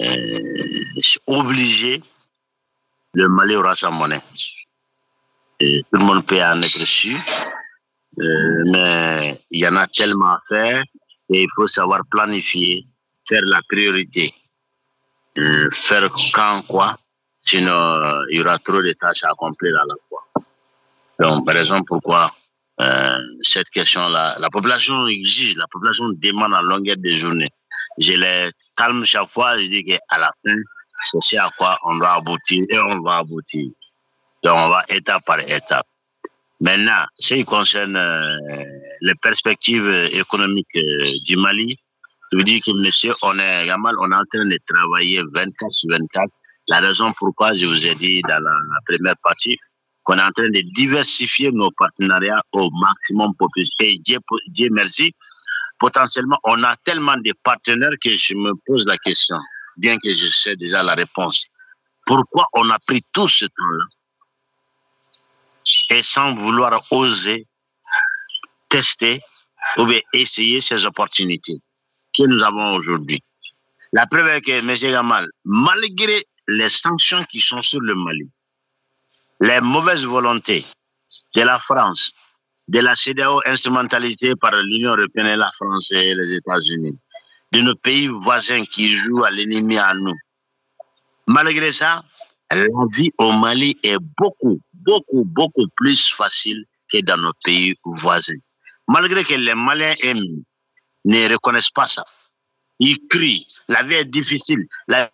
euh, 0.00 0.84
obligé, 1.26 2.02
le 3.14 3.28
Mali 3.28 3.54
aura 3.54 3.74
sa 3.74 3.90
monnaie. 3.90 4.22
Tout 5.58 5.84
le 5.92 5.98
monde 5.98 6.26
peut 6.26 6.42
en 6.42 6.60
être 6.60 6.84
sûr, 6.84 7.18
euh, 8.20 8.64
mais 8.66 9.40
il 9.50 9.60
y 9.60 9.68
en 9.68 9.76
a 9.76 9.86
tellement 9.86 10.32
à 10.32 10.40
faire 10.48 10.82
et 11.30 11.42
il 11.42 11.48
faut 11.54 11.66
savoir 11.66 12.00
planifier, 12.10 12.86
faire 13.26 13.42
la 13.44 13.60
priorité. 13.68 14.34
Euh, 15.38 15.68
faire 15.70 16.08
quand 16.32 16.62
quoi, 16.62 16.96
sinon 17.40 17.70
euh, 17.70 18.22
il 18.30 18.38
y 18.38 18.40
aura 18.40 18.58
trop 18.58 18.80
de 18.80 18.92
tâches 18.92 19.22
à 19.24 19.30
accomplir 19.30 19.76
à 19.76 19.84
la 19.86 19.94
fois. 20.08 20.22
Donc, 21.18 21.44
par 21.44 21.56
exemple, 21.56 21.84
pourquoi 21.86 22.32
euh, 22.80 23.18
cette 23.42 23.68
question-là, 23.68 24.36
la 24.38 24.48
population 24.48 25.06
exige, 25.08 25.56
la 25.56 25.66
population 25.66 26.08
demande 26.08 26.54
à 26.54 26.62
longueur 26.62 26.96
de 26.96 27.16
journée. 27.16 27.50
Je 27.98 28.12
les 28.12 28.50
calme 28.78 29.04
chaque 29.04 29.28
fois, 29.28 29.58
je 29.58 29.66
dis 29.68 29.84
qu'à 29.84 30.18
la 30.18 30.32
fin, 30.42 30.56
c'est 31.04 31.20
ce 31.20 31.36
à 31.36 31.50
quoi 31.58 31.78
on 31.84 31.96
doit 31.96 32.14
aboutir 32.14 32.64
et 32.70 32.78
on 32.78 33.00
va 33.00 33.18
aboutir. 33.18 33.68
Donc, 34.42 34.58
on 34.58 34.68
va 34.70 34.84
étape 34.88 35.22
par 35.26 35.40
étape. 35.40 35.86
Maintenant, 36.60 37.04
ce 37.18 37.34
qui 37.34 37.44
concerne 37.44 37.98
les 39.02 39.14
perspectives 39.16 40.08
économiques 40.12 40.78
du 41.26 41.36
Mali, 41.36 41.78
je 42.32 42.36
vous 42.38 42.42
dis 42.42 42.60
que 42.60 42.72
monsieur, 42.72 43.12
on 43.22 43.38
est, 43.38 43.66
Gamal, 43.66 43.94
on 44.00 44.10
est 44.10 44.14
en 44.14 44.24
train 44.32 44.44
de 44.44 44.58
travailler 44.66 45.22
24 45.32 45.70
sur 45.70 45.90
24. 45.90 46.28
La 46.68 46.80
raison 46.80 47.12
pourquoi 47.16 47.54
je 47.54 47.66
vous 47.66 47.86
ai 47.86 47.94
dit 47.94 48.20
dans 48.22 48.42
la, 48.42 48.50
première 48.88 49.16
partie 49.22 49.56
qu'on 50.02 50.18
est 50.18 50.22
en 50.22 50.32
train 50.32 50.48
de 50.48 50.60
diversifier 50.74 51.52
nos 51.52 51.70
partenariats 51.70 52.42
au 52.52 52.70
maximum 52.70 53.32
possible. 53.36 53.68
Et 53.78 53.98
Dieu, 53.98 54.18
Dieu 54.48 54.68
merci, 54.72 55.14
potentiellement, 55.78 56.38
on 56.44 56.64
a 56.64 56.76
tellement 56.84 57.16
de 57.16 57.32
partenaires 57.44 57.96
que 58.02 58.12
je 58.16 58.34
me 58.34 58.52
pose 58.66 58.84
la 58.86 58.98
question, 58.98 59.36
bien 59.76 59.96
que 59.98 60.12
je 60.12 60.26
sais 60.26 60.56
déjà 60.56 60.82
la 60.82 60.94
réponse. 60.94 61.46
Pourquoi 62.06 62.46
on 62.54 62.68
a 62.70 62.78
pris 62.86 63.04
tout 63.12 63.28
ce 63.28 63.44
temps-là 63.44 63.84
et 65.90 66.02
sans 66.02 66.34
vouloir 66.34 66.82
oser 66.90 67.46
tester 68.68 69.20
ou 69.76 69.86
bien 69.86 70.00
essayer 70.12 70.60
ces 70.60 70.86
opportunités? 70.86 71.60
Que 72.16 72.24
nous 72.24 72.42
avons 72.42 72.74
aujourd'hui. 72.74 73.22
La 73.92 74.06
preuve 74.06 74.28
est 74.28 74.40
que, 74.40 74.52
M. 74.52 74.74
Gamal, 74.74 75.28
malgré 75.44 76.24
les 76.48 76.68
sanctions 76.68 77.24
qui 77.30 77.40
sont 77.40 77.62
sur 77.62 77.80
le 77.80 77.94
Mali, 77.94 78.28
les 79.40 79.60
mauvaises 79.60 80.04
volontés 80.04 80.64
de 81.34 81.42
la 81.42 81.58
France, 81.58 82.12
de 82.68 82.80
la 82.80 82.94
CDAO 82.96 83.40
instrumentalisée 83.46 84.34
par 84.36 84.52
l'Union 84.62 84.96
européenne 84.96 85.26
et 85.26 85.36
la 85.36 85.50
France 85.56 85.92
et 85.92 86.14
les 86.14 86.34
États-Unis, 86.34 86.98
de 87.52 87.60
nos 87.60 87.74
pays 87.76 88.08
voisins 88.08 88.64
qui 88.64 88.88
jouent 88.88 89.24
à 89.24 89.30
l'ennemi 89.30 89.78
à 89.78 89.94
nous. 89.94 90.16
Malgré 91.28 91.72
ça, 91.72 92.02
la 92.50 92.66
vie 92.92 93.10
au 93.18 93.32
Mali 93.32 93.78
est 93.82 93.98
beaucoup, 94.18 94.60
beaucoup, 94.72 95.24
beaucoup 95.24 95.66
plus 95.76 96.08
facile 96.08 96.64
que 96.90 97.00
dans 97.02 97.16
nos 97.16 97.32
pays 97.44 97.74
voisins. 97.84 98.34
Malgré 98.88 99.24
que 99.24 99.34
les 99.34 99.54
Maliens 99.54 99.94
aiment 100.02 100.42
ne 101.06 101.32
reconnaissent 101.32 101.70
pas 101.70 101.86
ça. 101.86 102.04
Ils 102.78 102.98
crient, 103.08 103.46
la 103.68 103.82
vie 103.84 103.94
est 103.94 104.04
difficile, 104.04 104.64
la 104.88 105.08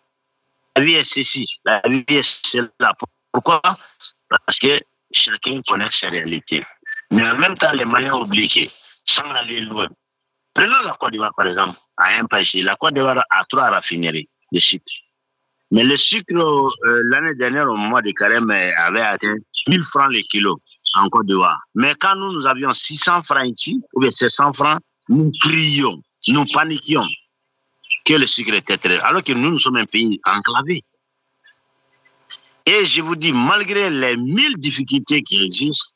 vie 0.77 0.95
est 0.95 1.03
ceci, 1.05 1.47
la 1.63 1.81
vie 1.87 2.03
est 2.07 2.45
cela. 2.45 2.93
Pourquoi? 3.31 3.61
Parce 3.63 4.59
que 4.59 4.79
chacun 5.11 5.59
connaît 5.67 5.91
ses 5.91 6.09
réalités. 6.09 6.63
Mais 7.11 7.25
en 7.29 7.37
même 7.37 7.57
temps, 7.57 7.71
les 7.71 7.85
moyens 7.85 8.15
obligés, 8.15 8.71
sans 9.05 9.29
aller 9.31 9.61
loin. 9.61 9.87
Prenons 10.53 10.81
la 10.83 10.93
Côte 10.99 11.11
d'Ivoire, 11.11 11.33
par 11.35 11.47
exemple, 11.47 11.77
à 11.97 12.19
un 12.19 12.25
pays. 12.25 12.61
La 12.63 12.75
Côte 12.75 12.93
d'Ivoire 12.95 13.23
a 13.29 13.45
trois 13.49 13.69
raffineries 13.69 14.29
de 14.51 14.59
sucre. 14.59 14.83
Mais 15.71 15.83
le 15.83 15.97
sucre, 15.97 16.33
euh, 16.33 17.01
l'année 17.05 17.35
dernière, 17.35 17.67
au 17.67 17.75
mois 17.75 18.01
de 18.01 18.11
carême, 18.11 18.51
avait 18.51 19.01
atteint 19.01 19.35
1000 19.67 19.83
francs 19.83 20.11
le 20.11 20.21
kilo 20.29 20.59
en 20.95 21.09
Côte 21.09 21.27
d'Ivoire. 21.27 21.59
Mais 21.75 21.95
quand 21.99 22.15
nous, 22.15 22.33
nous 22.33 22.45
avions 22.45 22.73
600 22.73 23.23
francs 23.23 23.45
ici, 23.45 23.79
ou 23.93 24.01
bien 24.01 24.11
700 24.11 24.53
francs, 24.53 24.79
nous 25.09 25.31
crions, 25.41 26.01
nous 26.27 26.43
paniquions 26.53 27.05
que 28.05 28.13
le 28.13 28.25
très... 28.77 28.99
Alors 28.99 29.23
que 29.23 29.33
nous, 29.33 29.51
nous 29.51 29.59
sommes 29.59 29.77
un 29.77 29.85
pays 29.85 30.19
enclavé. 30.25 30.83
Et 32.65 32.85
je 32.85 33.01
vous 33.01 33.15
dis, 33.15 33.33
malgré 33.33 33.89
les 33.89 34.15
mille 34.15 34.57
difficultés 34.57 35.21
qui 35.21 35.43
existent, 35.43 35.89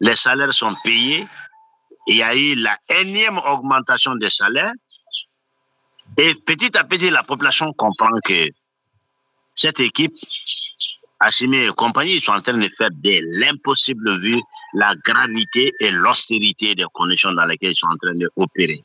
les 0.00 0.16
salaires 0.16 0.52
sont 0.52 0.74
payés. 0.82 1.26
Il 2.06 2.16
y 2.16 2.22
a 2.22 2.34
eu 2.34 2.54
la 2.54 2.78
énième 2.88 3.38
augmentation 3.38 4.16
des 4.16 4.30
salaires. 4.30 4.72
Et 6.18 6.34
petit 6.34 6.76
à 6.76 6.84
petit, 6.84 7.10
la 7.10 7.22
population 7.22 7.72
comprend 7.74 8.10
que 8.24 8.48
cette 9.54 9.80
équipe 9.80 10.14
Assimi 11.24 11.58
et 11.58 11.68
compagnie, 11.68 12.16
ils 12.16 12.20
sont 12.20 12.32
en 12.32 12.40
train 12.40 12.58
de 12.58 12.68
faire 12.76 12.90
de 12.90 13.20
l'impossible 13.38 14.18
vu 14.18 14.40
la 14.74 14.92
gravité 15.04 15.72
et 15.78 15.92
l'austérité 15.92 16.74
des 16.74 16.84
conditions 16.92 17.30
dans 17.30 17.44
lesquelles 17.46 17.72
ils 17.72 17.76
sont 17.76 17.86
en 17.86 17.96
train 17.96 18.14
d'opérer. 18.14 18.82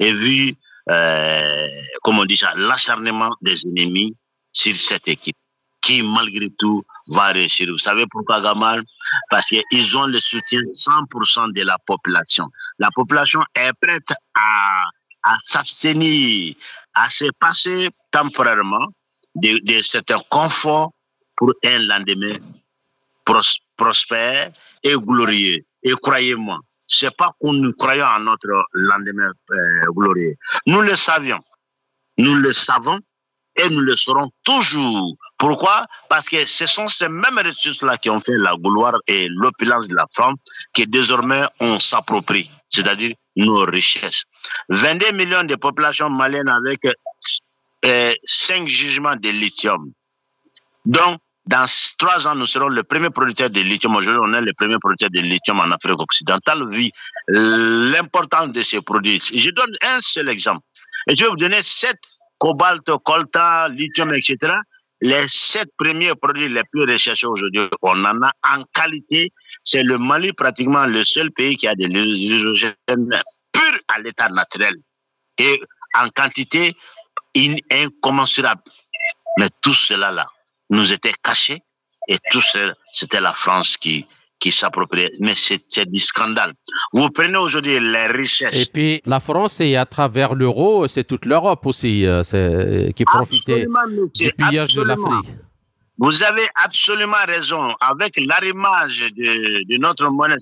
Et 0.00 0.12
vu, 0.12 0.56
euh, 0.90 1.68
comme 2.02 2.18
on 2.18 2.24
dit 2.24 2.36
ça, 2.36 2.52
l'acharnement 2.56 3.30
des 3.42 3.64
ennemis 3.64 4.16
sur 4.52 4.74
cette 4.74 5.06
équipe, 5.06 5.36
qui 5.80 6.02
malgré 6.02 6.48
tout 6.58 6.82
va 7.10 7.26
réussir. 7.26 7.68
Vous 7.70 7.78
savez 7.78 8.06
pourquoi, 8.10 8.40
Gamal? 8.40 8.82
Parce 9.30 9.46
qu'ils 9.46 9.96
ont 9.96 10.06
le 10.06 10.18
soutien 10.18 10.60
100% 10.74 11.52
de 11.54 11.62
la 11.62 11.78
population. 11.86 12.48
La 12.80 12.90
population 12.92 13.40
est 13.54 13.72
prête 13.80 14.10
à, 14.34 14.82
à 15.22 15.36
s'abstenir, 15.42 16.56
à 16.94 17.08
se 17.08 17.26
passer 17.38 17.90
temporairement 18.10 18.88
de, 19.36 19.60
de 19.62 19.80
certains 19.82 20.20
conforts 20.28 20.90
pour 21.38 21.54
un 21.64 21.78
lendemain 21.78 22.36
prospère 23.76 24.50
et 24.82 24.94
glorieux. 24.94 25.64
Et 25.82 25.92
croyez-moi, 25.92 26.58
c'est 26.88 27.14
pas 27.16 27.32
qu'on 27.40 27.52
nous 27.52 27.72
croyons 27.72 28.04
à 28.04 28.18
notre 28.18 28.66
lendemain 28.72 29.30
euh, 29.50 29.86
glorieux. 29.92 30.34
Nous 30.66 30.80
le 30.80 30.96
savions. 30.96 31.40
Nous 32.16 32.34
le 32.34 32.52
savons 32.52 32.98
et 33.54 33.68
nous 33.68 33.80
le 33.80 33.94
saurons 33.96 34.30
toujours. 34.42 35.16
Pourquoi? 35.38 35.86
Parce 36.08 36.28
que 36.28 36.44
ce 36.46 36.66
sont 36.66 36.88
ces 36.88 37.08
mêmes 37.08 37.38
ressources-là 37.44 37.96
qui 37.98 38.10
ont 38.10 38.20
fait 38.20 38.36
la 38.36 38.56
gloire 38.56 38.98
et 39.06 39.28
l'opulence 39.28 39.86
de 39.86 39.94
la 39.94 40.06
femme 40.16 40.34
que 40.74 40.82
désormais 40.84 41.44
on 41.60 41.78
s'approprie, 41.78 42.50
c'est-à-dire 42.70 43.14
nos 43.36 43.64
richesses. 43.64 44.24
22 44.70 45.12
millions 45.12 45.44
de 45.44 45.54
populations 45.54 46.10
maliennes 46.10 46.48
avec 46.48 46.80
euh, 47.84 48.14
5 48.24 48.66
jugements 48.66 49.16
de 49.16 49.28
lithium. 49.28 49.92
Donc, 50.84 51.20
dans 51.48 51.64
trois 51.96 52.28
ans, 52.28 52.34
nous 52.34 52.44
serons 52.44 52.68
le 52.68 52.82
premier 52.82 53.08
producteur 53.08 53.48
de 53.48 53.60
lithium. 53.60 53.96
Aujourd'hui, 53.96 54.20
on 54.22 54.34
est 54.34 54.42
le 54.42 54.52
premier 54.52 54.76
producteur 54.78 55.08
de 55.10 55.20
lithium 55.20 55.58
en 55.60 55.70
Afrique 55.70 55.98
occidentale, 55.98 56.68
vu 56.70 56.90
l'importance 57.28 58.52
de 58.52 58.62
ces 58.62 58.82
produits. 58.82 59.18
Je 59.34 59.48
donne 59.50 59.72
un 59.82 59.98
seul 60.02 60.28
exemple. 60.28 60.60
Et 61.08 61.16
je 61.16 61.24
vais 61.24 61.30
vous 61.30 61.36
donner 61.36 61.62
sept 61.62 61.96
cobalt, 62.36 62.84
coltan, 63.02 63.68
lithium, 63.68 64.12
etc. 64.12 64.52
Les 65.00 65.26
sept 65.28 65.70
premiers 65.78 66.14
produits 66.20 66.50
les 66.50 66.64
plus 66.70 66.82
recherchés 66.82 67.26
aujourd'hui, 67.26 67.66
on 67.80 68.04
en 68.04 68.22
a 68.22 68.32
en 68.46 68.64
qualité. 68.74 69.32
C'est 69.64 69.82
le 69.82 69.96
Mali, 69.96 70.34
pratiquement 70.34 70.84
le 70.84 71.02
seul 71.02 71.30
pays 71.30 71.56
qui 71.56 71.66
a 71.66 71.74
de 71.74 71.86
l'hydrogène 71.86 72.74
pur 73.52 73.72
à 73.88 73.98
l'état 74.00 74.28
naturel 74.28 74.74
et 75.38 75.58
en 75.94 76.10
quantité 76.10 76.76
incommensurable. 77.70 78.60
Mais 79.38 79.48
tout 79.62 79.72
cela 79.72 80.10
là, 80.10 80.26
nous 80.70 80.92
était 80.92 81.14
caché 81.22 81.62
et 82.08 82.18
tout 82.30 82.40
ça, 82.40 82.72
c'était 82.92 83.20
la 83.20 83.32
France 83.32 83.76
qui, 83.76 84.06
qui 84.38 84.50
s'appropriait. 84.50 85.10
Mais 85.20 85.34
c'est 85.36 85.84
du 85.86 85.98
scandale. 85.98 86.54
Vous 86.92 87.10
prenez 87.10 87.36
aujourd'hui 87.36 87.78
les 87.78 88.06
richesses. 88.06 88.56
Et 88.56 88.66
puis 88.66 89.02
la 89.04 89.20
France, 89.20 89.60
et 89.60 89.76
à 89.76 89.84
travers 89.84 90.34
l'euro, 90.34 90.88
c'est 90.88 91.04
toute 91.04 91.26
l'Europe 91.26 91.66
aussi 91.66 92.06
euh, 92.06 92.22
qui 92.92 93.04
profitait 93.04 93.66
du 94.14 94.32
pillage 94.32 94.74
de 94.74 94.82
l'Afrique. 94.82 95.28
vous 95.98 96.22
avez 96.22 96.46
absolument 96.54 97.24
raison. 97.26 97.74
Avec 97.80 98.18
l'arrimage 98.18 99.12
de, 99.16 99.64
de 99.70 99.78
notre 99.78 100.08
monnaie 100.08 100.36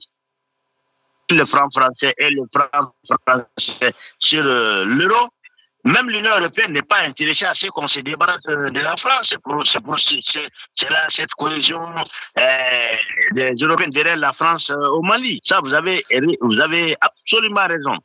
le 1.35 1.45
franc 1.45 1.69
français 1.71 2.15
et 2.19 2.31
le 2.31 2.43
franc 2.53 2.95
français 3.27 3.95
sur 4.19 4.45
euh, 4.45 4.85
l'euro, 4.85 5.29
même 5.87 6.11
l'Union 6.11 6.37
européenne 6.37 6.73
n'est 6.73 6.83
pas 6.83 7.03
intéressée 7.03 7.45
à 7.47 7.55
ce 7.55 7.69
qu'on 7.69 7.87
se 7.87 8.01
débarrasse 8.01 8.43
de 8.43 8.81
la 8.81 8.97
France. 8.97 9.29
C'est 9.31 9.41
pour, 9.41 9.63
là 10.91 11.07
cette 11.09 11.31
cohésion 11.35 11.81
euh, 12.39 12.97
des 13.33 13.53
Européens 13.55 13.89
derrière 13.89 14.17
la 14.17 14.33
France 14.33 14.71
euh, 14.71 14.89
au 14.89 15.03
Mali. 15.03 15.41
Ça, 15.45 15.61
vous 15.63 15.73
avez, 15.73 16.03
absolument 17.01 17.67
raison. 17.67 17.97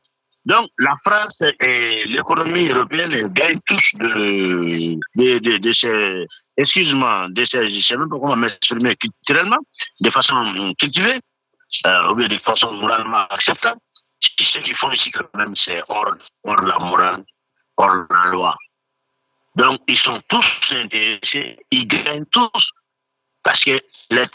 Donc, 0.46 0.70
la 0.78 0.96
France 1.04 1.42
et 1.60 2.06
l'économie 2.06 2.70
européenne 2.70 3.28
gagnent 3.34 3.60
tous 3.66 3.92
de, 3.96 5.72
ces, 5.74 6.26
excuse-moi, 6.58 7.28
de 7.30 7.44
ces, 7.46 7.70
je 7.70 7.82
sais 7.82 7.98
même 7.98 8.10
pas 8.10 8.18
comment 8.20 8.36
m'exprimer 8.36 8.96
culturellement, 8.96 9.60
de 10.02 10.10
façon 10.10 10.74
cultivée, 10.80 11.20
euh, 11.86 12.12
ou 12.12 12.16
bien 12.16 12.28
de 12.28 12.38
façon 12.38 12.74
moralement 12.74 13.26
acceptable. 13.30 13.80
Ce 14.20 14.60
qu'ils 14.60 14.76
font 14.76 14.92
ici, 14.92 15.12
quand 15.12 15.26
même, 15.36 15.56
c'est 15.56 15.82
hors, 15.88 16.16
hors 16.44 16.62
la 16.62 16.78
morale, 16.80 17.24
hors 17.82 18.06
la 18.10 18.32
loi. 18.32 18.56
Donc, 19.56 19.82
ils 19.88 19.98
sont 19.98 20.22
tous 20.30 20.46
intéressés, 20.72 21.58
ils 21.72 21.88
gagnent 21.88 22.26
tous. 22.32 22.72
Parce 23.44 23.60
que 23.62 23.72
les, 24.12 24.26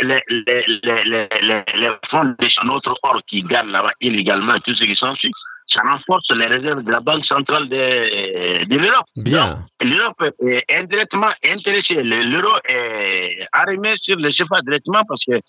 les, 0.00 0.22
les, 0.30 0.66
les, 0.66 1.90
fonds 2.10 2.24
de 2.24 2.66
notre 2.66 2.98
or 3.02 3.20
qui 3.28 3.42
gagnent 3.42 3.70
là-bas 3.70 3.92
illégalement, 4.00 4.58
tout 4.58 4.74
ce 4.74 4.84
qui 4.84 4.96
sont 4.96 5.14
suit, 5.14 5.30
ça 5.68 5.82
renforce 5.82 6.30
les 6.30 6.46
réserves 6.46 6.82
de 6.82 6.90
la 6.90 7.00
Banque 7.00 7.24
centrale 7.24 7.68
de, 7.68 8.64
de 8.64 8.76
l'Europe. 8.76 9.06
Bien. 9.16 9.66
L'Europe 9.80 10.34
est 10.40 10.64
indirectement 10.70 11.30
intéressée. 11.44 12.02
L'euro 12.02 12.56
est 12.68 13.46
arrimé 13.52 13.94
sur 14.00 14.16
le 14.16 14.30
CFA 14.30 14.62
directement 14.62 15.02
parce 15.06 15.24
que 15.24 15.40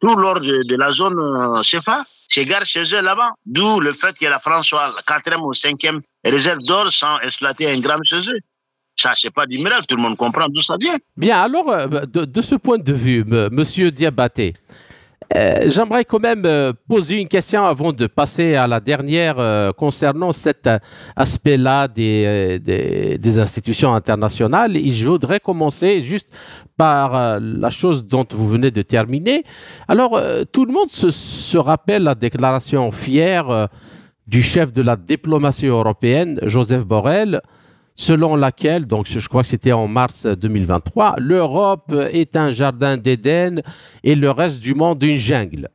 tout 0.00 0.14
l'or 0.14 0.40
de, 0.40 0.64
de, 0.64 0.76
la 0.76 0.92
zone 0.92 1.18
euh, 1.18 1.62
CFA 1.62 2.04
s'égare 2.28 2.66
chez 2.66 2.82
eux 2.82 3.00
là-bas. 3.00 3.32
D'où 3.46 3.80
le 3.80 3.94
fait 3.94 4.16
que 4.18 4.26
la 4.26 4.38
France 4.38 4.68
soit 4.68 4.92
la 4.94 5.02
quatrième 5.02 5.42
ou 5.42 5.54
cinquième 5.54 6.00
réserve 6.24 6.60
d'or 6.60 6.92
sans 6.92 7.18
exploiter 7.20 7.70
un 7.70 7.80
gramme 7.80 8.04
chez 8.04 8.18
eux. 8.18 8.40
Ça, 8.96 9.12
c'est 9.14 9.30
pas 9.30 9.46
du 9.46 9.58
miracle, 9.58 9.86
tout 9.86 9.94
le 9.94 10.02
monde 10.02 10.16
comprend 10.16 10.48
d'où 10.48 10.60
ça 10.60 10.76
vient. 10.78 10.96
Bien, 11.16 11.40
alors, 11.40 11.70
euh, 11.70 11.86
de, 11.86 12.24
de, 12.24 12.42
ce 12.42 12.56
point 12.56 12.78
de 12.78 12.92
vue, 12.92 13.24
monsieur 13.24 13.92
Diabaté, 13.92 14.54
euh, 15.36 15.68
J'aimerais 15.68 16.04
quand 16.04 16.20
même 16.20 16.44
euh, 16.46 16.72
poser 16.88 17.20
une 17.20 17.28
question 17.28 17.64
avant 17.64 17.92
de 17.92 18.06
passer 18.06 18.54
à 18.54 18.66
la 18.66 18.80
dernière 18.80 19.36
euh, 19.38 19.72
concernant 19.72 20.32
cet 20.32 20.68
aspect-là 21.16 21.86
des, 21.88 22.58
des, 22.58 23.18
des, 23.18 23.38
institutions 23.38 23.94
internationales. 23.94 24.76
Et 24.76 24.90
je 24.90 25.06
voudrais 25.06 25.40
commencer 25.40 26.02
juste 26.02 26.30
par 26.76 27.40
la 27.40 27.70
chose 27.70 28.06
dont 28.06 28.26
vous 28.30 28.48
venez 28.48 28.70
de 28.70 28.82
terminer. 28.82 29.44
Alors, 29.88 30.20
tout 30.52 30.64
le 30.64 30.72
monde 30.72 30.88
se, 30.88 31.10
se 31.10 31.58
rappelle 31.58 32.04
la 32.04 32.14
déclaration 32.14 32.90
fière 32.90 33.68
du 34.26 34.42
chef 34.42 34.72
de 34.72 34.82
la 34.82 34.96
diplomatie 34.96 35.66
européenne, 35.66 36.38
Joseph 36.42 36.84
Borrell, 36.84 37.40
selon 37.98 38.36
laquelle, 38.36 38.86
donc 38.86 39.06
je 39.08 39.28
crois 39.28 39.42
que 39.42 39.48
c'était 39.48 39.72
en 39.72 39.88
mars 39.88 40.24
2023, 40.24 41.16
l'Europe 41.18 41.92
est 42.12 42.36
un 42.36 42.50
jardin 42.52 42.96
d'Éden 42.96 43.60
et 44.04 44.14
le 44.14 44.30
reste 44.30 44.60
du 44.60 44.74
monde 44.74 45.02
une 45.02 45.18
jungle. 45.18 45.68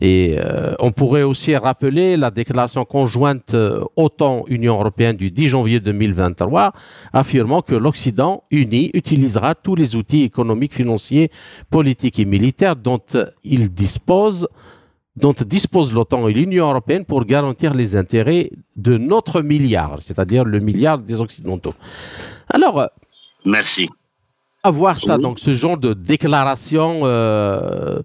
Et 0.00 0.36
euh, 0.38 0.74
on 0.78 0.92
pourrait 0.92 1.24
aussi 1.24 1.54
rappeler 1.56 2.16
la 2.16 2.30
déclaration 2.30 2.84
conjointe 2.84 3.52
euh, 3.52 3.84
OTAN-Union 3.96 4.78
européenne 4.78 5.16
du 5.16 5.32
10 5.32 5.48
janvier 5.48 5.80
2023, 5.80 6.72
affirmant 7.12 7.60
que 7.60 7.74
l'Occident 7.74 8.44
uni 8.52 8.90
utilisera 8.94 9.56
tous 9.56 9.74
les 9.74 9.96
outils 9.96 10.22
économiques, 10.22 10.72
financiers, 10.72 11.30
politiques 11.68 12.20
et 12.20 12.24
militaires 12.24 12.76
dont 12.76 13.00
il 13.42 13.74
dispose 13.74 14.48
dont 15.16 15.34
dispose 15.44 15.92
l'OTAN 15.92 16.28
et 16.28 16.32
l'Union 16.32 16.68
européenne 16.68 17.04
pour 17.04 17.24
garantir 17.24 17.74
les 17.74 17.96
intérêts 17.96 18.50
de 18.76 18.96
notre 18.96 19.42
milliard, 19.42 19.98
c'est-à-dire 20.00 20.44
le 20.44 20.60
milliard 20.60 20.98
des 20.98 21.20
Occidentaux. 21.20 21.74
Alors, 22.48 22.88
merci. 23.44 23.88
Avoir 24.62 24.98
ça, 24.98 25.16
donc 25.18 25.38
ce 25.38 25.52
genre 25.52 25.78
de 25.78 25.94
déclaration 25.94 27.00
euh, 27.04 28.00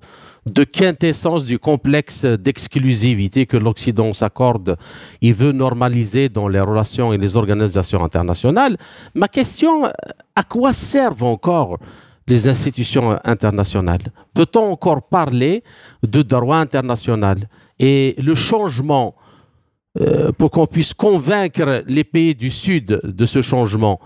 de 0.46 0.64
quintessence 0.64 1.44
du 1.44 1.60
complexe 1.60 2.24
d'exclusivité 2.24 3.46
que 3.46 3.58
l'Occident 3.58 4.14
s'accorde, 4.14 4.78
il 5.22 5.34
veut 5.34 5.52
normaliser 5.52 6.30
dans 6.30 6.48
les 6.48 6.62
relations 6.62 7.12
et 7.12 7.18
les 7.18 7.36
organisations 7.36 8.04
internationales. 8.04 8.78
Ma 9.16 9.28
question, 9.28 9.86
à 10.36 10.44
quoi 10.44 10.72
servent 10.72 11.24
encore 11.24 11.78
les 12.28 12.48
institutions 12.48 13.20
internationales. 13.24 14.12
Peut-on 14.34 14.72
encore 14.72 15.08
parler 15.08 15.64
de 16.04 16.22
droit 16.22 16.58
international 16.58 17.38
Et 17.80 18.16
le 18.18 18.36
changement, 18.36 19.16
euh, 20.00 20.32
pour 20.32 20.52
qu'on 20.52 20.68
puisse 20.68 20.94
convaincre 20.94 21.84
les 21.88 22.04
pays 22.04 22.36
du 22.36 22.50
Sud 22.50 23.00
de 23.04 23.26
ce 23.26 23.42
changement, 23.42 24.00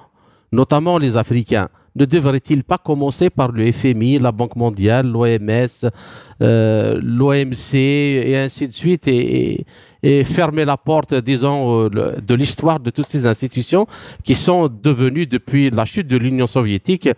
notamment 0.52 0.98
les 0.98 1.18
Africains, 1.18 1.70
ne 2.00 2.06
devrait-il 2.06 2.64
pas 2.64 2.78
commencer 2.78 3.30
par 3.30 3.52
le 3.52 3.70
FMI, 3.72 4.20
la 4.20 4.32
Banque 4.32 4.56
mondiale, 4.56 5.06
l'OMS, 5.08 5.90
euh, 6.42 7.00
l'OMC 7.04 7.76
et 7.76 8.38
ainsi 8.38 8.68
de 8.68 8.72
suite 8.72 9.08
et, 9.08 9.66
et, 10.02 10.24
fermer 10.24 10.64
la 10.64 10.78
porte, 10.78 11.14
disons, 11.14 11.90
euh, 11.94 12.22
de 12.22 12.34
l'histoire 12.36 12.80
de 12.80 12.90
toutes 12.90 13.08
ces 13.08 13.26
institutions 13.26 13.86
qui 14.24 14.34
sont 14.34 14.70
devenues, 14.70 15.28
depuis 15.28 15.70
la 15.70 15.84
chute 15.84 16.08
de 16.08 16.18
l'Union 16.18 16.48
soviétique, 16.48 17.10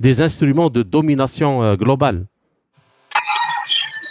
des 0.00 0.22
instruments 0.22 0.70
de 0.70 0.82
domination 0.82 1.62
euh, 1.62 1.76
globale 1.76 2.26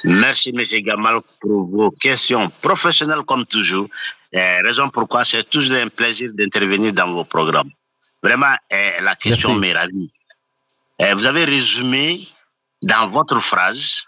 Merci, 0.03 0.53
M. 0.55 0.63
Gamal, 0.83 1.19
pour 1.41 1.65
vos 1.67 1.91
questions 1.91 2.49
professionnelles 2.61 3.23
comme 3.27 3.45
toujours. 3.45 3.87
Raison 4.31 4.89
pourquoi 4.89 5.25
c'est 5.25 5.49
toujours 5.49 5.77
un 5.77 5.89
plaisir 5.89 6.29
d'intervenir 6.35 6.93
dans 6.93 7.11
vos 7.11 7.25
programmes. 7.25 7.71
Vraiment, 8.21 8.53
euh, 8.73 8.91
la 9.01 9.15
question 9.15 9.55
m'est 9.55 9.73
ravie. 9.73 10.11
Euh, 11.01 11.13
vous 11.15 11.25
avez 11.25 11.45
résumé 11.45 12.27
dans 12.81 13.07
votre 13.07 13.39
phrase 13.39 14.03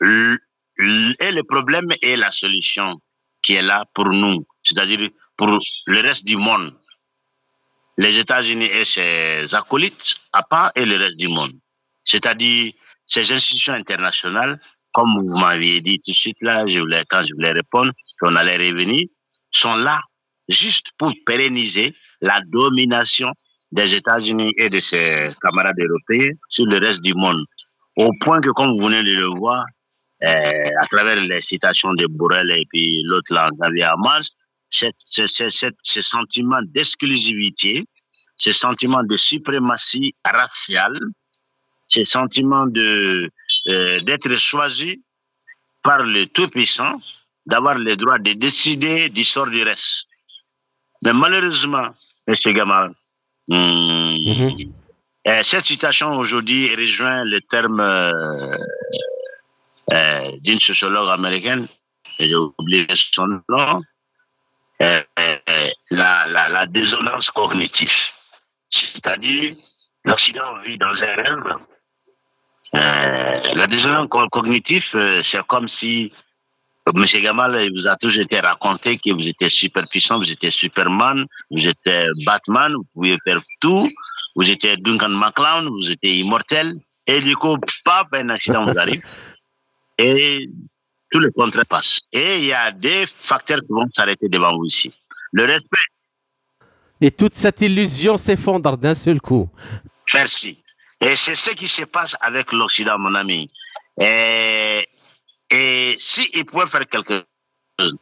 et 0.00 1.32
le 1.32 1.42
problème 1.42 1.88
et 2.00 2.16
la 2.16 2.30
solution 2.30 2.98
qui 3.42 3.54
est 3.54 3.62
là 3.62 3.84
pour 3.94 4.08
nous, 4.08 4.46
c'est-à-dire 4.62 5.10
pour 5.36 5.48
le 5.86 6.00
reste 6.00 6.24
du 6.24 6.36
monde. 6.36 6.74
Les 7.98 8.18
États-Unis 8.18 8.66
et 8.66 8.84
ses 8.84 9.54
acolytes 9.54 10.16
à 10.32 10.42
part 10.42 10.72
et 10.74 10.84
le 10.84 10.96
reste 10.96 11.16
du 11.16 11.28
monde. 11.28 11.52
C'est-à-dire 12.04 12.72
ces 13.06 13.30
institutions 13.32 13.74
internationales, 13.74 14.60
comme 14.92 15.18
vous 15.18 15.36
m'aviez 15.36 15.80
dit 15.80 15.98
tout 15.98 16.12
de 16.12 16.16
suite 16.16 16.40
là, 16.40 16.64
je 16.66 16.78
voulais, 16.78 17.04
quand 17.08 17.24
je 17.24 17.34
voulais 17.34 17.52
répondre, 17.52 17.92
qu'on 18.20 18.36
allait 18.36 18.56
revenir, 18.56 19.06
sont 19.50 19.76
là 19.76 20.00
juste 20.48 20.86
pour 20.96 21.12
pérenniser 21.26 21.94
la 22.20 22.40
domination 22.46 23.32
des 23.72 23.94
États-Unis 23.94 24.52
et 24.56 24.68
de 24.68 24.78
ses 24.78 25.28
camarades 25.42 25.78
européens 25.78 26.32
sur 26.48 26.66
le 26.66 26.78
reste 26.78 27.02
du 27.02 27.14
monde. 27.14 27.42
Au 27.96 28.10
point 28.20 28.40
que, 28.40 28.50
comme 28.50 28.76
vous 28.76 28.86
venez 28.86 29.02
de 29.02 29.14
le 29.14 29.26
voir, 29.38 29.64
euh, 30.22 30.70
à 30.80 30.86
travers 30.86 31.16
les 31.16 31.40
citations 31.42 31.92
de 31.94 32.06
Borrell 32.06 32.50
et 32.50 32.66
puis 32.70 33.02
l'autre 33.04 33.32
là, 33.32 33.50
Xavier 33.52 33.84
Hamas, 33.84 34.30
ce 34.70 36.00
sentiment 36.00 36.60
d'exclusivité, 36.62 37.84
ce 38.36 38.52
sentiment 38.52 39.02
de 39.02 39.16
suprématie 39.16 40.14
raciale, 40.24 40.98
ce 41.88 42.04
sentiment 42.04 42.66
de 42.66 43.30
euh, 43.68 44.00
d'être 44.00 44.34
choisi 44.36 45.02
par 45.82 46.02
le 46.02 46.26
Tout-Puissant, 46.26 47.00
d'avoir 47.46 47.76
le 47.76 47.96
droit 47.96 48.18
de 48.18 48.32
décider 48.32 49.08
du 49.08 49.24
sort 49.24 49.48
du 49.48 49.62
reste. 49.62 50.06
Mais 51.02 51.12
malheureusement, 51.12 51.88
M. 52.26 52.34
Gamal, 52.46 52.92
hmm, 53.48 54.14
mm 54.26 54.34
-hmm. 54.34 54.72
euh, 55.26 55.42
cette 55.42 55.66
citation 55.66 56.08
aujourd'hui 56.16 56.74
rejoint 56.74 57.24
le 57.24 57.40
terme 57.40 57.80
euh, 57.80 58.56
euh, 59.92 60.30
d'une 60.44 60.60
sociologue 60.60 61.10
américaine, 61.10 61.66
j'ai 62.18 62.34
oublié 62.34 62.86
son 62.94 63.40
nom, 63.48 63.82
la, 64.80 65.04
la, 66.34 66.48
la, 66.48 66.66
désonance 66.66 67.30
cognitive. 67.30 68.12
C'est-à-dire, 68.70 69.56
l'Occident 70.04 70.50
vit 70.64 70.78
dans 70.78 70.96
un 71.02 71.14
rêve. 71.22 71.48
la 73.60 73.66
désonance 73.66 74.08
cognitive, 74.30 74.84
c'est 75.28 75.46
comme 75.46 75.68
si 75.68 76.12
Monsieur 76.94 77.20
Gamal, 77.20 77.64
il 77.64 77.72
vous 77.72 77.86
a 77.86 77.96
toujours 77.96 78.22
été 78.22 78.40
raconté 78.40 78.98
que 78.98 79.12
vous 79.12 79.26
étiez 79.26 79.50
super 79.50 79.86
puissant, 79.88 80.18
vous 80.18 80.30
étiez 80.30 80.50
Superman, 80.50 81.26
vous 81.50 81.66
étiez 81.66 82.04
Batman, 82.24 82.72
vous 82.74 82.86
pouviez 82.94 83.16
faire 83.24 83.40
tout, 83.60 83.88
vous 84.36 84.50
étiez 84.50 84.76
Duncan 84.76 85.08
MacLeod, 85.08 85.68
vous 85.68 85.90
étiez 85.90 86.18
immortel, 86.18 86.74
et 87.06 87.20
du 87.20 87.36
coup, 87.36 87.56
paf, 87.84 88.06
un 88.12 88.28
accident 88.30 88.64
vous 88.64 88.78
arrive, 88.78 89.02
et 89.98 90.48
tout 91.10 91.20
le 91.20 91.30
contraire 91.30 91.66
passe. 91.66 92.00
Et 92.12 92.38
il 92.38 92.44
y 92.46 92.52
a 92.52 92.70
des 92.70 93.06
facteurs 93.06 93.60
qui 93.60 93.70
vont 93.70 93.86
s'arrêter 93.90 94.28
devant 94.28 94.56
vous 94.56 94.66
ici. 94.66 94.92
Le 95.32 95.44
respect. 95.44 95.78
Et 97.00 97.10
toute 97.10 97.34
cette 97.34 97.60
illusion 97.60 98.16
s'effondre 98.16 98.76
d'un 98.76 98.94
seul 98.94 99.20
coup. 99.20 99.48
Merci. 100.14 100.62
Et 101.00 101.14
c'est 101.14 101.34
ce 101.34 101.50
qui 101.50 101.68
se 101.68 101.84
passe 101.84 102.16
avec 102.20 102.52
l'Occident, 102.52 102.98
mon 102.98 103.14
ami. 103.14 103.50
Et, 104.00 104.77
et 105.50 105.96
s'il 105.98 106.44
pouvait 106.44 106.66
faire 106.66 106.86
quelque 106.86 107.24
chose, 107.78 107.96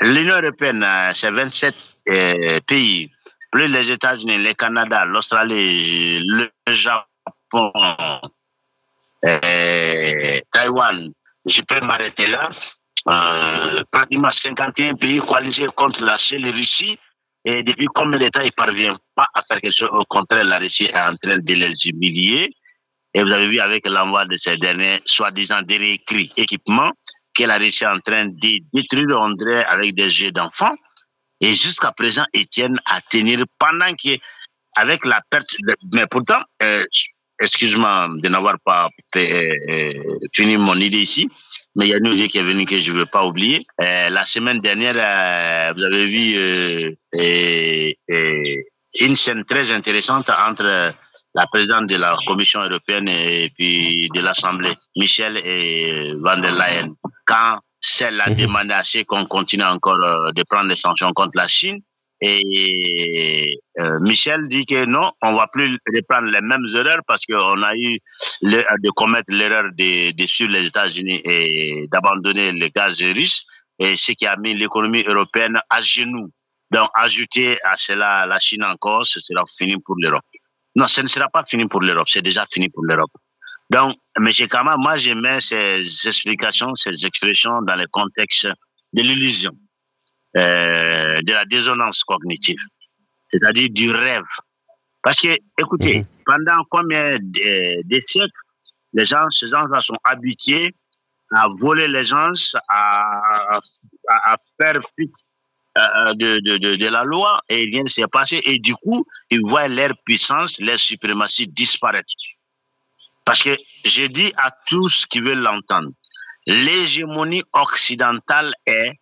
l'Union 0.00 0.40
européenne, 0.40 0.82
euh, 0.82 1.10
c'est 1.14 1.30
27 1.30 1.74
euh, 2.08 2.60
pays, 2.66 3.10
plus 3.50 3.68
les 3.68 3.90
États-Unis, 3.90 4.38
le 4.38 4.54
Canada, 4.54 5.04
l'Australie, 5.04 6.20
le 6.20 6.50
Japon, 6.68 7.72
euh, 9.24 10.40
Taïwan, 10.52 11.12
je 11.46 11.62
peux 11.62 11.80
m'arrêter 11.80 12.26
là. 12.26 12.48
Euh, 13.08 13.82
pratiquement 13.90 14.30
51 14.30 14.94
pays 14.94 15.20
coalisés 15.20 15.66
contre 15.74 16.04
la 16.04 16.18
seule 16.18 16.48
Russie. 16.50 16.98
Et 17.44 17.62
depuis 17.62 17.86
combien 17.94 18.18
de 18.18 18.28
temps 18.28 18.42
ils 18.42 18.46
ne 18.46 18.50
parviennent 18.50 18.98
pas 19.14 19.26
à 19.32 19.42
faire 19.42 19.60
quelque 19.60 19.76
chose? 19.76 19.88
Au 19.92 20.04
contraire, 20.04 20.44
la 20.44 20.58
Russie 20.58 20.84
est 20.84 20.94
en 20.94 21.16
train 21.16 21.38
de 21.38 21.54
les 21.54 21.74
humilier. 21.84 22.54
Et 23.14 23.22
vous 23.22 23.30
avez 23.30 23.48
vu 23.48 23.60
avec 23.60 23.86
l'envoi 23.86 24.24
de 24.26 24.36
ces 24.36 24.56
derniers, 24.56 25.00
soi-disant, 25.04 25.62
des 25.62 26.00
équipements, 26.36 26.92
que 27.36 27.44
la 27.44 27.56
Russie 27.56 27.84
est 27.84 27.88
en 27.88 28.00
train 28.00 28.26
de 28.26 28.58
détruire, 28.72 29.18
on 29.20 29.30
dirait, 29.30 29.64
avec 29.64 29.94
des 29.94 30.10
jeux 30.10 30.30
d'enfants. 30.30 30.74
Et 31.40 31.54
jusqu'à 31.54 31.92
présent, 31.92 32.24
ils 32.34 32.46
tiennent 32.46 32.78
à 32.84 33.00
tenir 33.00 33.42
pendant 33.58 33.92
que, 33.92 34.16
avec 34.76 35.04
la 35.04 35.20
perte, 35.30 35.48
mais 35.92 36.06
pourtant, 36.06 36.42
euh, 36.62 36.84
excuse-moi 37.40 38.08
de 38.16 38.28
n'avoir 38.28 38.56
pas 38.64 38.88
fait, 39.12 39.56
euh, 39.68 40.18
fini 40.34 40.56
mon 40.56 40.76
idée 40.76 40.98
ici, 40.98 41.28
mais 41.74 41.86
il 41.86 41.90
y 41.90 41.94
a 41.94 41.98
une 41.98 42.12
idée 42.12 42.28
qui 42.28 42.38
est 42.38 42.42
venue 42.42 42.66
que 42.66 42.80
je 42.80 42.92
ne 42.92 42.98
veux 42.98 43.06
pas 43.06 43.24
oublier. 43.24 43.64
Euh, 43.80 44.10
la 44.10 44.24
semaine 44.24 44.60
dernière, 44.60 44.96
euh, 44.96 45.72
vous 45.74 45.82
avez 45.82 46.06
vu 46.06 46.36
euh, 46.36 46.90
une 49.00 49.16
scène 49.16 49.44
très 49.44 49.70
intéressante 49.70 50.28
entre 50.30 50.94
la 51.34 51.46
présidente 51.46 51.86
de 51.86 51.96
la 51.96 52.16
Commission 52.26 52.62
européenne 52.62 53.08
et 53.08 53.50
puis 53.56 54.08
de 54.14 54.20
l'Assemblée, 54.20 54.74
Michel 54.96 55.36
et 55.36 56.12
Van 56.22 56.38
der 56.38 56.52
Leyen, 56.52 56.94
quand 57.26 57.58
celle 57.80 58.20
a 58.20 58.30
demandé 58.34 58.74
à 58.74 58.84
ce 58.84 59.02
qu'on 59.04 59.24
continue 59.24 59.64
encore 59.64 60.02
euh, 60.02 60.32
de 60.32 60.42
prendre 60.48 60.68
des 60.68 60.76
sanctions 60.76 61.12
contre 61.12 61.32
la 61.34 61.46
Chine. 61.46 61.80
Et 62.22 63.58
euh, 63.78 63.98
Michel 64.00 64.46
dit 64.48 64.66
que 64.66 64.84
non, 64.84 65.10
on 65.22 65.32
va 65.32 65.46
plus 65.46 65.78
reprendre 65.94 66.26
les 66.26 66.42
mêmes 66.42 66.66
erreurs 66.74 67.00
parce 67.06 67.24
qu'on 67.24 67.62
a 67.62 67.74
eu 67.74 67.98
de 68.42 68.90
commettre 68.90 69.32
l'erreur 69.32 69.70
de, 69.72 70.12
de 70.12 70.26
suivre 70.26 70.52
les 70.52 70.66
États-Unis 70.66 71.22
et 71.24 71.86
d'abandonner 71.90 72.52
le 72.52 72.68
gaz 72.68 73.00
russe, 73.00 73.46
et 73.78 73.96
ce 73.96 74.12
qui 74.12 74.26
a 74.26 74.36
mis 74.36 74.54
l'économie 74.54 75.02
européenne 75.06 75.58
à 75.70 75.80
genoux. 75.80 76.30
Donc, 76.70 76.90
ajouter 76.94 77.58
à 77.64 77.76
cela 77.76 78.26
la 78.26 78.38
Chine 78.38 78.64
encore, 78.64 79.06
ce 79.06 79.18
sera 79.20 79.42
fini 79.58 79.76
pour 79.82 79.96
l'Europe. 79.98 80.22
Non, 80.76 80.86
ce 80.86 81.00
ne 81.00 81.06
sera 81.06 81.28
pas 81.28 81.44
fini 81.44 81.66
pour 81.66 81.80
l'Europe, 81.80 82.08
c'est 82.08 82.22
déjà 82.22 82.46
fini 82.50 82.68
pour 82.68 82.84
l'Europe. 82.84 83.10
Donc, 83.70 83.94
M. 84.16 84.30
Kama, 84.48 84.76
moi, 84.78 84.96
je 84.96 85.12
mets 85.12 85.40
ces 85.40 85.82
explications, 86.06 86.74
ces 86.74 87.04
expressions 87.06 87.62
dans 87.62 87.76
le 87.76 87.86
contexte 87.86 88.46
de 88.92 89.02
l'illusion, 89.02 89.52
euh, 90.36 91.20
de 91.22 91.32
la 91.32 91.44
désonance 91.44 92.02
cognitive, 92.04 92.58
c'est-à-dire 93.30 93.68
du 93.70 93.90
rêve. 93.90 94.24
Parce 95.02 95.20
que, 95.20 95.36
écoutez, 95.58 96.04
pendant 96.26 96.62
combien 96.68 97.16
de, 97.20 97.82
de 97.86 98.00
siècles, 98.02 98.30
les 98.92 99.04
gens, 99.04 99.30
ces 99.30 99.46
gens-là 99.46 99.80
sont 99.80 99.98
habitués 100.04 100.74
à 101.32 101.46
voler 101.60 101.86
les 101.86 102.04
gens, 102.04 102.32
à, 102.68 103.56
à, 103.56 103.60
à 104.32 104.36
faire 104.56 104.80
fuite 104.96 105.14
euh, 105.14 105.29
de, 105.76 106.40
de, 106.40 106.56
de, 106.58 106.76
de, 106.76 106.86
la 106.88 107.04
loi, 107.04 107.40
et 107.48 107.62
il 107.62 107.70
vient 107.70 107.84
de 107.84 107.88
se 107.88 108.04
passer, 108.06 108.40
et 108.44 108.58
du 108.58 108.74
coup, 108.74 109.04
ils 109.30 109.40
voient 109.40 109.68
leur 109.68 109.90
puissance, 110.04 110.60
leur 110.60 110.78
suprématie 110.78 111.46
disparaître. 111.46 112.12
Parce 113.24 113.42
que 113.42 113.56
je 113.84 114.06
dis 114.06 114.32
à 114.36 114.50
tous 114.66 115.06
qui 115.06 115.20
veulent 115.20 115.42
l'entendre, 115.42 115.90
l'hégémonie 116.46 117.44
occidentale 117.52 118.52
est 118.66 118.92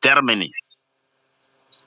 terminée. 0.00 0.52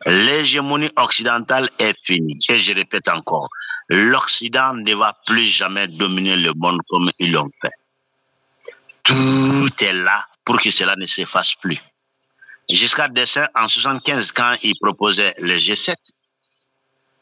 L'hégémonie 0.05 0.89
occidentale 0.95 1.69
est 1.77 1.93
finie. 2.03 2.39
Et 2.49 2.57
je 2.57 2.73
répète 2.73 3.07
encore, 3.07 3.49
l'Occident 3.89 4.73
ne 4.73 4.95
va 4.95 5.15
plus 5.27 5.45
jamais 5.45 5.87
dominer 5.87 6.37
le 6.37 6.53
monde 6.55 6.79
comme 6.89 7.11
ils 7.19 7.31
l'ont 7.31 7.49
fait. 7.61 7.71
Tout 9.03 9.69
est 9.83 9.93
là 9.93 10.25
pour 10.43 10.59
que 10.59 10.71
cela 10.71 10.95
ne 10.95 11.05
se 11.05 11.25
fasse 11.25 11.53
plus. 11.55 11.79
Jusqu'à 12.69 13.07
dessin 13.07 13.47
en 13.55 13.67
75, 13.67 14.31
quand 14.31 14.55
il 14.63 14.75
proposait 14.79 15.33
le 15.39 15.55
G7, 15.55 15.95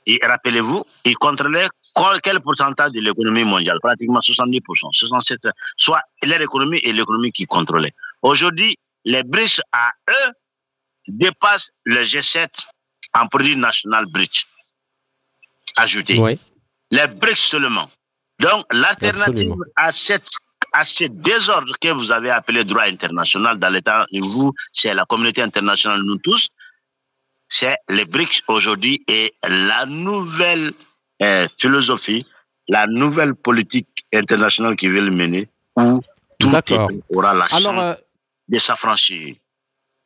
et 0.06 0.20
rappelez-vous, 0.24 0.84
il 1.06 1.16
contrôlait 1.18 1.68
quel 2.24 2.40
pourcentage 2.40 2.92
de 2.92 3.00
l'économie 3.00 3.44
mondiale? 3.44 3.78
Pratiquement 3.82 4.20
70%, 4.20 4.62
67%, 4.62 5.52
soit 5.76 6.02
leur 6.24 6.42
économie 6.42 6.80
et 6.84 6.94
l'économie 6.94 7.32
qui 7.32 7.46
contrôlait. 7.46 7.94
Aujourd'hui, 8.22 8.78
les 9.06 9.24
BRICS 9.24 9.62
à 9.72 9.92
eux 10.10 10.32
dépassent 11.08 11.72
le 11.84 12.02
G7 12.02 12.48
en 13.14 13.28
produit 13.28 13.56
national 13.56 14.06
brut 14.06 14.46
ajouté. 15.76 16.18
Oui. 16.20 16.40
Les 16.92 17.08
BRICS 17.08 17.50
seulement. 17.50 17.90
Donc, 18.40 18.66
l'alternative 18.72 19.54
à 19.76 19.92
cette 19.92 20.30
à 20.74 20.86
ce 20.86 21.06
désordre 21.06 21.76
que 21.80 21.90
vous 21.90 22.12
avez 22.12 22.30
appelé 22.30 22.64
droit 22.64 22.84
international 22.84 23.60
dans 23.60 23.70
l'État, 23.70 24.06
vous, 24.22 24.54
c'est 24.74 24.94
la 24.94 25.06
communauté 25.06 25.42
internationale, 25.42 26.02
nous 26.04 26.18
tous, 26.18 26.50
c'est 27.48 27.78
les 27.90 28.06
BRICS 28.06 28.44
aujourd'hui 28.48 29.04
et 29.08 29.34
la 29.48 29.86
nouvelle 29.86 30.74
euh, 31.22 31.48
philosophie, 31.58 32.26
la 32.68 32.86
nouvelle 32.88 33.36
politique 33.36 33.88
internationale 34.14 34.76
qui 34.76 34.88
veut 34.88 35.02
le 35.02 35.12
mener, 35.12 35.50
où 35.76 36.02
tout 36.40 36.52
aura 37.14 37.34
la 37.34 37.48
chance 37.48 37.54
Alors, 37.54 37.80
euh, 37.80 37.94
de 38.48 38.58
s'affranchir 38.58 39.36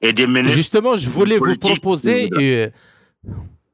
et 0.01 0.13
de 0.13 0.25
mener. 0.25 0.49
Justement, 0.49 0.95
je 0.95 1.09
voulais 1.09 1.37
vous 1.37 1.57
proposer. 1.57 2.29
Euh, 2.33 2.69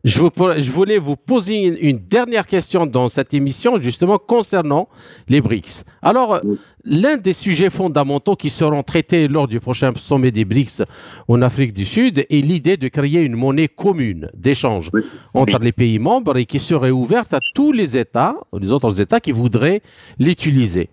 je, 0.06 0.20
vous, 0.20 0.30
je, 0.58 0.72
voulais 0.72 0.98
vous 0.98 1.18
poser 1.18 1.56
une, 1.56 1.78
une, 1.80 1.98
dernière 1.98 2.48
question 2.48 2.86
dans 2.86 3.10
cette 3.10 3.34
émission, 3.34 3.78
justement 3.78 4.18
concernant 4.18 4.88
les 5.28 5.42
BRICS. 5.42 5.84
Alors, 6.02 6.40
oui. 6.44 6.58
l'un 6.86 7.18
des 7.18 7.34
sujets 7.34 7.70
fondamentaux 7.70 8.38
qui 8.38 8.50
seront 8.50 8.82
traités 8.82 9.28
lors 9.28 9.48
du 9.48 9.60
prochain 9.60 9.92
sommet 9.98 10.32
des 10.32 10.46
BRICS 10.46 10.84
en 11.28 11.42
Afrique 11.42 11.74
du 11.74 11.86
Sud 11.86 12.20
est 12.30 12.46
l'idée 12.46 12.78
de 12.78 12.88
créer 12.88 13.22
une 13.24 13.36
monnaie 13.36 13.68
commune 13.68 14.30
d'échange 14.34 14.90
oui. 14.94 15.02
entre 15.34 15.60
les 15.60 15.74
pays 15.74 16.00
membres 16.00 16.38
et 16.38 16.46
qui 16.46 16.60
serait 16.60 16.92
ouverte 16.92 17.34
à 17.34 17.40
tous 17.54 17.74
les 17.74 17.98
États, 17.98 18.36
les 18.58 18.72
autres 18.72 19.02
États 19.02 19.20
qui 19.20 19.34
voudraient 19.34 19.82
l'utiliser. 20.18 20.90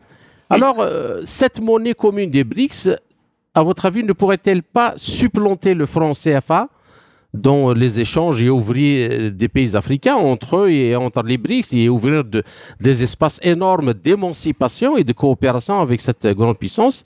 Alors, 0.50 0.80
euh, 0.80 1.20
cette 1.24 1.60
monnaie 1.60 1.94
commune 1.94 2.30
des 2.30 2.42
BRICS, 2.42 2.90
à 3.54 3.62
votre 3.62 3.86
avis, 3.86 4.02
ne 4.02 4.12
pourrait-elle 4.12 4.64
pas 4.64 4.94
supplanter 4.96 5.74
le 5.74 5.86
franc 5.86 6.12
CFA 6.12 6.68
dans 7.36 7.72
les 7.72 8.00
échanges 8.00 8.42
et 8.42 8.50
ouvrir 8.50 9.30
des 9.32 9.48
pays 9.48 9.76
africains 9.76 10.16
entre 10.16 10.56
eux 10.56 10.70
et 10.70 10.96
entre 10.96 11.22
les 11.22 11.38
BRICS 11.38 11.72
et 11.72 11.88
ouvrir 11.88 12.24
de, 12.24 12.42
des 12.80 13.02
espaces 13.02 13.38
énormes 13.42 13.94
d'émancipation 13.94 14.96
et 14.96 15.04
de 15.04 15.12
coopération 15.12 15.80
avec 15.80 16.00
cette 16.00 16.26
grande 16.26 16.58
puissance. 16.58 17.04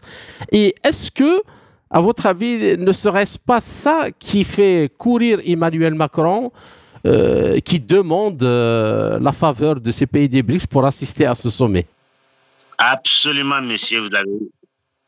Et 0.51 0.75
est-ce 0.83 1.11
que, 1.11 1.43
à 1.91 2.01
votre 2.01 2.27
avis, 2.27 2.77
ne 2.79 2.93
serait-ce 2.93 3.39
pas 3.39 3.61
ça 3.61 4.09
qui 4.19 4.45
fait 4.45 4.91
courir 4.97 5.41
Emmanuel 5.45 5.95
Macron 5.95 6.53
euh, 7.07 7.61
qui 7.61 7.81
demande 7.81 8.43
euh, 8.43 9.19
la 9.19 9.33
faveur 9.33 9.81
de 9.81 9.91
ces 9.91 10.07
pays 10.07 10.29
des 10.29 10.43
BRICS 10.43 10.67
pour 10.67 10.85
assister 10.85 11.27
à 11.27 11.35
ce 11.35 11.51
sommet? 11.51 11.87
Absolument, 12.79 13.61
monsieur, 13.61 14.01
vous 14.01 14.15
avez 14.15 14.31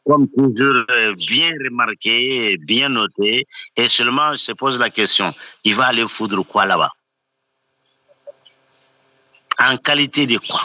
comme 0.06 0.28
toujours, 0.30 0.84
bien 1.28 1.52
remarqué, 1.64 2.56
bien 2.58 2.88
noté, 2.88 3.46
et 3.76 3.88
seulement 3.88 4.34
se 4.34 4.52
pose 4.52 4.78
la 4.78 4.90
question, 4.90 5.32
il 5.64 5.74
va 5.74 5.86
aller 5.86 6.06
foudre 6.08 6.42
quoi 6.44 6.66
là-bas? 6.66 6.90
En 9.58 9.76
qualité 9.76 10.26
de 10.26 10.38
quoi? 10.38 10.62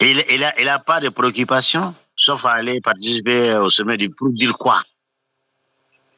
Il 0.00 0.64
n'a 0.64 0.78
pas 0.78 1.00
de 1.00 1.08
préoccupation, 1.08 1.94
sauf 2.16 2.44
à 2.44 2.52
aller 2.52 2.80
participer 2.80 3.54
au 3.54 3.70
sommet 3.70 3.96
du 3.96 4.10
pour 4.10 4.30
dire 4.30 4.52
quoi? 4.54 4.82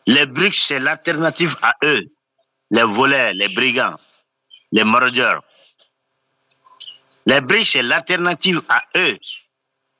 Les 0.06 0.26
BRICS, 0.26 0.62
c'est 0.66 0.78
l'alternative 0.80 1.56
à 1.62 1.74
eux, 1.84 2.02
les 2.70 2.82
voleurs, 2.82 3.32
les 3.34 3.48
brigands, 3.48 3.96
les 4.72 4.84
maraudeurs. 4.84 5.42
Les 7.26 7.40
BRICS, 7.40 7.70
c'est 7.72 7.82
l'alternative 7.82 8.62
à 8.68 8.82
eux, 8.96 9.18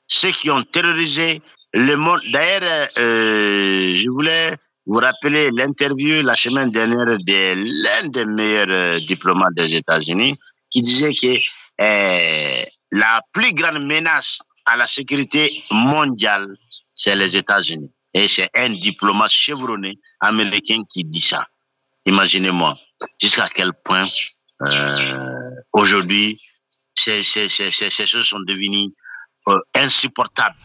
ceux 0.07 0.31
qui 0.31 0.49
ont 0.49 0.63
terrorisé 0.63 1.41
le 1.73 1.95
monde. 1.95 2.21
D'ailleurs, 2.31 2.89
euh, 2.97 3.95
je 3.95 4.09
voulais 4.09 4.55
vous 4.85 4.99
rappeler 4.99 5.51
l'interview 5.51 6.21
la 6.21 6.35
semaine 6.35 6.71
dernière 6.71 7.05
de 7.05 7.83
l'un 7.83 8.07
des 8.07 8.25
meilleurs 8.25 8.69
euh, 8.69 8.99
diplomates 8.99 9.53
des 9.55 9.75
États-Unis 9.75 10.33
qui 10.71 10.81
disait 10.81 11.13
que 11.13 11.37
euh, 11.81 12.63
la 12.91 13.21
plus 13.33 13.53
grande 13.53 13.83
menace 13.85 14.39
à 14.65 14.77
la 14.77 14.87
sécurité 14.87 15.63
mondiale, 15.71 16.47
c'est 16.95 17.15
les 17.15 17.35
États-Unis. 17.35 17.91
Et 18.13 18.27
c'est 18.27 18.49
un 18.55 18.69
diplomate 18.69 19.29
chevronné 19.29 19.99
américain 20.21 20.81
qui 20.89 21.03
dit 21.03 21.21
ça. 21.21 21.45
Imaginez-moi 22.05 22.75
jusqu'à 23.21 23.49
quel 23.53 23.71
point 23.83 24.07
aujourd'hui 25.73 26.41
ces, 26.95 27.21
ces, 27.23 28.05
choses 28.05 28.25
sont 28.25 28.39
devenues 28.39 28.91
euh, 29.47 29.59
insupportables. 29.75 30.55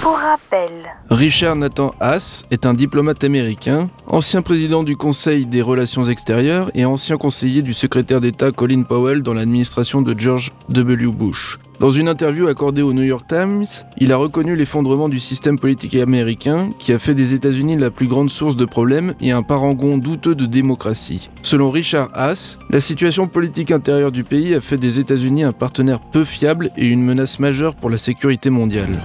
Pour 0.00 0.18
rappel, 0.18 0.70
Richard 1.10 1.56
Nathan 1.56 1.92
Haas 2.00 2.44
est 2.50 2.66
un 2.66 2.74
diplomate 2.74 3.24
américain, 3.24 3.90
ancien 4.06 4.42
président 4.42 4.84
du 4.84 4.96
Conseil 4.96 5.46
des 5.46 5.62
Relations 5.62 6.04
extérieures 6.04 6.70
et 6.74 6.84
ancien 6.84 7.16
conseiller 7.16 7.62
du 7.62 7.74
secrétaire 7.74 8.20
d'État 8.20 8.52
Colin 8.52 8.84
Powell 8.84 9.22
dans 9.22 9.34
l'administration 9.34 10.02
de 10.02 10.16
George 10.16 10.52
W. 10.68 11.06
Bush. 11.08 11.58
Dans 11.78 11.90
une 11.90 12.08
interview 12.08 12.46
accordée 12.46 12.80
au 12.80 12.94
New 12.94 13.02
York 13.02 13.26
Times, 13.28 13.66
il 13.98 14.10
a 14.10 14.16
reconnu 14.16 14.56
l'effondrement 14.56 15.10
du 15.10 15.20
système 15.20 15.58
politique 15.58 15.94
américain 15.96 16.70
qui 16.78 16.90
a 16.94 16.98
fait 16.98 17.14
des 17.14 17.34
États-Unis 17.34 17.76
la 17.76 17.90
plus 17.90 18.06
grande 18.06 18.30
source 18.30 18.56
de 18.56 18.64
problèmes 18.64 19.14
et 19.20 19.30
un 19.30 19.42
parangon 19.42 19.98
douteux 19.98 20.34
de 20.34 20.46
démocratie. 20.46 21.28
Selon 21.42 21.70
Richard 21.70 22.08
Haas, 22.14 22.56
la 22.70 22.80
situation 22.80 23.28
politique 23.28 23.70
intérieure 23.70 24.10
du 24.10 24.24
pays 24.24 24.54
a 24.54 24.62
fait 24.62 24.78
des 24.78 24.98
États-Unis 24.98 25.44
un 25.44 25.52
partenaire 25.52 26.00
peu 26.00 26.24
fiable 26.24 26.70
et 26.78 26.88
une 26.88 27.02
menace 27.02 27.38
majeure 27.40 27.76
pour 27.76 27.90
la 27.90 27.98
sécurité 27.98 28.48
mondiale. 28.48 28.98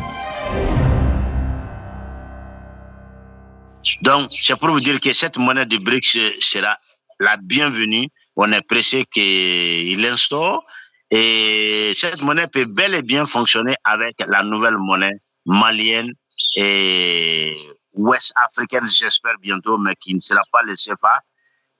Donc, 4.01 4.29
c'est 4.41 4.57
pour 4.57 4.69
vous 4.69 4.79
dire 4.79 5.01
que 5.01 5.11
cette 5.11 5.37
monnaie 5.37 5.65
de 5.65 5.77
BRICS 5.77 6.39
sera 6.39 6.77
la 7.19 7.35
bienvenue. 7.35 8.07
On 8.37 8.49
est 8.53 8.61
pressé 8.61 9.03
qu'il 9.13 9.99
l'instaure. 9.99 10.63
Et 11.11 11.93
cette 11.97 12.21
monnaie 12.21 12.47
peut 12.47 12.65
bel 12.65 12.95
et 12.95 13.01
bien 13.01 13.25
fonctionner 13.25 13.75
avec 13.83 14.15
la 14.25 14.43
nouvelle 14.43 14.77
monnaie 14.77 15.17
malienne 15.45 16.11
et 16.55 17.53
ouest 17.93 18.31
africaine, 18.35 18.87
j'espère 18.87 19.35
bientôt, 19.41 19.77
mais 19.77 19.95
qui 19.95 20.13
ne 20.13 20.19
sera 20.19 20.39
pas 20.53 20.63
le 20.63 20.73
CFA. 20.73 21.19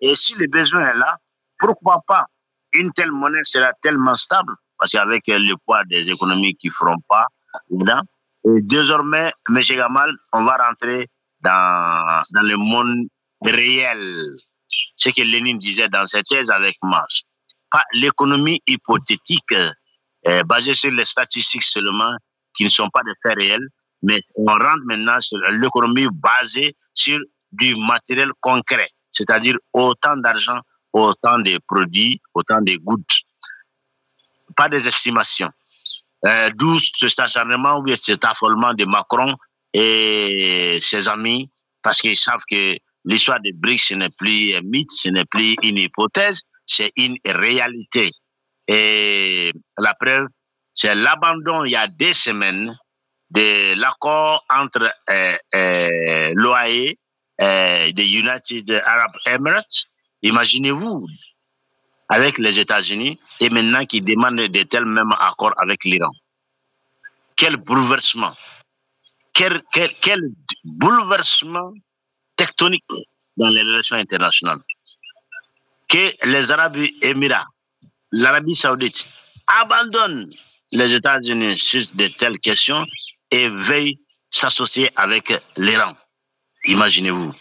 Et 0.02 0.16
si 0.16 0.36
le 0.36 0.48
besoin 0.48 0.82
est 0.90 0.98
là, 0.98 1.18
pourquoi 1.58 2.02
pas 2.06 2.26
Une 2.74 2.92
telle 2.92 3.12
monnaie 3.12 3.44
sera 3.44 3.72
tellement 3.82 4.18
stable, 4.18 4.54
parce 4.78 4.92
qu'avec 4.92 5.24
le 5.28 5.56
poids 5.66 5.84
des 5.86 6.10
économies 6.10 6.56
qui 6.56 6.68
ne 6.68 6.74
feront 6.74 7.00
pas 7.08 7.26
dedans. 7.70 8.02
Et 8.46 8.62
désormais, 8.62 9.32
M. 9.50 9.60
Gamal, 9.62 10.12
on 10.34 10.44
va 10.44 10.58
rentrer 10.58 11.08
dans, 11.42 12.22
dans 12.34 12.42
le 12.42 12.58
monde 12.58 13.08
réel. 13.44 14.26
Ce 14.98 15.10
que 15.10 15.22
Lénine 15.22 15.60
disait 15.60 15.90
dans 15.90 16.06
ses 16.08 16.22
thèses 16.24 16.50
avec 16.50 16.76
Marx. 16.84 17.22
Pas 17.72 17.84
l'économie 17.94 18.62
hypothétique 18.68 19.54
euh, 20.28 20.44
basée 20.44 20.74
sur 20.74 20.92
les 20.92 21.06
statistiques 21.06 21.64
seulement, 21.64 22.14
qui 22.54 22.64
ne 22.66 22.70
sont 22.70 22.90
pas 22.90 23.02
des 23.04 23.14
faits 23.24 23.38
réels, 23.38 23.68
mais 24.04 24.22
on 24.36 24.46
rentre 24.46 24.84
maintenant 24.86 25.20
sur 25.22 25.38
l'économie 25.52 26.08
basée 26.12 26.76
sur 26.94 27.20
du 27.52 27.76
matériel 27.76 28.32
concret, 28.40 28.88
c'est-à-dire 29.12 29.56
autant 29.74 30.16
d'argent, 30.18 30.60
autant 30.94 31.40
de 31.40 31.58
produits, 31.68 32.22
autant 32.34 32.62
de 32.62 32.76
goods. 32.78 33.04
Pas 34.56 34.70
des 34.70 34.86
estimations. 34.88 35.50
Euh, 36.26 36.50
D'où 36.56 36.78
ce 36.80 37.08
stationnement 37.08 37.80
ou 37.80 37.96
cet 37.96 38.24
affolement 38.26 38.74
de 38.74 38.86
Macron 38.86 39.36
et 39.74 40.78
ses 40.82 41.08
amis, 41.08 41.50
parce 41.82 42.00
qu'ils 42.00 42.18
savent 42.18 42.44
que 42.50 42.78
l'histoire 43.06 43.40
des 43.40 43.54
BRICS, 43.54 43.88
ce 43.88 43.94
n'est 43.96 44.10
plus 44.10 44.54
un 44.56 44.62
mythe, 44.62 44.92
ce 44.92 45.10
n'est 45.10 45.26
plus 45.26 45.56
une 45.64 45.78
hypothèse, 45.78 46.42
c'est 46.72 46.92
une 46.96 47.18
réalité. 47.26 48.12
Et 48.68 49.52
la 49.78 49.94
preuve, 49.94 50.28
c'est 50.74 50.96
l'abandon 50.96 51.66
il 51.66 51.72
y 51.72 51.76
a 51.76 51.88
des 51.88 52.14
semaines 52.14 52.74
de 53.32 53.76
l'accord 53.76 54.46
entre 54.50 54.92
euh, 55.10 55.38
euh, 55.56 56.32
l'OAE 56.36 56.94
et 57.40 57.94
the 57.94 58.06
United 58.24 58.72
Arab 58.86 59.12
Emirates. 59.26 59.86
Imaginez-vous, 60.22 61.08
avec 62.10 62.38
les 62.38 62.60
États-Unis, 62.60 63.20
et 63.40 63.50
maintenant 63.50 63.86
qui 63.86 64.02
demandent 64.02 64.48
de 64.58 64.64
tels 64.64 64.86
mêmes 64.86 65.14
accords 65.20 65.56
avec 65.58 65.84
l'Iran. 65.86 66.12
Quel 67.36 67.56
bouleversement! 67.58 68.36
Quel, 69.34 69.64
quel, 69.72 69.92
quel 70.02 70.22
bouleversement 70.64 71.72
tectonique 72.36 72.84
dans 73.38 73.50
les 73.50 73.62
relations 73.62 73.96
internationales. 73.96 74.62
Que 75.92 76.26
les 76.26 76.50
Arabes 76.50 76.78
Émirats, 77.02 77.48
l'Arabie 78.14 78.56
Saoudite 78.56 79.06
abandonnent 79.62 80.32
les 80.72 80.94
États-Unis 80.94 81.60
sur 81.60 81.82
de 81.94 82.08
telles 82.18 82.40
questions 82.40 82.86
et 83.30 83.50
veuillent 83.50 84.00
s'associer 84.30 84.90
avec 84.96 85.34
l'Iran. 85.58 85.98
Imaginez-vous. 86.66 87.34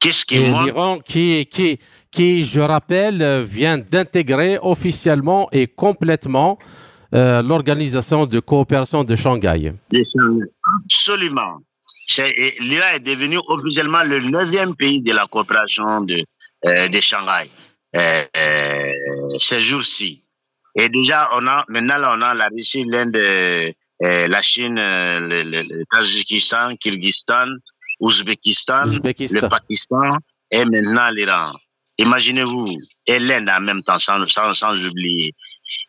Qu'est-ce 0.00 0.24
qui 0.24 0.40
montre 0.40 0.64
l'Iran, 0.64 0.98
qui, 0.98 1.46
qui, 1.46 1.78
qui, 2.10 2.44
je 2.44 2.58
rappelle, 2.58 3.44
vient 3.44 3.78
d'intégrer 3.78 4.58
officiellement 4.60 5.48
et 5.52 5.68
complètement 5.68 6.58
euh, 7.14 7.42
l'Organisation 7.42 8.26
de 8.26 8.40
coopération 8.40 9.04
de 9.04 9.14
Shanghai. 9.14 9.72
Absolument. 10.84 11.58
L'Iran 12.58 12.88
est 12.94 13.00
devenu 13.06 13.38
officiellement 13.46 14.02
le 14.02 14.18
neuvième 14.18 14.74
pays 14.74 15.00
de 15.00 15.12
la 15.12 15.26
coopération 15.28 16.00
de, 16.00 16.24
euh, 16.66 16.88
de 16.88 16.98
Shanghai 16.98 17.48
ces 19.38 19.60
jours-ci. 19.60 20.24
Et 20.76 20.88
déjà, 20.88 21.28
on 21.32 21.46
a, 21.46 21.64
maintenant, 21.68 21.96
là, 21.98 22.14
on 22.16 22.22
a 22.22 22.34
la 22.34 22.48
Russie, 22.48 22.84
l'Inde, 22.84 23.16
euh, 23.16 23.72
euh, 24.04 24.28
la 24.28 24.40
Chine, 24.40 24.78
euh, 24.78 25.18
le, 25.20 25.42
le- 25.42 25.62
le 25.62 25.84
Tadjikistan, 25.90 26.76
Kyrgyzstan, 26.76 27.48
Ouzbékistan, 28.00 28.84
Ouzbékistan. 28.84 29.40
le 29.42 29.48
Pakistan 29.48 30.16
et 30.50 30.64
maintenant 30.64 31.10
l'Iran. 31.10 31.52
Imaginez-vous, 31.98 32.78
et 33.06 33.18
l'Inde 33.18 33.48
en 33.48 33.60
même 33.60 33.82
temps, 33.82 33.98
sans, 33.98 34.24
sans, 34.28 34.54
sans 34.54 34.86
oublier. 34.86 35.34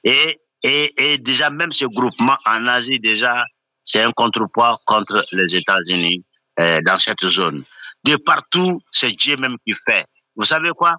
Et, 0.03 0.39
et, 0.63 0.91
et 0.97 1.17
déjà, 1.19 1.51
même 1.51 1.71
ce 1.71 1.85
groupement 1.85 2.37
en 2.45 2.65
Asie, 2.65 2.99
déjà, 2.99 3.43
c'est 3.83 4.01
un 4.01 4.11
contrepoids 4.11 4.79
contre 4.85 5.23
les 5.33 5.55
États-Unis 5.55 6.25
euh, 6.59 6.79
dans 6.83 6.97
cette 6.97 7.23
zone. 7.27 7.63
De 8.05 8.15
partout, 8.15 8.81
c'est 8.91 9.11
Dieu 9.11 9.35
même 9.37 9.57
qui 9.67 9.73
fait. 9.85 10.05
Vous 10.35 10.45
savez 10.45 10.71
quoi? 10.71 10.95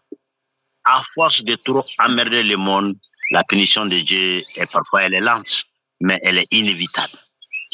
À 0.92 1.02
force 1.14 1.44
de 1.44 1.54
trop 1.54 1.84
emmerder 1.98 2.42
le 2.42 2.56
monde, 2.56 2.96
la 3.30 3.44
punition 3.44 3.86
de 3.86 4.00
Dieu, 4.00 4.42
est 4.56 4.70
parfois, 4.72 5.04
elle 5.04 5.14
est 5.14 5.20
lente, 5.20 5.64
mais 6.00 6.18
elle 6.22 6.38
est 6.38 6.52
inévitable. 6.52 7.16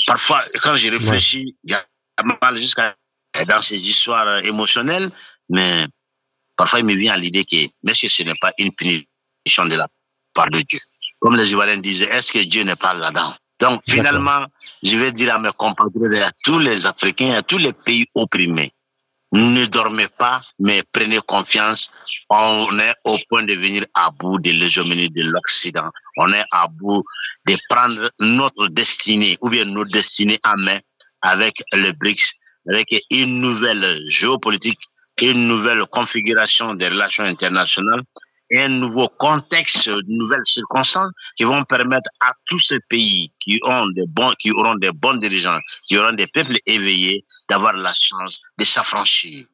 Parfois, 0.06 0.44
quand 0.62 0.76
je 0.76 0.90
réfléchis, 0.90 1.56
il 1.64 1.70
y 1.70 1.74
a 1.74 1.82
mal 2.42 2.60
jusqu'à 2.60 2.94
dans 3.44 3.62
ces 3.62 3.78
histoires 3.78 4.44
émotionnelles, 4.44 5.10
mais 5.48 5.86
parfois 6.56 6.80
il 6.80 6.84
me 6.84 6.94
vient 6.94 7.14
à 7.14 7.16
l'idée 7.16 7.44
que 7.44 7.66
même 7.82 7.94
si 7.94 8.08
ce 8.08 8.22
n'est 8.22 8.34
pas 8.40 8.52
une 8.58 8.72
punition 8.72 9.64
de 9.64 9.76
la 9.76 9.88
part 10.34 10.50
de 10.50 10.60
Dieu? 10.60 10.78
Comme 11.20 11.36
les 11.36 11.50
Ivoiriens 11.50 11.78
disaient, 11.78 12.10
est-ce 12.10 12.32
que 12.32 12.42
Dieu 12.44 12.62
n'est 12.62 12.76
pas 12.76 12.94
là-dedans? 12.94 13.34
Donc 13.58 13.80
finalement, 13.88 14.46
je 14.82 14.96
vais 14.98 15.12
dire 15.12 15.34
à 15.34 15.38
mes 15.38 15.50
compatriotes, 15.56 16.18
à 16.18 16.30
tous 16.44 16.58
les 16.58 16.84
Africains, 16.84 17.32
à 17.32 17.42
tous 17.42 17.58
les 17.58 17.72
pays 17.72 18.06
opprimés, 18.14 18.72
ne 19.36 19.66
dormez 19.66 20.08
pas, 20.08 20.40
mais 20.58 20.82
prenez 20.92 21.18
confiance. 21.26 21.90
On 22.30 22.78
est 22.78 22.94
au 23.04 23.18
point 23.28 23.42
de 23.42 23.54
venir 23.54 23.84
à 23.94 24.10
bout 24.10 24.38
de 24.38 24.50
l'hégémonie 24.50 25.10
de 25.10 25.22
l'Occident. 25.22 25.90
On 26.16 26.32
est 26.32 26.44
à 26.50 26.66
bout 26.68 27.04
de 27.46 27.56
prendre 27.68 28.10
notre 28.20 28.68
destinée, 28.68 29.36
ou 29.40 29.48
bien 29.48 29.64
nos 29.64 29.84
destinées 29.84 30.40
en 30.44 30.56
main 30.56 30.80
avec 31.22 31.54
le 31.72 31.92
BRICS, 31.92 32.32
avec 32.72 32.88
une 33.10 33.40
nouvelle 33.40 34.02
géopolitique, 34.08 34.80
une 35.20 35.48
nouvelle 35.48 35.84
configuration 35.86 36.74
des 36.74 36.88
relations 36.88 37.24
internationales 37.24 38.02
un 38.54 38.68
nouveau 38.68 39.08
contexte, 39.18 39.88
de 39.88 40.02
nouvelles 40.06 40.44
circonstances 40.44 41.10
qui 41.36 41.44
vont 41.44 41.64
permettre 41.64 42.08
à 42.20 42.32
tous 42.46 42.60
ces 42.60 42.78
pays 42.88 43.32
qui 43.40 43.58
ont 43.64 43.86
des 43.88 44.06
bons, 44.06 44.32
qui 44.38 44.50
auront 44.52 44.76
des 44.76 44.92
bons 44.92 45.14
dirigeants, 45.14 45.58
qui 45.88 45.98
auront 45.98 46.12
des 46.12 46.26
peuples 46.28 46.58
éveillés, 46.66 47.24
d'avoir 47.48 47.72
la 47.72 47.92
chance 47.94 48.40
de 48.58 48.64
s'affranchir. 48.64 49.44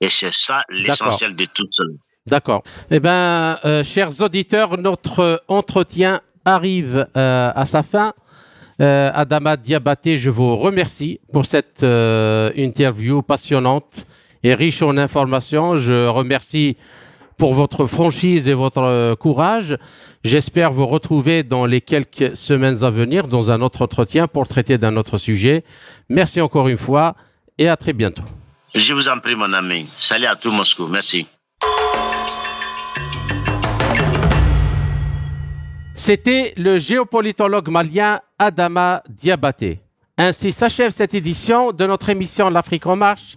Et 0.00 0.10
c'est 0.10 0.32
ça 0.32 0.62
l'essentiel 0.68 1.34
de 1.34 1.46
tout 1.46 1.66
cela. 1.70 1.92
D'accord. 2.26 2.62
Eh 2.90 3.00
bien, 3.00 3.58
euh, 3.64 3.84
chers 3.84 4.20
auditeurs, 4.20 4.78
notre 4.78 5.42
entretien 5.48 6.20
arrive 6.46 7.06
euh, 7.16 7.52
à 7.54 7.66
sa 7.66 7.82
fin. 7.82 8.14
Euh, 8.80 9.10
Adama 9.14 9.56
Diabaté, 9.56 10.18
je 10.18 10.30
vous 10.30 10.56
remercie 10.56 11.20
pour 11.32 11.44
cette 11.46 11.82
euh, 11.82 12.50
interview 12.56 13.22
passionnante 13.22 14.06
et 14.42 14.54
riche 14.54 14.82
en 14.82 14.96
informations. 14.96 15.76
Je 15.76 16.06
remercie 16.06 16.76
pour 17.36 17.52
votre 17.52 17.86
franchise 17.86 18.48
et 18.48 18.54
votre 18.54 19.14
courage. 19.14 19.76
J'espère 20.24 20.72
vous 20.72 20.86
retrouver 20.86 21.42
dans 21.42 21.66
les 21.66 21.80
quelques 21.80 22.36
semaines 22.36 22.82
à 22.82 22.90
venir 22.90 23.28
dans 23.28 23.50
un 23.50 23.60
autre 23.60 23.82
entretien 23.82 24.26
pour 24.26 24.48
traiter 24.48 24.78
d'un 24.78 24.96
autre 24.96 25.18
sujet. 25.18 25.64
Merci 26.08 26.40
encore 26.40 26.68
une 26.68 26.78
fois 26.78 27.14
et 27.58 27.68
à 27.68 27.76
très 27.76 27.92
bientôt. 27.92 28.22
Je 28.74 28.92
vous 28.92 29.08
en 29.08 29.18
prie, 29.20 29.34
mon 29.34 29.52
ami. 29.52 29.88
Salut 29.98 30.26
à 30.26 30.36
tout 30.36 30.50
Moscou. 30.50 30.86
Merci. 30.86 31.26
C'était 35.94 36.52
le 36.58 36.78
géopolitologue 36.78 37.68
malien 37.68 38.20
Adama 38.38 39.02
Diabaté. 39.08 39.80
Ainsi 40.18 40.52
s'achève 40.52 40.92
cette 40.92 41.14
édition 41.14 41.72
de 41.72 41.86
notre 41.86 42.08
émission 42.10 42.48
L'Afrique 42.48 42.86
en 42.86 42.96
marche, 42.96 43.36